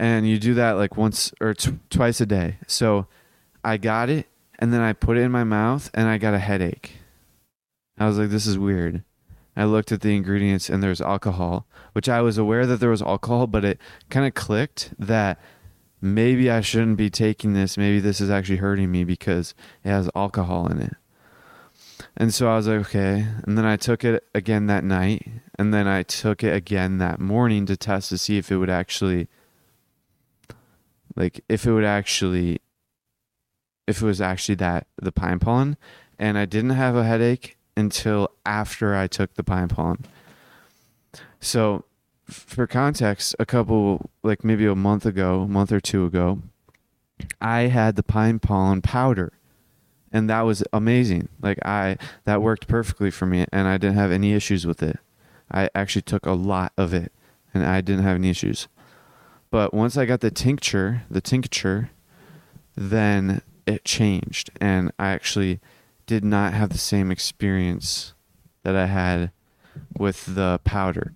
And 0.00 0.28
you 0.28 0.38
do 0.38 0.54
that 0.54 0.72
like 0.72 0.96
once 0.96 1.32
or 1.40 1.54
t- 1.54 1.78
twice 1.90 2.20
a 2.20 2.26
day. 2.26 2.58
So 2.66 3.06
I 3.64 3.76
got 3.76 4.08
it 4.08 4.26
and 4.58 4.72
then 4.72 4.80
I 4.80 4.92
put 4.92 5.16
it 5.16 5.22
in 5.22 5.32
my 5.32 5.44
mouth 5.44 5.90
and 5.92 6.08
I 6.08 6.18
got 6.18 6.34
a 6.34 6.38
headache. 6.38 6.92
I 7.98 8.06
was 8.06 8.18
like, 8.18 8.30
this 8.30 8.46
is 8.46 8.58
weird. 8.58 9.02
I 9.58 9.64
looked 9.64 9.90
at 9.90 10.02
the 10.02 10.14
ingredients 10.14 10.70
and 10.70 10.80
there's 10.80 11.00
alcohol, 11.00 11.66
which 11.92 12.08
I 12.08 12.22
was 12.22 12.38
aware 12.38 12.64
that 12.64 12.78
there 12.78 12.90
was 12.90 13.02
alcohol, 13.02 13.48
but 13.48 13.64
it 13.64 13.80
kind 14.08 14.24
of 14.24 14.34
clicked 14.34 14.94
that 15.00 15.40
maybe 16.00 16.48
I 16.48 16.60
shouldn't 16.60 16.96
be 16.96 17.10
taking 17.10 17.54
this. 17.54 17.76
Maybe 17.76 17.98
this 17.98 18.20
is 18.20 18.30
actually 18.30 18.58
hurting 18.58 18.92
me 18.92 19.02
because 19.02 19.56
it 19.82 19.88
has 19.88 20.08
alcohol 20.14 20.68
in 20.68 20.80
it. 20.80 20.94
And 22.16 22.32
so 22.32 22.48
I 22.48 22.54
was 22.54 22.68
like, 22.68 22.80
okay. 22.86 23.26
And 23.42 23.58
then 23.58 23.64
I 23.64 23.74
took 23.74 24.04
it 24.04 24.22
again 24.32 24.66
that 24.66 24.84
night. 24.84 25.26
And 25.58 25.74
then 25.74 25.88
I 25.88 26.04
took 26.04 26.44
it 26.44 26.54
again 26.54 26.98
that 26.98 27.18
morning 27.18 27.66
to 27.66 27.76
test 27.76 28.10
to 28.10 28.18
see 28.18 28.38
if 28.38 28.52
it 28.52 28.58
would 28.58 28.70
actually, 28.70 29.26
like, 31.16 31.40
if 31.48 31.66
it 31.66 31.72
would 31.72 31.84
actually, 31.84 32.60
if 33.88 34.02
it 34.02 34.06
was 34.06 34.20
actually 34.20 34.54
that, 34.56 34.86
the 35.02 35.10
pine 35.10 35.40
pollen. 35.40 35.76
And 36.16 36.38
I 36.38 36.44
didn't 36.44 36.70
have 36.70 36.94
a 36.94 37.04
headache 37.04 37.57
until 37.78 38.30
after 38.44 38.94
I 38.94 39.06
took 39.06 39.34
the 39.34 39.44
pine 39.44 39.68
pollen. 39.68 40.04
So, 41.40 41.84
for 42.24 42.66
context, 42.66 43.34
a 43.38 43.46
couple, 43.46 44.10
like 44.22 44.44
maybe 44.44 44.66
a 44.66 44.74
month 44.74 45.06
ago, 45.06 45.42
a 45.42 45.48
month 45.48 45.72
or 45.72 45.80
two 45.80 46.04
ago, 46.04 46.42
I 47.40 47.62
had 47.62 47.96
the 47.96 48.02
pine 48.02 48.38
pollen 48.38 48.82
powder. 48.82 49.32
And 50.12 50.28
that 50.28 50.42
was 50.42 50.64
amazing. 50.72 51.28
Like, 51.40 51.58
I, 51.64 51.98
that 52.24 52.42
worked 52.42 52.66
perfectly 52.66 53.10
for 53.10 53.26
me, 53.26 53.46
and 53.52 53.68
I 53.68 53.76
didn't 53.76 53.96
have 53.96 54.10
any 54.10 54.32
issues 54.32 54.66
with 54.66 54.82
it. 54.82 54.98
I 55.50 55.70
actually 55.74 56.02
took 56.02 56.26
a 56.26 56.32
lot 56.32 56.72
of 56.76 56.92
it, 56.92 57.12
and 57.54 57.64
I 57.64 57.80
didn't 57.80 58.04
have 58.04 58.16
any 58.16 58.30
issues. 58.30 58.68
But 59.50 59.72
once 59.72 59.96
I 59.96 60.04
got 60.04 60.20
the 60.20 60.30
tincture, 60.30 61.02
the 61.10 61.20
tincture, 61.20 61.90
then 62.74 63.42
it 63.66 63.84
changed, 63.84 64.50
and 64.60 64.92
I 64.98 65.08
actually 65.08 65.60
did 66.08 66.24
not 66.24 66.54
have 66.54 66.70
the 66.70 66.78
same 66.78 67.12
experience 67.12 68.14
that 68.64 68.74
I 68.74 68.86
had 68.86 69.30
with 69.96 70.34
the 70.34 70.58
powder. 70.64 71.12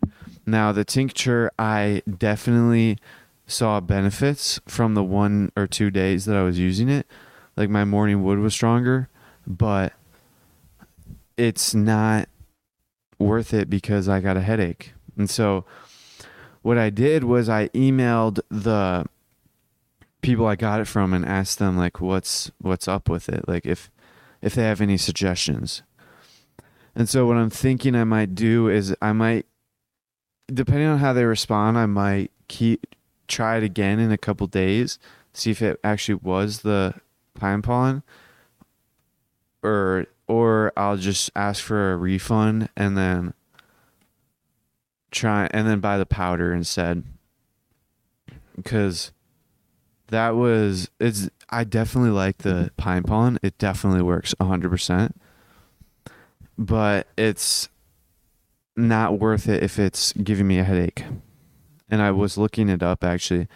Now, 0.47 0.71
the 0.71 0.85
tincture, 0.85 1.51
I 1.59 2.03
definitely 2.07 2.99
saw 3.47 3.81
benefits 3.81 4.61
from 4.69 4.95
the 4.95 5.03
one 5.03 5.51
or 5.57 5.67
two 5.67 5.91
days 5.91 6.27
that 6.27 6.37
I 6.37 6.43
was 6.43 6.59
using 6.59 6.89
it. 6.89 7.07
Like 7.57 7.71
my 7.71 7.85
morning 7.85 8.23
wood 8.23 8.39
was 8.39 8.53
stronger, 8.53 9.09
but 9.47 9.95
it's 11.37 11.75
not 11.75 12.29
worth 13.19 13.55
it 13.55 13.71
because 13.71 14.09
I 14.09 14.21
got 14.21 14.37
a 14.37 14.43
headache. 14.43 14.93
And 15.17 15.29
so 15.29 15.65
what 16.61 16.77
I 16.77 16.91
did 16.91 17.25
was 17.25 17.49
I 17.49 17.69
emailed 17.69 18.41
the 18.51 19.07
people 20.21 20.47
I 20.47 20.55
got 20.55 20.81
it 20.81 20.87
from 20.87 21.15
and 21.15 21.25
asked 21.25 21.59
them 21.59 21.77
like 21.77 22.01
what's 22.01 22.51
what's 22.61 22.87
up 22.87 23.09
with 23.09 23.29
it. 23.29 23.49
Like 23.49 23.65
if 23.65 23.91
if 24.43 24.55
they 24.55 24.65
have 24.65 24.81
any 24.81 24.97
suggestions. 24.97 25.83
And 26.95 27.09
so 27.09 27.27
what 27.27 27.37
I'm 27.37 27.51
thinking 27.51 27.95
I 27.95 28.05
might 28.05 28.35
do 28.35 28.69
is 28.69 28.95
I 29.01 29.13
might 29.13 29.47
depending 30.53 30.89
on 30.89 30.99
how 30.99 31.13
they 31.13 31.25
respond, 31.25 31.79
I 31.79 31.87
might 31.87 32.31
keep 32.49 32.95
try 33.29 33.57
it 33.57 33.63
again 33.63 33.99
in 33.99 34.13
a 34.13 34.19
couple 34.19 34.47
days, 34.47 34.99
see 35.33 35.51
if 35.51 35.63
it 35.63 35.81
actually 35.83 36.17
was 36.17 36.61
the 36.61 36.95
pine 37.35 37.63
pollen 37.63 38.03
or 39.63 40.07
or 40.27 40.73
I'll 40.77 40.97
just 40.97 41.31
ask 41.35 41.63
for 41.63 41.93
a 41.93 41.97
refund 41.97 42.69
and 42.77 42.97
then 42.97 43.35
try 45.11 45.49
and 45.51 45.67
then 45.67 45.81
buy 45.81 45.99
the 45.99 46.07
powder 46.07 46.53
instead. 46.53 47.05
Cuz 48.65 49.13
that 50.09 50.37
was 50.37 50.91
it's 51.01 51.31
I 51.53 51.65
definitely 51.65 52.11
like 52.11 52.39
the 52.39 52.73
pine 52.77 53.03
pollen. 53.03 53.39
It 53.43 53.59
definitely 53.59 54.03
works 54.03 54.35
100%. 54.41 55.13
But 56.59 57.07
it's 57.17 57.69
not 58.75 59.19
worth 59.19 59.49
it 59.49 59.63
if 59.63 59.79
it's 59.79 60.13
giving 60.15 60.49
me 60.49 60.59
a 60.59 60.65
headache. 60.65 61.05
And 61.91 62.01
I 62.01 62.11
was 62.11 62.39
looking 62.39 62.71
it 62.71 62.83
up 62.83 63.05
actually. 63.05 63.49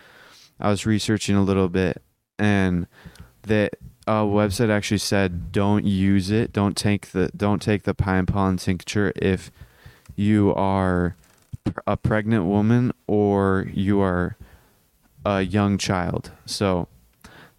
I 0.61 0.69
was 0.71 0.87
researching 0.87 1.37
a 1.37 1.43
little 1.43 1.69
bit 1.69 2.03
and 2.39 2.87
uh, 4.07 4.23
website 4.23 4.71
actually 4.71 4.99
said 4.99 5.53
don't 5.53 5.85
use 5.85 6.31
it. 6.31 6.53
Don't 6.53 6.77
take 6.77 7.13
the 7.13 7.31
don't 7.37 7.61
take 7.63 7.85
the 7.85 7.95
pine 7.95 8.27
pollen 8.27 8.57
tincture 8.57 9.13
if 9.17 9.51
you 10.15 10.55
are 10.55 11.17
a 11.87 11.97
pregnant 11.97 12.45
woman 12.45 12.93
or 13.07 13.67
you 13.73 14.01
are 14.01 14.37
a 15.25 15.43
young 15.43 15.79
child. 15.79 16.31
So 16.45 16.89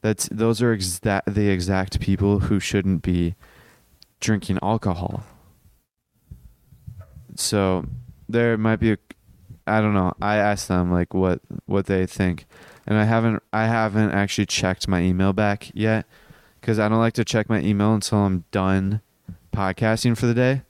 that's 0.01 0.29
those 0.29 0.61
are 0.61 0.75
exa- 0.75 1.23
the 1.25 1.49
exact 1.49 1.99
people 1.99 2.39
who 2.39 2.59
shouldn't 2.59 3.01
be 3.01 3.35
drinking 4.19 4.59
alcohol. 4.61 5.23
So 7.35 7.85
there 8.27 8.57
might 8.57 8.77
be 8.77 8.93
a 8.93 8.97
I 9.65 9.81
don't 9.81 9.93
know. 9.93 10.13
I 10.21 10.37
asked 10.37 10.67
them 10.67 10.91
like 10.91 11.13
what 11.13 11.41
what 11.65 11.87
they 11.87 12.05
think. 12.05 12.45
And 12.85 12.97
I 12.97 13.03
haven't 13.03 13.43
I 13.51 13.65
haven't 13.67 14.11
actually 14.11 14.45
checked 14.45 14.87
my 14.87 15.01
email 15.01 15.33
back 15.33 15.71
yet 15.73 16.05
cuz 16.61 16.79
I 16.79 16.87
don't 16.89 16.99
like 16.99 17.13
to 17.13 17.25
check 17.25 17.49
my 17.49 17.59
email 17.59 17.93
until 17.93 18.19
I'm 18.19 18.45
done 18.51 19.01
podcasting 19.53 20.17
for 20.17 20.25
the 20.25 20.33
day. 20.33 20.61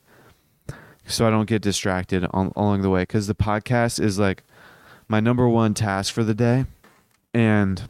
So 1.05 1.25
I 1.25 1.29
don't 1.29 1.47
get 1.47 1.61
distracted 1.61 2.25
on, 2.31 2.51
along 2.55 2.81
the 2.81 2.89
way 2.89 3.05
cuz 3.05 3.27
the 3.27 3.35
podcast 3.35 3.99
is 3.99 4.17
like 4.17 4.43
my 5.07 5.19
number 5.19 5.47
one 5.47 5.73
task 5.73 6.13
for 6.13 6.23
the 6.23 6.33
day, 6.33 6.65
and 7.33 7.87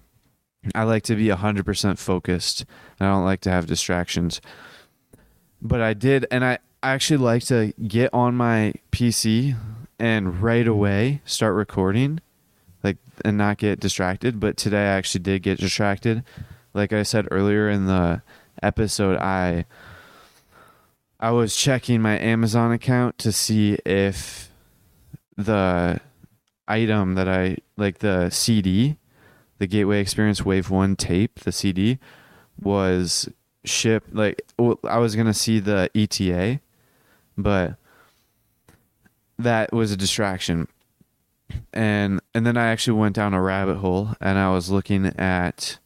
I 0.76 0.84
like 0.84 1.04
to 1.04 1.16
be 1.16 1.30
hundred 1.30 1.66
percent 1.66 2.00
focused. 2.00 2.66
I 3.00 3.06
don't 3.06 3.26
like 3.26 3.42
to 3.42 3.52
have 3.52 3.66
distractions. 3.68 4.42
But 5.62 5.82
I 5.82 5.94
did, 5.94 6.26
and 6.30 6.46
I 6.46 6.60
actually 6.84 7.18
like 7.18 7.44
to 7.46 7.74
get 7.88 8.14
on 8.14 8.36
my 8.36 8.74
PC 8.92 9.56
and 10.00 10.42
right 10.42 10.68
away 10.68 11.22
start 11.26 11.56
recording, 11.56 12.20
like 12.84 12.98
and 13.26 13.38
not 13.38 13.58
get 13.58 13.80
distracted. 13.80 14.40
But 14.40 14.58
today 14.58 14.84
I 14.84 14.98
actually 14.98 15.22
did 15.22 15.44
get 15.44 15.60
distracted. 15.60 16.24
Like 16.74 16.94
I 16.94 17.04
said 17.04 17.28
earlier 17.32 17.70
in 17.70 17.86
the 17.86 18.22
episode, 18.62 19.18
I 19.18 19.66
I 21.20 21.32
was 21.32 21.56
checking 21.56 22.02
my 22.02 22.20
Amazon 22.20 22.72
account 22.72 23.18
to 23.20 23.32
see 23.32 23.80
if 23.86 24.52
the 25.36 26.00
item 26.68 27.16
that 27.16 27.28
I 27.28 27.58
like 27.76 28.00
the 28.00 28.30
CD, 28.30 28.98
the 29.60 29.68
Gateway 29.68 30.02
Experience 30.02 30.46
Wave 30.46 30.70
1 30.70 30.96
tape, 30.96 31.40
the 31.42 31.52
CD 31.52 32.00
was 32.62 33.30
shipped 33.64 34.14
like 34.14 34.42
I 34.84 34.98
was 34.98 35.16
to 35.16 35.34
see 35.34 35.60
the 35.60 35.90
ETA, 35.94 36.60
but 37.38 37.76
that 39.38 39.74
was 39.74 39.92
a 39.92 39.98
distraction. 39.98 40.68
And 41.74 42.20
and 42.34 42.46
then 42.46 42.58
I 42.58 42.68
actually 42.68 43.00
went 43.00 43.16
down 43.16 43.34
a 43.34 43.42
rabbit 43.42 43.78
hole 43.78 44.14
and 44.20 44.38
I 44.38 44.52
was 44.52 44.70
looking 44.70 45.06
at 45.06 45.80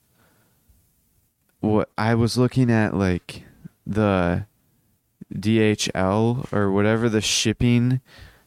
what 1.60 1.90
I 1.98 2.16
was 2.16 2.38
looking 2.38 2.72
at 2.72 2.96
like 2.96 3.44
the 3.86 4.46
DHL 5.34 6.52
or 6.52 6.72
whatever 6.72 7.10
the 7.10 7.22
shipping 7.22 8.02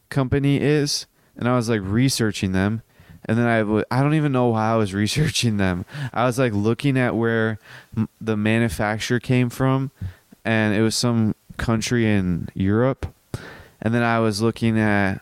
company 0.08 0.60
is, 0.60 1.06
and 1.36 1.48
I 1.48 1.56
was 1.56 1.68
like 1.68 1.80
researching 1.82 2.52
them, 2.52 2.82
and 3.26 3.38
then 3.38 3.46
I 3.46 3.58
w- 3.60 3.84
I 3.90 4.02
don't 4.02 4.14
even 4.14 4.32
know 4.32 4.48
why 4.48 4.70
I 4.72 4.76
was 4.76 4.92
researching 5.04 5.56
them. 5.56 5.84
I 6.12 6.24
was 6.24 6.38
like 6.38 6.52
looking 6.52 6.98
at 6.98 7.14
where 7.14 7.58
m- 7.96 8.08
the 8.20 8.36
manufacturer 8.36 9.20
came 9.20 9.50
from, 9.50 9.90
and 10.44 10.74
it 10.74 10.82
was 10.82 10.94
some 10.94 11.34
country 11.56 12.10
in 12.10 12.48
Europe, 12.54 13.06
and 13.80 13.94
then 13.94 14.02
I 14.02 14.18
was 14.20 14.42
looking 14.42 14.78
at 14.78 15.20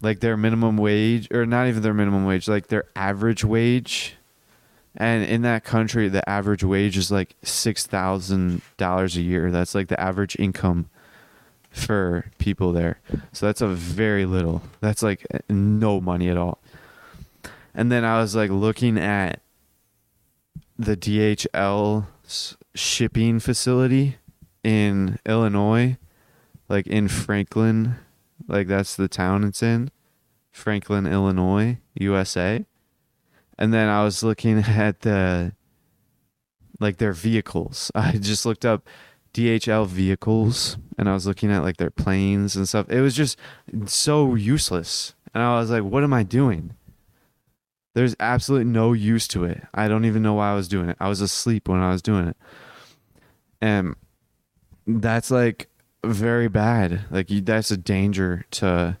like 0.00 0.20
their 0.20 0.36
minimum 0.36 0.76
wage 0.76 1.28
or 1.32 1.44
not 1.44 1.66
even 1.66 1.82
their 1.82 1.94
minimum 1.94 2.24
wage, 2.24 2.48
like 2.48 2.68
their 2.68 2.84
average 2.94 3.44
wage. 3.44 4.14
And 4.96 5.24
in 5.24 5.42
that 5.42 5.62
country 5.64 6.08
the 6.08 6.28
average 6.28 6.64
wage 6.64 6.96
is 6.96 7.10
like 7.10 7.36
six 7.42 7.86
thousand 7.86 8.62
dollars 8.78 9.16
a 9.16 9.20
year. 9.22 9.50
That's 9.50 9.74
like 9.74 9.88
the 9.88 10.00
average 10.00 10.34
income 10.38 10.88
for 11.70 12.26
people 12.38 12.72
there. 12.72 12.98
So 13.32 13.46
that's 13.46 13.60
a 13.60 13.68
very 13.68 14.24
little 14.24 14.62
that's 14.80 15.02
like 15.02 15.24
no 15.48 16.00
money 16.00 16.28
at 16.28 16.36
all 16.36 16.58
and 17.78 17.90
then 17.90 18.04
i 18.04 18.20
was 18.20 18.34
like 18.34 18.50
looking 18.50 18.98
at 18.98 19.40
the 20.78 20.96
dhl 20.96 22.06
shipping 22.74 23.38
facility 23.38 24.16
in 24.62 25.18
illinois 25.24 25.96
like 26.68 26.86
in 26.86 27.08
franklin 27.08 27.94
like 28.46 28.66
that's 28.66 28.96
the 28.96 29.08
town 29.08 29.44
it's 29.44 29.62
in 29.62 29.90
franklin 30.50 31.06
illinois 31.06 31.78
usa 31.94 32.66
and 33.58 33.74
then 33.74 33.88
I 33.88 34.04
was 34.04 34.22
looking 34.22 34.58
at 34.66 35.00
the 35.00 35.52
like 36.80 36.98
their 36.98 37.12
vehicles. 37.12 37.90
I 37.94 38.12
just 38.12 38.46
looked 38.46 38.64
up 38.64 38.86
DHL 39.34 39.86
vehicles 39.86 40.78
and 40.96 41.08
I 41.08 41.14
was 41.14 41.26
looking 41.26 41.50
at 41.50 41.62
like 41.62 41.76
their 41.76 41.90
planes 41.90 42.56
and 42.56 42.68
stuff. 42.68 42.88
It 42.88 43.00
was 43.00 43.16
just 43.16 43.38
so 43.86 44.36
useless. 44.36 45.14
And 45.34 45.42
I 45.42 45.58
was 45.58 45.70
like, 45.70 45.82
what 45.82 46.04
am 46.04 46.14
I 46.14 46.22
doing? 46.22 46.74
There's 47.98 48.14
absolutely 48.20 48.70
no 48.70 48.92
use 48.92 49.26
to 49.26 49.42
it. 49.42 49.60
I 49.74 49.88
don't 49.88 50.04
even 50.04 50.22
know 50.22 50.34
why 50.34 50.52
I 50.52 50.54
was 50.54 50.68
doing 50.68 50.88
it. 50.88 50.96
I 51.00 51.08
was 51.08 51.20
asleep 51.20 51.68
when 51.68 51.80
I 51.80 51.90
was 51.90 52.00
doing 52.00 52.28
it. 52.28 52.36
And 53.60 53.96
that's 54.86 55.32
like 55.32 55.66
very 56.04 56.46
bad. 56.46 57.06
Like 57.10 57.28
you, 57.28 57.40
that's 57.40 57.72
a 57.72 57.76
danger 57.76 58.44
to 58.52 58.98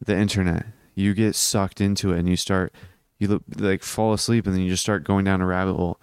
the 0.00 0.16
internet. 0.16 0.66
You 0.94 1.14
get 1.14 1.34
sucked 1.34 1.80
into 1.80 2.12
it 2.12 2.20
and 2.20 2.28
you 2.28 2.36
start 2.36 2.72
you 3.18 3.26
look, 3.26 3.42
like 3.56 3.82
fall 3.82 4.12
asleep 4.12 4.46
and 4.46 4.54
then 4.54 4.62
you 4.62 4.70
just 4.70 4.84
start 4.84 5.02
going 5.02 5.24
down 5.24 5.40
a 5.40 5.46
rabbit 5.46 5.74
hole 5.74 6.00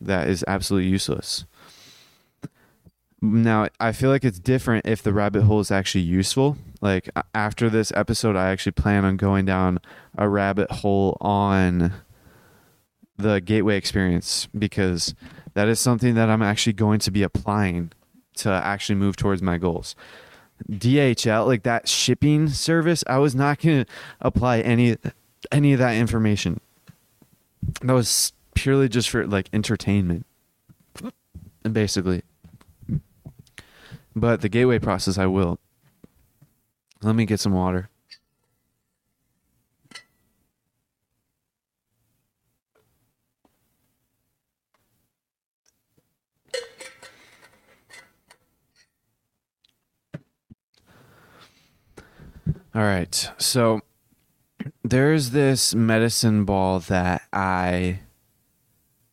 that 0.00 0.30
is 0.30 0.42
absolutely 0.48 0.88
useless. 0.88 1.44
Now, 3.22 3.68
I 3.78 3.92
feel 3.92 4.08
like 4.08 4.24
it's 4.24 4.38
different 4.38 4.86
if 4.86 5.02
the 5.02 5.12
rabbit 5.12 5.42
hole 5.42 5.60
is 5.60 5.70
actually 5.70 6.04
useful. 6.04 6.56
Like 6.80 7.10
after 7.34 7.68
this 7.68 7.92
episode, 7.94 8.34
I 8.34 8.50
actually 8.50 8.72
plan 8.72 9.04
on 9.04 9.16
going 9.16 9.44
down 9.44 9.78
a 10.16 10.28
rabbit 10.28 10.70
hole 10.70 11.18
on 11.20 11.92
the 13.18 13.40
gateway 13.40 13.76
experience 13.76 14.48
because 14.58 15.14
that 15.52 15.68
is 15.68 15.78
something 15.78 16.14
that 16.14 16.30
I'm 16.30 16.40
actually 16.40 16.72
going 16.72 16.98
to 17.00 17.10
be 17.10 17.22
applying 17.22 17.92
to 18.36 18.50
actually 18.50 18.96
move 18.96 19.16
towards 19.16 19.42
my 19.42 19.58
goals. 19.58 19.94
DHL, 20.70 21.46
like 21.46 21.62
that 21.64 21.88
shipping 21.88 22.48
service, 22.48 23.04
I 23.06 23.18
was 23.18 23.34
not 23.34 23.60
going 23.60 23.84
to 23.84 23.90
apply 24.20 24.60
any 24.60 24.96
any 25.52 25.72
of 25.72 25.78
that 25.78 25.96
information. 25.96 26.60
That 27.82 27.92
was 27.92 28.32
purely 28.54 28.88
just 28.88 29.10
for 29.10 29.26
like 29.26 29.48
entertainment, 29.52 30.26
basically. 31.70 32.22
But 34.14 34.40
the 34.40 34.48
gateway 34.48 34.78
process, 34.78 35.18
I 35.18 35.26
will. 35.26 35.58
Let 37.02 37.14
me 37.14 37.24
get 37.24 37.40
some 37.40 37.52
water. 37.52 37.88
All 52.72 52.82
right. 52.82 53.30
So 53.38 53.80
there's 54.84 55.30
this 55.30 55.74
medicine 55.74 56.44
ball 56.44 56.78
that 56.80 57.22
I 57.32 58.00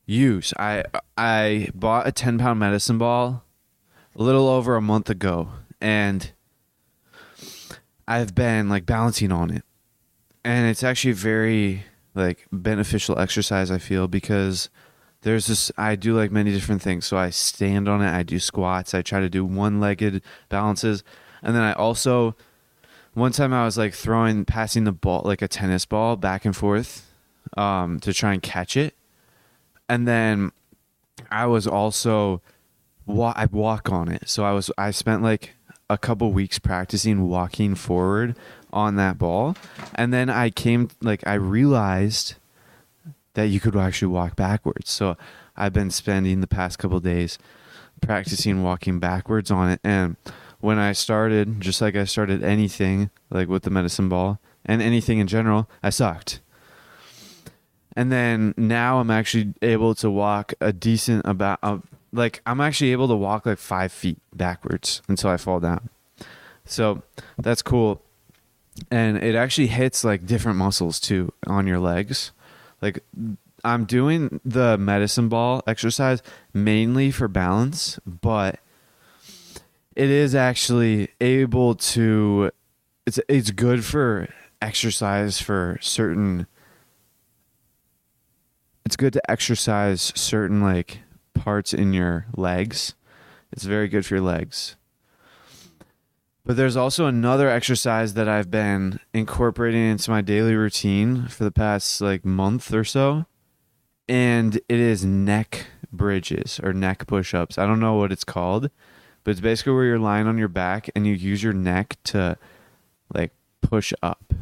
use. 0.06 0.54
I 0.58 0.84
I 1.18 1.70
bought 1.74 2.08
a 2.08 2.12
10 2.12 2.38
pound 2.38 2.60
medicine 2.60 3.00
ball 3.00 3.47
a 4.18 4.24
little 4.24 4.48
over 4.50 4.76
a 4.76 4.82
month 4.82 5.10
ago 5.10 5.50
and 5.80 6.32
I've 8.08 8.34
been 8.34 8.68
like 8.68 8.86
balancing 8.86 9.32
on 9.32 9.52
it. 9.52 9.64
And 10.44 10.68
it's 10.68 10.84
actually 10.84 11.14
very 11.14 11.84
like 12.16 12.48
beneficial 12.52 13.20
exercise 13.20 13.70
I 13.70 13.78
feel 13.78 14.08
because 14.08 14.70
there's 15.22 15.48
this 15.48 15.72
I 15.78 15.96
do 15.96 16.16
like 16.16 16.32
many 16.32 16.52
different 16.52 16.82
things. 16.82 17.06
So 17.06 17.18
I 17.18 17.30
stand 17.30 17.88
on 17.88 18.02
it, 18.02 18.10
I 18.10 18.24
do 18.24 18.40
squats, 18.40 18.94
I 18.94 19.02
try 19.02 19.20
to 19.20 19.30
do 19.30 19.46
one-legged 19.46 20.22
balances, 20.50 21.04
and 21.44 21.56
then 21.56 21.62
I 21.62 21.74
also 21.74 22.36
one 23.14 23.32
time 23.32 23.54
I 23.54 23.66
was 23.66 23.78
like 23.78 23.94
throwing, 23.94 24.46
passing 24.46 24.84
the 24.84 24.92
ball 24.92 25.24
like 25.26 25.42
a 25.42 25.48
tennis 25.48 25.86
ball 25.86 26.16
back 26.16 26.46
and 26.46 26.56
forth 26.56 27.12
um, 27.58 28.00
to 28.02 28.14
try 28.14 28.34
and 28.34 28.42
catch 28.42 28.78
it, 28.78 28.96
and 29.90 30.08
then 30.08 30.52
I 31.30 31.46
was 31.48 31.68
also 31.68 32.42
I 33.08 33.46
walk 33.46 33.92
on 33.92 34.10
it. 34.10 34.30
So 34.30 34.44
I 34.44 34.52
was 34.52 34.72
I 34.78 34.92
spent 34.92 35.22
like 35.24 35.56
a 35.90 35.98
couple 35.98 36.32
weeks 36.32 36.60
practicing 36.60 37.28
walking 37.30 37.76
forward 37.76 38.36
on 38.74 38.96
that 38.96 39.18
ball, 39.18 39.56
and 39.96 40.14
then 40.14 40.30
I 40.30 40.50
came 40.50 40.90
like 41.02 41.26
I 41.26 41.36
realized 41.36 42.36
that 43.34 43.46
you 43.48 43.60
could 43.60 43.76
actually 43.76 44.10
walk 44.10 44.36
backwards. 44.36 44.92
So 44.92 45.18
I've 45.56 45.74
been 45.74 45.92
spending 45.92 46.42
the 46.42 46.48
past 46.48 46.80
couple 46.80 47.00
days 47.00 47.38
practicing 48.02 48.62
walking 48.62 49.00
backwards 49.00 49.50
on 49.50 49.72
it 49.72 49.80
and 49.84 50.18
when 50.60 50.80
I 50.80 50.92
started, 50.94 51.62
just 51.62 51.82
like 51.82 51.96
I 51.96 52.06
started 52.06 52.44
anything, 52.44 53.10
like 53.30 53.48
with 53.48 53.64
the 53.64 53.70
medicine 53.70 54.10
ball 54.10 54.40
and 54.66 54.82
anything 54.82 55.20
in 55.20 55.28
general, 55.28 55.70
I 55.84 55.90
sucked. 55.90 56.42
And 57.96 58.12
then 58.12 58.54
now 58.58 59.00
I'm 59.00 59.12
actually 59.12 59.54
able 59.62 59.96
to 59.96 60.10
walk 60.10 60.54
a 60.62 60.72
decent 60.72 61.26
about, 61.26 61.60
like 62.12 62.42
I'm 62.46 62.62
actually 62.62 62.92
able 62.92 63.08
to 63.08 63.16
walk 63.16 63.46
like 63.46 63.58
five 63.58 63.92
feet 63.92 64.20
backwards 64.36 65.02
until 65.08 65.30
I 65.30 65.38
fall 65.38 65.60
down. 65.60 65.90
So 66.66 67.04
that's 67.38 67.62
cool. 67.62 68.02
And 68.92 69.18
it 69.18 69.36
actually 69.36 69.68
hits 69.68 70.04
like 70.04 70.26
different 70.26 70.58
muscles 70.58 71.00
too 71.00 71.34
on 71.48 71.68
your 71.68 71.80
legs. 71.80 72.32
Like 72.82 73.04
I'm 73.64 73.86
doing 73.86 74.40
the 74.46 74.78
medicine 74.78 75.30
ball 75.30 75.64
exercise 75.68 76.22
mainly 76.54 77.12
for 77.12 77.28
balance, 77.28 78.00
but 78.06 78.60
it 79.96 80.10
is 80.12 80.36
actually 80.36 81.10
able 81.20 81.74
to 81.74 82.52
it's 83.08 83.20
it's 83.28 83.52
good 83.52 83.84
for 83.84 84.28
exercise 84.62 85.42
for 85.42 85.78
certain 85.82 86.46
it's 88.86 88.96
good 88.96 89.14
to 89.14 89.32
exercise 89.32 90.14
certain 90.16 90.62
like 90.62 91.00
parts 91.38 91.74
in 91.74 91.94
your 91.94 92.28
legs. 92.36 92.96
It's 93.52 93.64
very 93.64 93.88
good 93.88 94.06
for 94.06 94.16
your 94.16 94.24
legs. 94.24 94.76
But 96.46 96.56
there's 96.56 96.78
also 96.78 97.08
another 97.08 97.50
exercise 97.50 98.14
that 98.14 98.30
I've 98.30 98.50
been 98.50 99.02
incorporating 99.14 99.84
into 99.84 100.10
my 100.10 100.22
daily 100.22 100.56
routine 100.56 101.28
for 101.28 101.44
the 101.44 101.52
past 101.52 102.00
like 102.00 102.24
month 102.24 102.74
or 102.74 102.86
so. 102.86 103.26
And 104.08 104.56
it 104.56 104.80
is 104.80 105.04
neck 105.04 105.68
bridges 105.92 106.60
or 106.64 106.72
neck 106.72 107.06
push 107.06 107.34
ups. 107.34 107.58
I 107.58 107.66
don't 107.66 107.82
know 107.82 107.96
what 107.96 108.14
it's 108.14 108.24
called, 108.24 108.70
but 109.26 109.32
it's 109.32 109.42
basically 109.42 109.74
where 109.74 109.84
you're 109.84 110.00
lying 110.00 110.26
on 110.26 110.38
your 110.38 110.48
back 110.48 110.90
and 110.96 111.06
you 111.06 111.14
use 111.14 111.44
your 111.44 111.52
neck 111.52 111.98
to 112.06 112.38
like 113.14 113.34
push 113.62 113.92
up. 114.02 114.34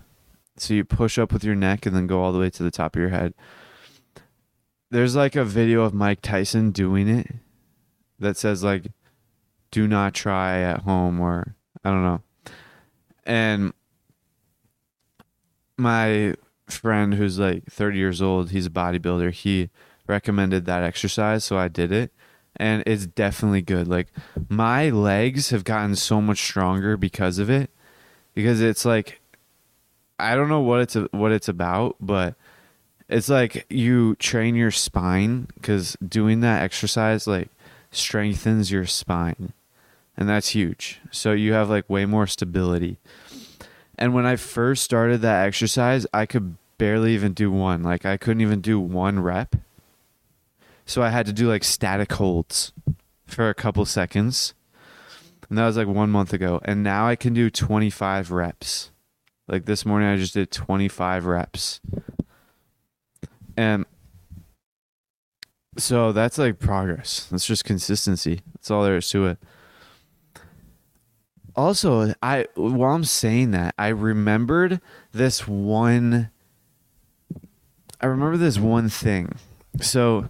So 0.57 0.75
you 0.75 0.85
push 0.85 1.17
up 1.17 1.33
with 1.33 1.43
your 1.43 1.55
neck 1.55 1.87
and 1.87 1.95
then 1.95 2.05
go 2.05 2.21
all 2.21 2.31
the 2.31 2.39
way 2.39 2.51
to 2.51 2.63
the 2.63 2.71
top 2.71 2.95
of 2.95 2.99
your 2.99 3.09
head. 3.09 3.33
There's 4.95 5.13
like 5.13 5.35
a 5.35 5.43
video 5.43 5.81
of 5.81 5.93
Mike 5.93 6.21
Tyson 6.21 6.71
doing 6.71 7.09
it 7.09 7.27
that 8.17 8.37
says 8.37 8.63
like 8.63 8.93
do 9.69 9.89
not 9.89 10.13
try 10.13 10.61
at 10.61 10.83
home 10.83 11.19
or 11.19 11.57
I 11.83 11.89
don't 11.89 12.03
know. 12.03 12.21
And 13.25 13.73
my 15.75 16.35
friend 16.67 17.15
who's 17.15 17.37
like 17.37 17.65
30 17.65 17.97
years 17.97 18.21
old, 18.21 18.51
he's 18.51 18.67
a 18.67 18.69
bodybuilder. 18.69 19.33
He 19.33 19.69
recommended 20.07 20.63
that 20.63 20.83
exercise, 20.83 21.43
so 21.43 21.57
I 21.57 21.67
did 21.67 21.91
it. 21.91 22.13
And 22.55 22.81
it's 22.85 23.05
definitely 23.05 23.63
good. 23.63 23.89
Like 23.89 24.07
my 24.47 24.89
legs 24.91 25.49
have 25.49 25.65
gotten 25.65 25.97
so 25.97 26.21
much 26.21 26.41
stronger 26.41 26.95
because 26.95 27.37
of 27.37 27.49
it. 27.49 27.69
Because 28.33 28.61
it's 28.61 28.85
like 28.85 29.19
I 30.17 30.35
don't 30.35 30.47
know 30.47 30.61
what 30.61 30.79
it's 30.79 30.95
what 31.11 31.33
it's 31.33 31.49
about, 31.49 31.97
but 31.99 32.35
it's 33.07 33.29
like 33.29 33.65
you 33.69 34.15
train 34.15 34.55
your 34.55 34.71
spine 34.71 35.47
cuz 35.61 35.95
doing 36.05 36.41
that 36.41 36.63
exercise 36.63 37.27
like 37.27 37.49
strengthens 37.91 38.71
your 38.71 38.85
spine 38.85 39.53
and 40.17 40.29
that's 40.29 40.49
huge. 40.49 40.99
So 41.11 41.33
you 41.33 41.53
have 41.53 41.69
like 41.69 41.89
way 41.89 42.05
more 42.05 42.27
stability. 42.27 42.97
And 43.97 44.13
when 44.13 44.25
I 44.25 44.35
first 44.35 44.83
started 44.83 45.21
that 45.21 45.45
exercise, 45.45 46.05
I 46.13 46.25
could 46.25 46.55
barely 46.77 47.13
even 47.13 47.33
do 47.33 47.51
one. 47.51 47.83
Like 47.83 48.05
I 48.05 48.17
couldn't 48.17 48.41
even 48.41 48.61
do 48.61 48.79
one 48.79 49.19
rep. 49.19 49.55
So 50.85 51.01
I 51.01 51.09
had 51.09 51.25
to 51.25 51.33
do 51.33 51.49
like 51.49 51.63
static 51.63 52.11
holds 52.13 52.71
for 53.25 53.49
a 53.49 53.53
couple 53.53 53.85
seconds. 53.85 54.53
And 55.49 55.57
that 55.57 55.65
was 55.65 55.77
like 55.77 55.87
1 55.87 56.09
month 56.09 56.33
ago. 56.33 56.59
And 56.63 56.83
now 56.83 57.07
I 57.07 57.15
can 57.15 57.33
do 57.33 57.49
25 57.49 58.31
reps. 58.31 58.91
Like 59.47 59.65
this 59.65 59.85
morning 59.85 60.09
I 60.09 60.17
just 60.17 60.33
did 60.33 60.51
25 60.51 61.25
reps. 61.25 61.79
And 63.57 63.85
so 65.77 66.11
that's 66.11 66.37
like 66.37 66.59
progress. 66.59 67.27
That's 67.31 67.45
just 67.45 67.65
consistency. 67.65 68.41
That's 68.53 68.71
all 68.71 68.83
there 68.83 68.97
is 68.97 69.09
to 69.09 69.27
it. 69.27 69.37
Also, 71.55 72.13
I 72.21 72.47
while 72.55 72.91
I'm 72.91 73.05
saying 73.05 73.51
that, 73.51 73.75
I 73.77 73.87
remembered 73.87 74.81
this 75.13 75.47
one 75.47 76.29
I 78.01 78.07
remember 78.07 78.37
this 78.37 78.59
one 78.59 78.89
thing. 78.89 79.35
So 79.81 80.29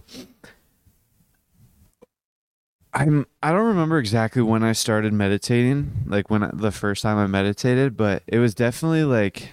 I'm 2.92 3.26
I 3.42 3.52
don't 3.52 3.66
remember 3.66 3.98
exactly 3.98 4.42
when 4.42 4.62
I 4.62 4.72
started 4.72 5.12
meditating, 5.12 6.04
like 6.06 6.30
when 6.30 6.42
I, 6.42 6.50
the 6.52 6.72
first 6.72 7.02
time 7.02 7.18
I 7.18 7.26
meditated, 7.26 7.96
but 7.96 8.22
it 8.26 8.38
was 8.38 8.54
definitely 8.54 9.04
like 9.04 9.50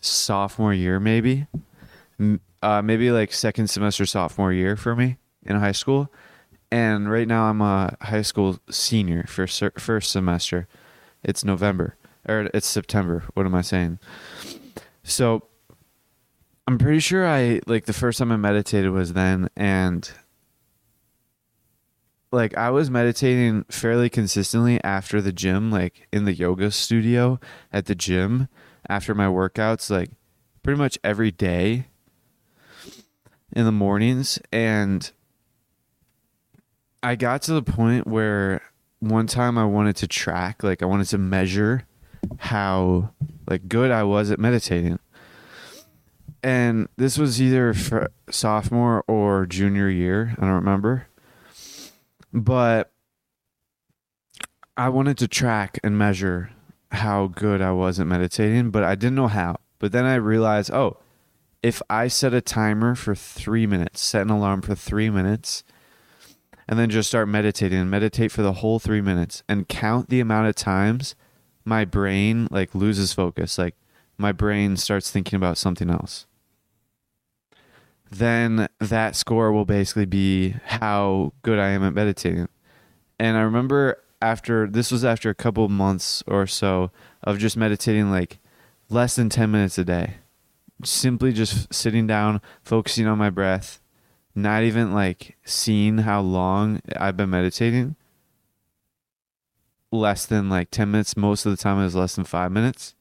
sophomore 0.00 0.72
year 0.72 0.98
maybe. 0.98 1.46
Uh, 2.62 2.82
maybe 2.82 3.10
like 3.10 3.32
second 3.32 3.68
semester 3.68 4.04
sophomore 4.04 4.52
year 4.52 4.76
for 4.76 4.96
me 4.96 5.16
in 5.44 5.56
high 5.56 5.72
school. 5.72 6.12
And 6.70 7.10
right 7.10 7.26
now 7.26 7.44
I'm 7.44 7.60
a 7.60 7.96
high 8.00 8.22
school 8.22 8.58
senior 8.70 9.24
for 9.26 9.46
first 9.46 10.10
semester. 10.10 10.66
It's 11.22 11.44
November 11.44 11.96
or 12.28 12.50
it's 12.52 12.66
September. 12.66 13.24
What 13.34 13.46
am 13.46 13.54
I 13.54 13.62
saying? 13.62 13.98
So 15.02 15.44
I'm 16.66 16.78
pretty 16.78 17.00
sure 17.00 17.26
I 17.26 17.60
like 17.66 17.86
the 17.86 17.92
first 17.92 18.18
time 18.18 18.30
I 18.30 18.36
meditated 18.36 18.90
was 18.90 19.14
then 19.14 19.48
and 19.56 20.10
like 22.30 22.56
I 22.56 22.70
was 22.70 22.90
meditating 22.90 23.64
fairly 23.70 24.10
consistently 24.10 24.82
after 24.84 25.22
the 25.22 25.32
gym, 25.32 25.70
like 25.70 26.06
in 26.12 26.24
the 26.24 26.34
yoga 26.34 26.70
studio 26.70 27.40
at 27.72 27.86
the 27.86 27.94
gym 27.94 28.48
after 28.88 29.14
my 29.14 29.26
workouts, 29.26 29.90
like 29.90 30.10
pretty 30.62 30.78
much 30.78 30.98
every 31.02 31.30
day 31.30 31.86
in 33.52 33.64
the 33.64 33.72
mornings. 33.72 34.38
And 34.52 35.10
I 37.02 37.16
got 37.16 37.42
to 37.42 37.52
the 37.52 37.62
point 37.62 38.06
where 38.06 38.62
one 39.00 39.26
time 39.26 39.58
I 39.58 39.64
wanted 39.64 39.96
to 39.96 40.08
track, 40.08 40.62
like 40.62 40.82
I 40.82 40.86
wanted 40.86 41.06
to 41.08 41.18
measure 41.18 41.84
how 42.38 43.10
like 43.48 43.68
good 43.68 43.90
I 43.90 44.02
was 44.02 44.30
at 44.30 44.38
meditating. 44.38 44.98
And 46.42 46.88
this 46.96 47.18
was 47.18 47.42
either 47.42 47.74
for 47.74 48.10
sophomore 48.30 49.04
or 49.08 49.46
junior 49.46 49.88
year, 49.88 50.34
I 50.38 50.42
don't 50.42 50.50
remember. 50.50 51.06
But 52.32 52.92
I 54.76 54.88
wanted 54.90 55.18
to 55.18 55.28
track 55.28 55.80
and 55.82 55.98
measure 55.98 56.50
how 56.92 57.26
good 57.26 57.60
I 57.60 57.72
was 57.72 57.98
at 57.98 58.06
meditating, 58.06 58.70
but 58.70 58.84
I 58.84 58.94
didn't 58.94 59.16
know 59.16 59.26
how. 59.26 59.56
But 59.78 59.92
then 59.92 60.04
I 60.04 60.14
realized, 60.14 60.70
oh, 60.70 60.98
if 61.62 61.82
I 61.90 62.08
set 62.08 62.34
a 62.34 62.40
timer 62.40 62.94
for 62.94 63.14
3 63.14 63.66
minutes, 63.66 64.00
set 64.00 64.22
an 64.22 64.30
alarm 64.30 64.62
for 64.62 64.74
3 64.74 65.10
minutes, 65.10 65.64
and 66.68 66.78
then 66.78 66.90
just 66.90 67.08
start 67.08 67.28
meditating 67.28 67.78
and 67.78 67.90
meditate 67.90 68.30
for 68.30 68.42
the 68.42 68.54
whole 68.54 68.78
three 68.78 69.00
minutes 69.00 69.42
and 69.48 69.68
count 69.68 70.10
the 70.10 70.20
amount 70.20 70.48
of 70.48 70.54
times 70.54 71.14
my 71.64 71.84
brain 71.84 72.46
like 72.50 72.74
loses 72.74 73.12
focus 73.12 73.58
like 73.58 73.74
my 74.18 74.30
brain 74.30 74.76
starts 74.76 75.10
thinking 75.10 75.36
about 75.36 75.56
something 75.56 75.88
else 75.88 76.26
then 78.10 78.68
that 78.78 79.16
score 79.16 79.50
will 79.52 79.64
basically 79.64 80.06
be 80.06 80.50
how 80.66 81.32
good 81.42 81.58
i 81.58 81.68
am 81.68 81.82
at 81.82 81.94
meditating. 81.94 82.48
And 83.18 83.36
i 83.36 83.40
remember 83.40 84.02
after 84.20 84.66
this 84.66 84.90
was 84.90 85.04
after 85.04 85.30
a 85.30 85.34
couple 85.34 85.68
months 85.68 86.22
or 86.26 86.46
so 86.46 86.90
of 87.22 87.38
just 87.38 87.56
meditating 87.56 88.10
like 88.10 88.38
less 88.90 89.16
than 89.16 89.28
10 89.28 89.50
minutes 89.50 89.78
a 89.78 89.84
day 89.84 90.14
simply 90.84 91.32
just 91.32 91.72
sitting 91.72 92.06
down 92.06 92.40
focusing 92.62 93.06
on 93.06 93.18
my 93.18 93.30
breath 93.30 93.80
not 94.38 94.62
even 94.62 94.92
like 94.94 95.36
seeing 95.44 95.98
how 95.98 96.20
long 96.20 96.80
I've 96.96 97.16
been 97.16 97.30
meditating. 97.30 97.96
Less 99.90 100.26
than 100.26 100.48
like 100.48 100.70
10 100.70 100.90
minutes. 100.90 101.16
Most 101.16 101.44
of 101.44 101.50
the 101.50 101.56
time, 101.56 101.78
it 101.80 101.84
was 101.84 101.94
less 101.94 102.14
than 102.14 102.24
five 102.24 102.52
minutes. 102.52 102.94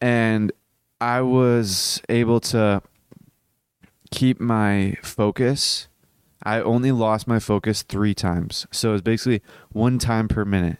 And 0.00 0.52
I 1.00 1.22
was 1.22 2.02
able 2.08 2.40
to 2.40 2.82
keep 4.10 4.40
my 4.40 4.96
focus. 5.02 5.88
I 6.42 6.60
only 6.60 6.92
lost 6.92 7.26
my 7.26 7.38
focus 7.38 7.82
three 7.82 8.14
times. 8.14 8.66
So 8.70 8.90
it 8.90 8.92
was 8.92 9.02
basically 9.02 9.40
one 9.70 9.98
time 9.98 10.28
per 10.28 10.44
minute. 10.44 10.78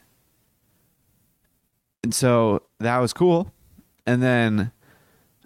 And 2.03 2.13
so 2.13 2.61
that 2.79 2.99
was 2.99 3.13
cool. 3.13 3.51
And 4.05 4.21
then 4.21 4.71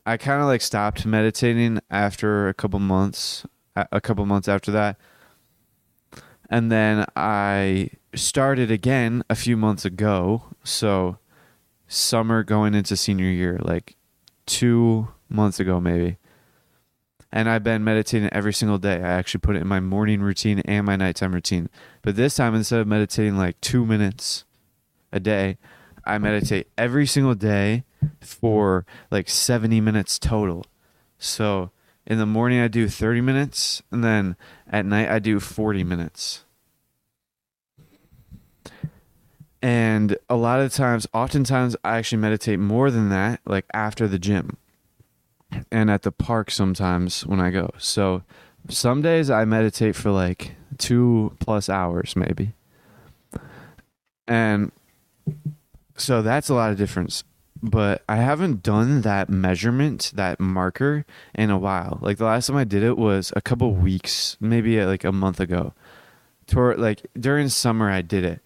I 0.10 0.18
kind 0.18 0.42
of 0.42 0.48
like 0.48 0.62
stopped 0.62 1.06
meditating 1.06 1.82
after 1.92 2.50
a 2.50 2.54
couple 2.56 2.80
months, 2.80 3.46
a 3.76 4.02
couple 4.02 4.26
months 4.26 4.48
after 4.48 4.72
that. 4.72 4.98
And 6.50 6.72
then 6.72 7.06
I 7.16 7.92
started 8.16 8.72
again 8.72 9.24
a 9.30 9.36
few 9.36 9.56
months 9.56 9.86
ago. 9.86 10.46
So 10.64 11.20
summer 11.88 12.42
going 12.44 12.74
into 12.74 12.98
senior 12.98 13.28
year, 13.28 13.60
like 13.62 13.98
two 14.48 15.10
months 15.30 15.60
ago, 15.60 15.80
maybe. 15.80 16.18
And 17.32 17.48
I've 17.48 17.64
been 17.64 17.84
meditating 17.84 18.30
every 18.32 18.54
single 18.54 18.80
day. 18.80 18.96
I 18.96 19.10
actually 19.10 19.42
put 19.42 19.58
it 19.58 19.62
in 19.62 19.68
my 19.68 19.80
morning 19.80 20.22
routine 20.22 20.58
and 20.66 20.88
my 20.88 20.96
nighttime 20.96 21.36
routine. 21.36 21.70
But 22.02 22.16
this 22.16 22.36
time, 22.36 22.56
instead 22.56 22.80
of 22.80 22.88
meditating 22.88 23.38
like 23.38 23.62
two 23.62 23.86
minutes 23.86 24.44
a 25.14 25.20
day, 25.20 25.60
I 26.04 26.18
meditate 26.18 26.68
every 26.80 27.06
single 27.06 27.36
day 27.36 27.84
for 28.22 28.86
like 29.12 29.30
70 29.30 29.82
minutes 29.82 30.20
total. 30.20 30.66
So 31.18 31.72
in 32.06 32.18
the 32.18 32.26
morning, 32.26 32.60
I 32.60 32.68
do 32.68 32.88
30 32.88 33.22
minutes, 33.22 33.84
and 33.92 34.04
then 34.04 34.36
at 34.68 34.86
night, 34.86 35.10
I 35.10 35.20
do 35.20 35.40
40 35.40 35.84
minutes. 35.84 36.44
And 39.62 40.18
a 40.30 40.36
lot 40.36 40.62
of 40.62 40.74
times, 40.74 41.06
oftentimes, 41.14 41.76
I 41.84 41.98
actually 41.98 42.20
meditate 42.20 42.60
more 42.60 42.90
than 42.90 43.10
that, 43.10 43.42
like 43.46 43.66
after 43.74 44.08
the 44.08 44.18
gym 44.18 44.58
and 45.72 45.90
at 45.90 46.04
the 46.04 46.12
park 46.12 46.52
sometimes 46.52 47.26
when 47.26 47.40
I 47.40 47.50
go. 47.50 47.72
So 47.78 48.24
some 48.70 49.02
days 49.02 49.30
I 49.30 49.46
meditate 49.46 49.96
for 49.96 50.12
like 50.12 50.56
two 50.78 51.36
plus 51.40 51.70
hours, 51.70 52.16
maybe. 52.16 52.54
And 54.28 54.72
so 55.96 56.22
that's 56.22 56.50
a 56.50 56.54
lot 56.54 56.72
of 56.72 56.78
difference 56.78 57.24
but 57.62 58.04
I 58.08 58.18
haven't 58.18 58.64
done 58.64 59.02
that 59.02 59.30
measurement, 59.30 60.12
that 60.16 60.40
marker 60.40 61.06
in 61.36 61.50
a 61.50 61.58
while. 61.58 62.00
Like 62.02 62.18
the 62.18 62.26
last 62.26 62.48
time 62.48 62.56
I 62.58 62.64
did 62.64 62.84
it 62.84 62.98
was 62.98 63.34
a 63.36 63.42
couple 63.42 63.74
weeks, 63.74 64.38
maybe 64.40 64.80
uh, 64.80 64.88
like 64.88 65.04
a 65.04 65.12
month 65.12 65.40
ago. 65.40 65.74
Toward 66.48 66.80
like 66.80 67.06
during 67.20 67.50
summer 67.50 67.90
I 67.90 68.02
did 68.02 68.24
it. 68.24 68.42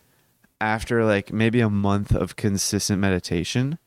after 0.59 1.03
like 1.05 1.31
maybe 1.33 1.59
a 1.61 1.69
month 1.69 2.13
of 2.15 2.35
consistent 2.35 2.99
meditation 2.99 3.77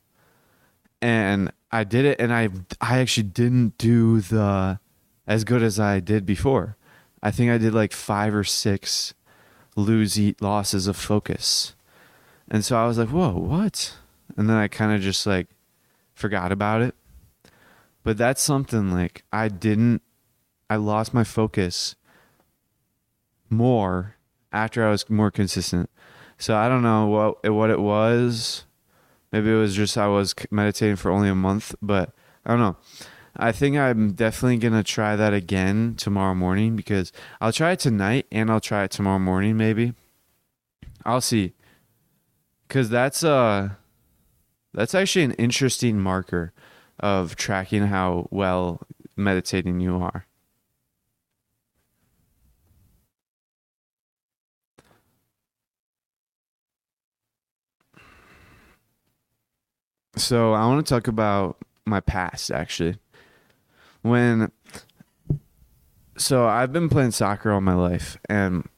and 1.00 1.50
I 1.72 1.84
did 1.84 2.04
it 2.04 2.20
and 2.20 2.32
I 2.32 2.48
I 2.80 2.98
actually 2.98 3.24
didn't 3.28 3.78
do 3.78 4.20
the 4.20 4.78
as 5.26 5.44
good 5.44 5.62
as 5.62 5.80
I 5.80 6.00
did 6.00 6.24
before. 6.24 6.76
I 7.22 7.30
think 7.30 7.50
I 7.50 7.58
did 7.58 7.74
like 7.74 7.92
5 7.92 8.34
or 8.34 8.44
6 8.44 9.14
lose 9.74 10.18
eat 10.20 10.40
losses 10.40 10.86
of 10.86 10.96
focus. 10.96 11.74
And 12.48 12.64
so 12.64 12.76
I 12.78 12.86
was 12.86 12.96
like, 12.98 13.08
"Whoa, 13.08 13.32
what?" 13.36 13.96
And 14.36 14.48
then 14.48 14.56
I 14.56 14.68
kind 14.68 14.92
of 14.92 15.00
just 15.00 15.26
like 15.26 15.48
forgot 16.14 16.52
about 16.52 16.82
it. 16.82 16.94
But 18.02 18.16
that's 18.16 18.42
something 18.42 18.92
like 18.92 19.24
I 19.32 19.48
didn't 19.48 20.02
I 20.68 20.76
lost 20.76 21.14
my 21.14 21.24
focus 21.24 21.96
more 23.48 24.16
after 24.52 24.86
I 24.86 24.90
was 24.90 25.08
more 25.08 25.30
consistent. 25.30 25.90
So 26.38 26.56
I 26.56 26.68
don't 26.68 26.82
know 26.82 27.06
what 27.06 27.52
what 27.52 27.70
it 27.70 27.80
was. 27.80 28.64
Maybe 29.32 29.50
it 29.50 29.54
was 29.54 29.74
just 29.74 29.98
I 29.98 30.08
was 30.08 30.34
meditating 30.50 30.96
for 30.96 31.10
only 31.10 31.28
a 31.28 31.34
month, 31.34 31.74
but 31.82 32.12
I 32.44 32.50
don't 32.50 32.60
know. 32.60 32.76
I 33.36 33.52
think 33.52 33.76
I'm 33.76 34.12
definitely 34.12 34.58
gonna 34.58 34.82
try 34.82 35.14
that 35.16 35.34
again 35.34 35.94
tomorrow 35.96 36.34
morning 36.34 36.74
because 36.74 37.12
I'll 37.40 37.52
try 37.52 37.72
it 37.72 37.80
tonight 37.80 38.26
and 38.32 38.50
I'll 38.50 38.60
try 38.60 38.84
it 38.84 38.90
tomorrow 38.90 39.18
morning. 39.18 39.56
Maybe 39.56 39.92
I'll 41.04 41.20
see. 41.20 41.52
Cause 42.68 42.88
that's 42.88 43.22
uh 43.22 43.70
that's 44.76 44.94
actually 44.94 45.24
an 45.24 45.32
interesting 45.32 45.98
marker 45.98 46.52
of 47.00 47.34
tracking 47.34 47.86
how 47.86 48.28
well 48.30 48.86
meditating 49.16 49.80
you 49.80 49.96
are. 49.96 50.26
So 60.16 60.52
I 60.52 60.66
want 60.66 60.86
to 60.86 60.94
talk 60.94 61.08
about 61.08 61.56
my 61.86 62.00
past 62.00 62.50
actually. 62.50 62.98
When 64.02 64.52
so 66.18 66.46
I've 66.46 66.72
been 66.72 66.90
playing 66.90 67.12
soccer 67.12 67.50
all 67.50 67.62
my 67.62 67.74
life 67.74 68.18
and 68.28 68.68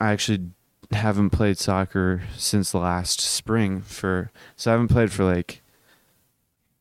I 0.00 0.12
actually 0.12 0.50
haven't 0.92 1.30
played 1.30 1.58
soccer 1.58 2.22
since 2.36 2.74
last 2.74 3.20
spring 3.20 3.82
for 3.82 4.30
so 4.56 4.70
I 4.70 4.72
haven't 4.72 4.88
played 4.88 5.12
for 5.12 5.24
like 5.24 5.62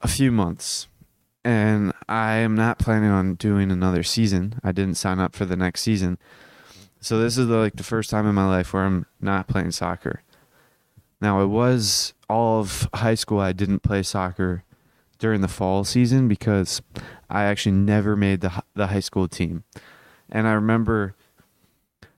a 0.01 0.07
few 0.07 0.31
months. 0.31 0.87
And 1.43 1.93
I 2.09 2.35
am 2.35 2.55
not 2.55 2.79
planning 2.79 3.09
on 3.09 3.35
doing 3.35 3.71
another 3.71 4.03
season. 4.03 4.59
I 4.63 4.71
didn't 4.71 4.95
sign 4.95 5.19
up 5.19 5.33
for 5.33 5.45
the 5.45 5.55
next 5.55 5.81
season. 5.81 6.17
So 6.99 7.19
this 7.19 7.37
is 7.37 7.47
the, 7.47 7.55
like 7.57 7.75
the 7.75 7.83
first 7.83 8.09
time 8.09 8.27
in 8.27 8.35
my 8.35 8.47
life 8.47 8.73
where 8.73 8.83
I'm 8.83 9.05
not 9.21 9.47
playing 9.47 9.71
soccer. 9.71 10.23
Now 11.21 11.41
it 11.41 11.47
was 11.47 12.13
all 12.29 12.59
of 12.59 12.89
high 12.93 13.15
school 13.15 13.39
I 13.39 13.53
didn't 13.53 13.79
play 13.79 14.03
soccer 14.03 14.63
during 15.19 15.41
the 15.41 15.47
fall 15.47 15.83
season 15.83 16.27
because 16.27 16.81
I 17.29 17.43
actually 17.43 17.73
never 17.73 18.15
made 18.15 18.41
the 18.41 18.63
the 18.75 18.87
high 18.87 18.99
school 18.99 19.27
team. 19.27 19.63
And 20.29 20.47
I 20.47 20.53
remember 20.53 21.15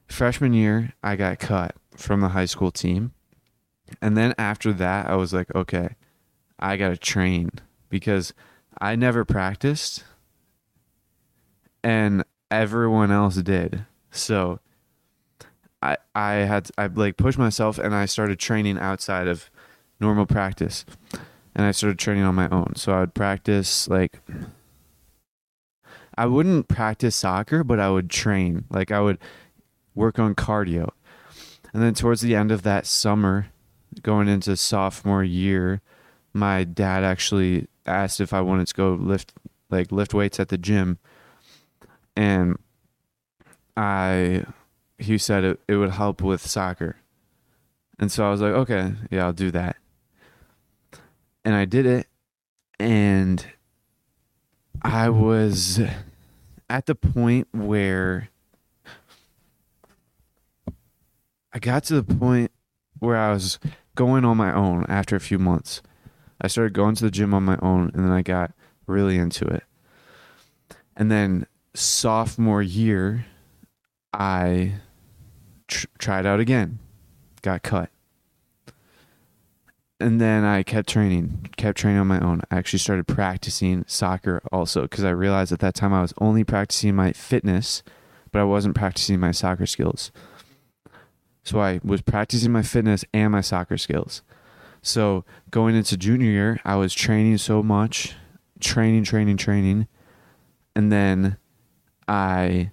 freshman 0.07 0.53
year 0.53 0.93
I 1.03 1.15
got 1.15 1.39
cut 1.39 1.75
from 1.99 2.21
the 2.21 2.29
high 2.29 2.45
school 2.45 2.71
team. 2.71 3.13
And 4.01 4.15
then 4.17 4.33
after 4.37 4.71
that 4.73 5.07
I 5.07 5.15
was 5.15 5.33
like, 5.33 5.53
okay, 5.55 5.95
I 6.59 6.77
got 6.77 6.89
to 6.89 6.97
train 6.97 7.51
because 7.89 8.33
I 8.79 8.95
never 8.95 9.25
practiced 9.25 10.03
and 11.83 12.23
everyone 12.51 13.11
else 13.11 13.35
did. 13.35 13.85
So 14.11 14.59
I 15.81 15.97
I 16.13 16.33
had 16.33 16.69
I 16.77 16.87
like 16.87 17.17
pushed 17.17 17.37
myself 17.37 17.77
and 17.77 17.95
I 17.95 18.05
started 18.05 18.39
training 18.39 18.77
outside 18.77 19.27
of 19.27 19.49
normal 19.99 20.25
practice. 20.25 20.85
And 21.55 21.65
I 21.65 21.71
started 21.71 21.99
training 21.99 22.23
on 22.23 22.35
my 22.35 22.47
own. 22.49 22.75
So 22.75 22.93
I 22.93 22.99
would 23.01 23.13
practice 23.13 23.87
like 23.87 24.19
I 26.17 26.25
wouldn't 26.25 26.67
practice 26.67 27.15
soccer, 27.15 27.63
but 27.63 27.79
I 27.79 27.89
would 27.89 28.09
train. 28.09 28.65
Like 28.69 28.91
I 28.91 28.99
would 28.99 29.17
work 29.95 30.19
on 30.19 30.35
cardio. 30.35 30.91
And 31.73 31.83
then 31.83 31.93
towards 31.93 32.21
the 32.21 32.35
end 32.35 32.51
of 32.51 32.63
that 32.63 32.85
summer, 32.85 33.47
going 34.01 34.27
into 34.27 34.55
sophomore 34.57 35.23
year, 35.23 35.81
my 36.33 36.63
dad 36.63 37.03
actually 37.03 37.67
asked 37.85 38.21
if 38.21 38.33
I 38.33 38.41
wanted 38.41 38.67
to 38.67 38.73
go 38.73 38.93
lift 38.93 39.33
like 39.69 39.91
lift 39.91 40.13
weights 40.13 40.39
at 40.39 40.49
the 40.49 40.57
gym. 40.57 40.97
And 42.15 42.57
I 43.77 44.45
he 44.97 45.17
said 45.17 45.43
it, 45.43 45.59
it 45.67 45.75
would 45.75 45.91
help 45.91 46.21
with 46.21 46.45
soccer. 46.45 46.97
And 47.97 48.11
so 48.11 48.25
I 48.25 48.31
was 48.31 48.41
like, 48.41 48.53
okay, 48.53 48.93
yeah, 49.11 49.25
I'll 49.25 49.33
do 49.33 49.51
that. 49.51 49.77
And 51.43 51.55
I 51.55 51.65
did 51.65 51.85
it. 51.85 52.07
And 52.79 53.45
I 54.81 55.09
was 55.09 55.81
at 56.69 56.85
the 56.85 56.95
point 56.95 57.47
where 57.51 58.28
I 61.51 61.59
got 61.59 61.83
to 61.85 62.01
the 62.01 62.15
point 62.15 62.51
where 62.99 63.17
I 63.17 63.31
was 63.31 63.59
going 63.95 64.23
on 64.23 64.37
my 64.37 64.53
own 64.53 64.85
after 64.87 65.15
a 65.15 65.19
few 65.19 65.39
months. 65.39 65.81
I 66.41 66.47
started 66.47 66.73
going 66.73 66.95
to 66.95 67.03
the 67.03 67.11
gym 67.11 67.33
on 67.33 67.43
my 67.43 67.57
own 67.61 67.91
and 67.93 68.05
then 68.05 68.11
I 68.11 68.21
got 68.21 68.51
really 68.87 69.17
into 69.17 69.45
it. 69.45 69.63
And 70.95 71.11
then 71.11 71.47
sophomore 71.73 72.61
year, 72.61 73.25
I 74.13 74.75
tr- 75.67 75.87
tried 75.97 76.25
out 76.25 76.39
again, 76.39 76.79
got 77.41 77.63
cut. 77.63 77.89
And 79.99 80.21
then 80.21 80.45
I 80.45 80.63
kept 80.63 80.87
training, 80.87 81.49
kept 81.57 81.77
training 81.77 81.99
on 81.99 82.07
my 82.07 82.21
own. 82.21 82.41
I 82.49 82.57
actually 82.57 82.79
started 82.79 83.05
practicing 83.05 83.83
soccer 83.87 84.41
also 84.51 84.83
because 84.83 85.03
I 85.03 85.09
realized 85.09 85.51
at 85.51 85.59
that 85.59 85.75
time 85.75 85.93
I 85.93 86.01
was 86.01 86.13
only 86.19 86.43
practicing 86.43 86.95
my 86.95 87.11
fitness, 87.11 87.83
but 88.31 88.39
I 88.39 88.45
wasn't 88.45 88.75
practicing 88.75 89.19
my 89.19 89.31
soccer 89.31 89.65
skills. 89.65 90.11
So 91.43 91.59
I 91.59 91.79
was 91.83 92.01
practicing 92.01 92.51
my 92.51 92.61
fitness 92.61 93.05
and 93.13 93.31
my 93.31 93.41
soccer 93.41 93.77
skills. 93.77 94.21
So 94.81 95.25
going 95.51 95.75
into 95.75 95.97
junior 95.97 96.29
year, 96.29 96.59
I 96.63 96.75
was 96.75 96.93
training 96.93 97.37
so 97.37 97.63
much, 97.63 98.15
training, 98.59 99.03
training, 99.03 99.37
training. 99.37 99.87
And 100.75 100.91
then 100.91 101.37
I 102.07 102.71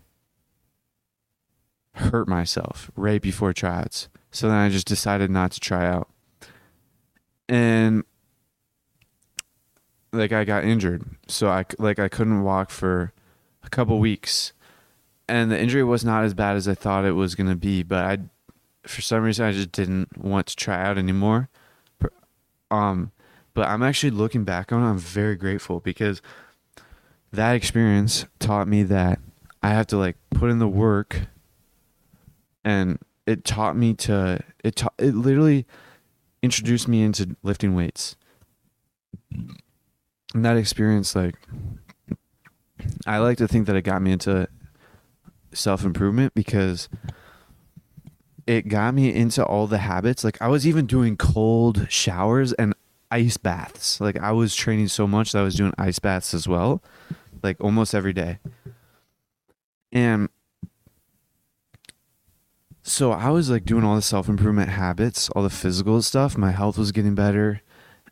hurt 1.94 2.28
myself 2.28 2.90
right 2.94 3.20
before 3.22 3.52
tryouts. 3.52 4.08
So 4.30 4.48
then 4.48 4.56
I 4.56 4.68
just 4.68 4.86
decided 4.86 5.30
not 5.30 5.52
to 5.52 5.60
try 5.60 5.86
out. 5.86 6.08
And 7.48 8.04
like 10.12 10.32
I 10.32 10.44
got 10.44 10.64
injured. 10.64 11.04
So 11.28 11.48
I 11.48 11.64
like 11.78 11.98
I 11.98 12.08
couldn't 12.08 12.42
walk 12.42 12.70
for 12.70 13.12
a 13.62 13.70
couple 13.70 13.98
weeks. 13.98 14.52
And 15.28 15.50
the 15.50 15.58
injury 15.58 15.82
was 15.82 16.04
not 16.04 16.24
as 16.24 16.34
bad 16.34 16.56
as 16.56 16.68
I 16.68 16.74
thought 16.74 17.04
it 17.04 17.12
was 17.12 17.34
going 17.34 17.50
to 17.50 17.56
be, 17.56 17.82
but 17.82 18.04
I 18.04 18.18
for 18.86 19.02
some 19.02 19.22
reason 19.22 19.46
I 19.46 19.52
just 19.52 19.72
didn't 19.72 20.16
want 20.16 20.46
to 20.48 20.56
try 20.56 20.82
out 20.84 20.98
anymore. 20.98 21.48
Um 22.70 23.12
but 23.54 23.68
I'm 23.68 23.82
actually 23.82 24.10
looking 24.10 24.44
back 24.44 24.70
on 24.70 24.82
it, 24.82 24.86
I'm 24.86 24.98
very 24.98 25.34
grateful 25.34 25.80
because 25.80 26.20
that 27.32 27.54
experience 27.54 28.26
taught 28.38 28.68
me 28.68 28.82
that 28.84 29.18
I 29.62 29.70
have 29.70 29.86
to 29.88 29.96
like 29.96 30.16
put 30.30 30.50
in 30.50 30.58
the 30.58 30.68
work 30.68 31.22
and 32.64 32.98
it 33.26 33.44
taught 33.44 33.76
me 33.76 33.94
to 33.94 34.40
it 34.62 34.76
ta- 34.76 34.94
it 34.98 35.14
literally 35.14 35.66
introduced 36.42 36.86
me 36.88 37.02
into 37.02 37.36
lifting 37.42 37.74
weights 37.74 38.16
and 40.34 40.44
that 40.44 40.56
experience 40.56 41.14
like 41.16 41.36
i 43.06 43.18
like 43.18 43.38
to 43.38 43.48
think 43.48 43.66
that 43.66 43.76
it 43.76 43.82
got 43.82 44.02
me 44.02 44.12
into 44.12 44.46
self-improvement 45.52 46.34
because 46.34 46.88
it 48.46 48.68
got 48.68 48.94
me 48.94 49.12
into 49.14 49.44
all 49.44 49.66
the 49.66 49.78
habits. 49.78 50.24
Like 50.24 50.40
i 50.40 50.48
was 50.48 50.66
even 50.66 50.86
doing 50.86 51.16
cold 51.16 51.86
showers 51.90 52.52
and 52.54 52.74
ice 53.10 53.36
baths. 53.36 54.00
Like 54.00 54.18
i 54.18 54.32
was 54.32 54.54
training 54.54 54.88
so 54.88 55.06
much 55.06 55.32
that 55.32 55.40
i 55.40 55.42
was 55.42 55.54
doing 55.54 55.72
ice 55.78 55.98
baths 55.98 56.34
as 56.34 56.46
well 56.46 56.82
like 57.42 57.56
almost 57.60 57.94
every 57.94 58.12
day. 58.12 58.38
And 59.92 60.28
so 62.82 63.12
I 63.12 63.30
was 63.30 63.50
like 63.50 63.64
doing 63.64 63.84
all 63.84 63.96
the 63.96 64.02
self 64.02 64.28
improvement 64.28 64.70
habits, 64.70 65.30
all 65.30 65.42
the 65.42 65.50
physical 65.50 66.02
stuff. 66.02 66.36
My 66.36 66.50
health 66.50 66.76
was 66.76 66.92
getting 66.92 67.14
better, 67.14 67.62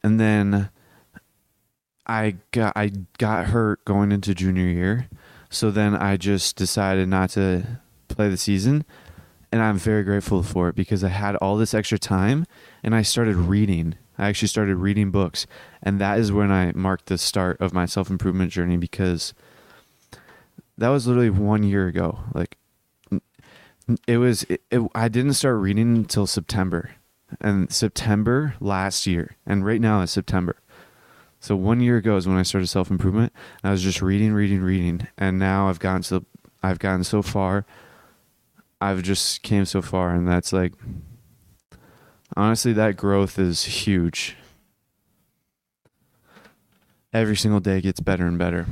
and 0.02 0.18
then 0.18 0.70
I 2.06 2.36
got 2.52 2.72
I 2.76 2.92
got 3.18 3.46
hurt 3.46 3.84
going 3.84 4.12
into 4.12 4.34
junior 4.34 4.66
year. 4.66 5.08
So 5.50 5.70
then 5.70 5.94
I 5.94 6.16
just 6.16 6.56
decided 6.56 7.08
not 7.08 7.30
to 7.30 7.80
play 8.08 8.28
the 8.28 8.36
season, 8.36 8.84
and 9.54 9.62
I'm 9.62 9.78
very 9.78 10.02
grateful 10.02 10.42
for 10.42 10.68
it 10.68 10.74
because 10.74 11.04
I 11.04 11.10
had 11.10 11.36
all 11.36 11.56
this 11.56 11.74
extra 11.74 11.96
time, 11.96 12.44
and 12.82 12.92
I 12.92 13.02
started 13.02 13.36
reading. 13.36 13.94
I 14.18 14.28
actually 14.28 14.48
started 14.48 14.74
reading 14.78 15.12
books, 15.12 15.46
and 15.80 16.00
that 16.00 16.18
is 16.18 16.32
when 16.32 16.50
I 16.50 16.72
marked 16.72 17.06
the 17.06 17.16
start 17.16 17.60
of 17.60 17.72
my 17.72 17.86
self 17.86 18.10
improvement 18.10 18.50
journey 18.50 18.76
because 18.76 19.32
that 20.76 20.88
was 20.88 21.06
literally 21.06 21.30
one 21.30 21.62
year 21.62 21.86
ago. 21.86 22.18
Like 22.34 22.56
it 24.08 24.16
was 24.16 24.42
it, 24.44 24.62
it, 24.72 24.80
i 24.92 25.06
didn't 25.06 25.34
start 25.34 25.60
reading 25.60 25.94
until 25.94 26.26
september 26.26 26.92
and 27.40 27.72
September 27.72 28.54
last 28.58 29.06
year, 29.06 29.36
and 29.46 29.64
right 29.64 29.80
now 29.80 30.00
is 30.00 30.10
September. 30.10 30.56
So 31.38 31.54
one 31.54 31.78
year 31.78 31.98
ago 31.98 32.16
is 32.16 32.26
when 32.26 32.38
I 32.38 32.42
started 32.42 32.66
self 32.66 32.90
improvement. 32.90 33.32
I 33.62 33.70
was 33.70 33.82
just 33.82 34.02
reading, 34.02 34.32
reading, 34.32 34.62
reading, 34.62 35.06
and 35.16 35.38
now 35.38 35.68
I've 35.68 35.78
gotten 35.78 36.02
to, 36.02 36.24
I've 36.60 36.80
gotten 36.80 37.04
so 37.04 37.22
far. 37.22 37.64
I've 38.80 39.02
just 39.02 39.42
came 39.42 39.64
so 39.64 39.80
far, 39.82 40.10
and 40.10 40.28
that's 40.28 40.52
like, 40.52 40.72
honestly, 42.36 42.72
that 42.74 42.96
growth 42.96 43.38
is 43.38 43.64
huge. 43.64 44.36
Every 47.12 47.36
single 47.36 47.60
day 47.60 47.80
gets 47.80 48.00
better 48.00 48.26
and 48.26 48.38
better. 48.38 48.66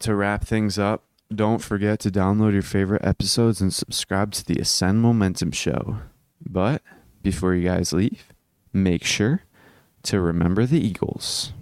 To 0.00 0.14
wrap 0.14 0.44
things 0.44 0.78
up, 0.78 1.04
don't 1.34 1.60
forget 1.62 1.98
to 2.00 2.10
download 2.10 2.52
your 2.52 2.62
favorite 2.62 3.04
episodes 3.04 3.60
and 3.60 3.72
subscribe 3.72 4.32
to 4.32 4.44
the 4.44 4.60
Ascend 4.60 5.00
Momentum 5.00 5.52
Show. 5.52 5.98
But 6.44 6.82
before 7.22 7.54
you 7.54 7.66
guys 7.66 7.92
leave, 7.92 8.32
make 8.72 9.04
sure 9.04 9.42
to 10.02 10.20
remember 10.20 10.66
the 10.66 10.86
Eagles. 10.86 11.54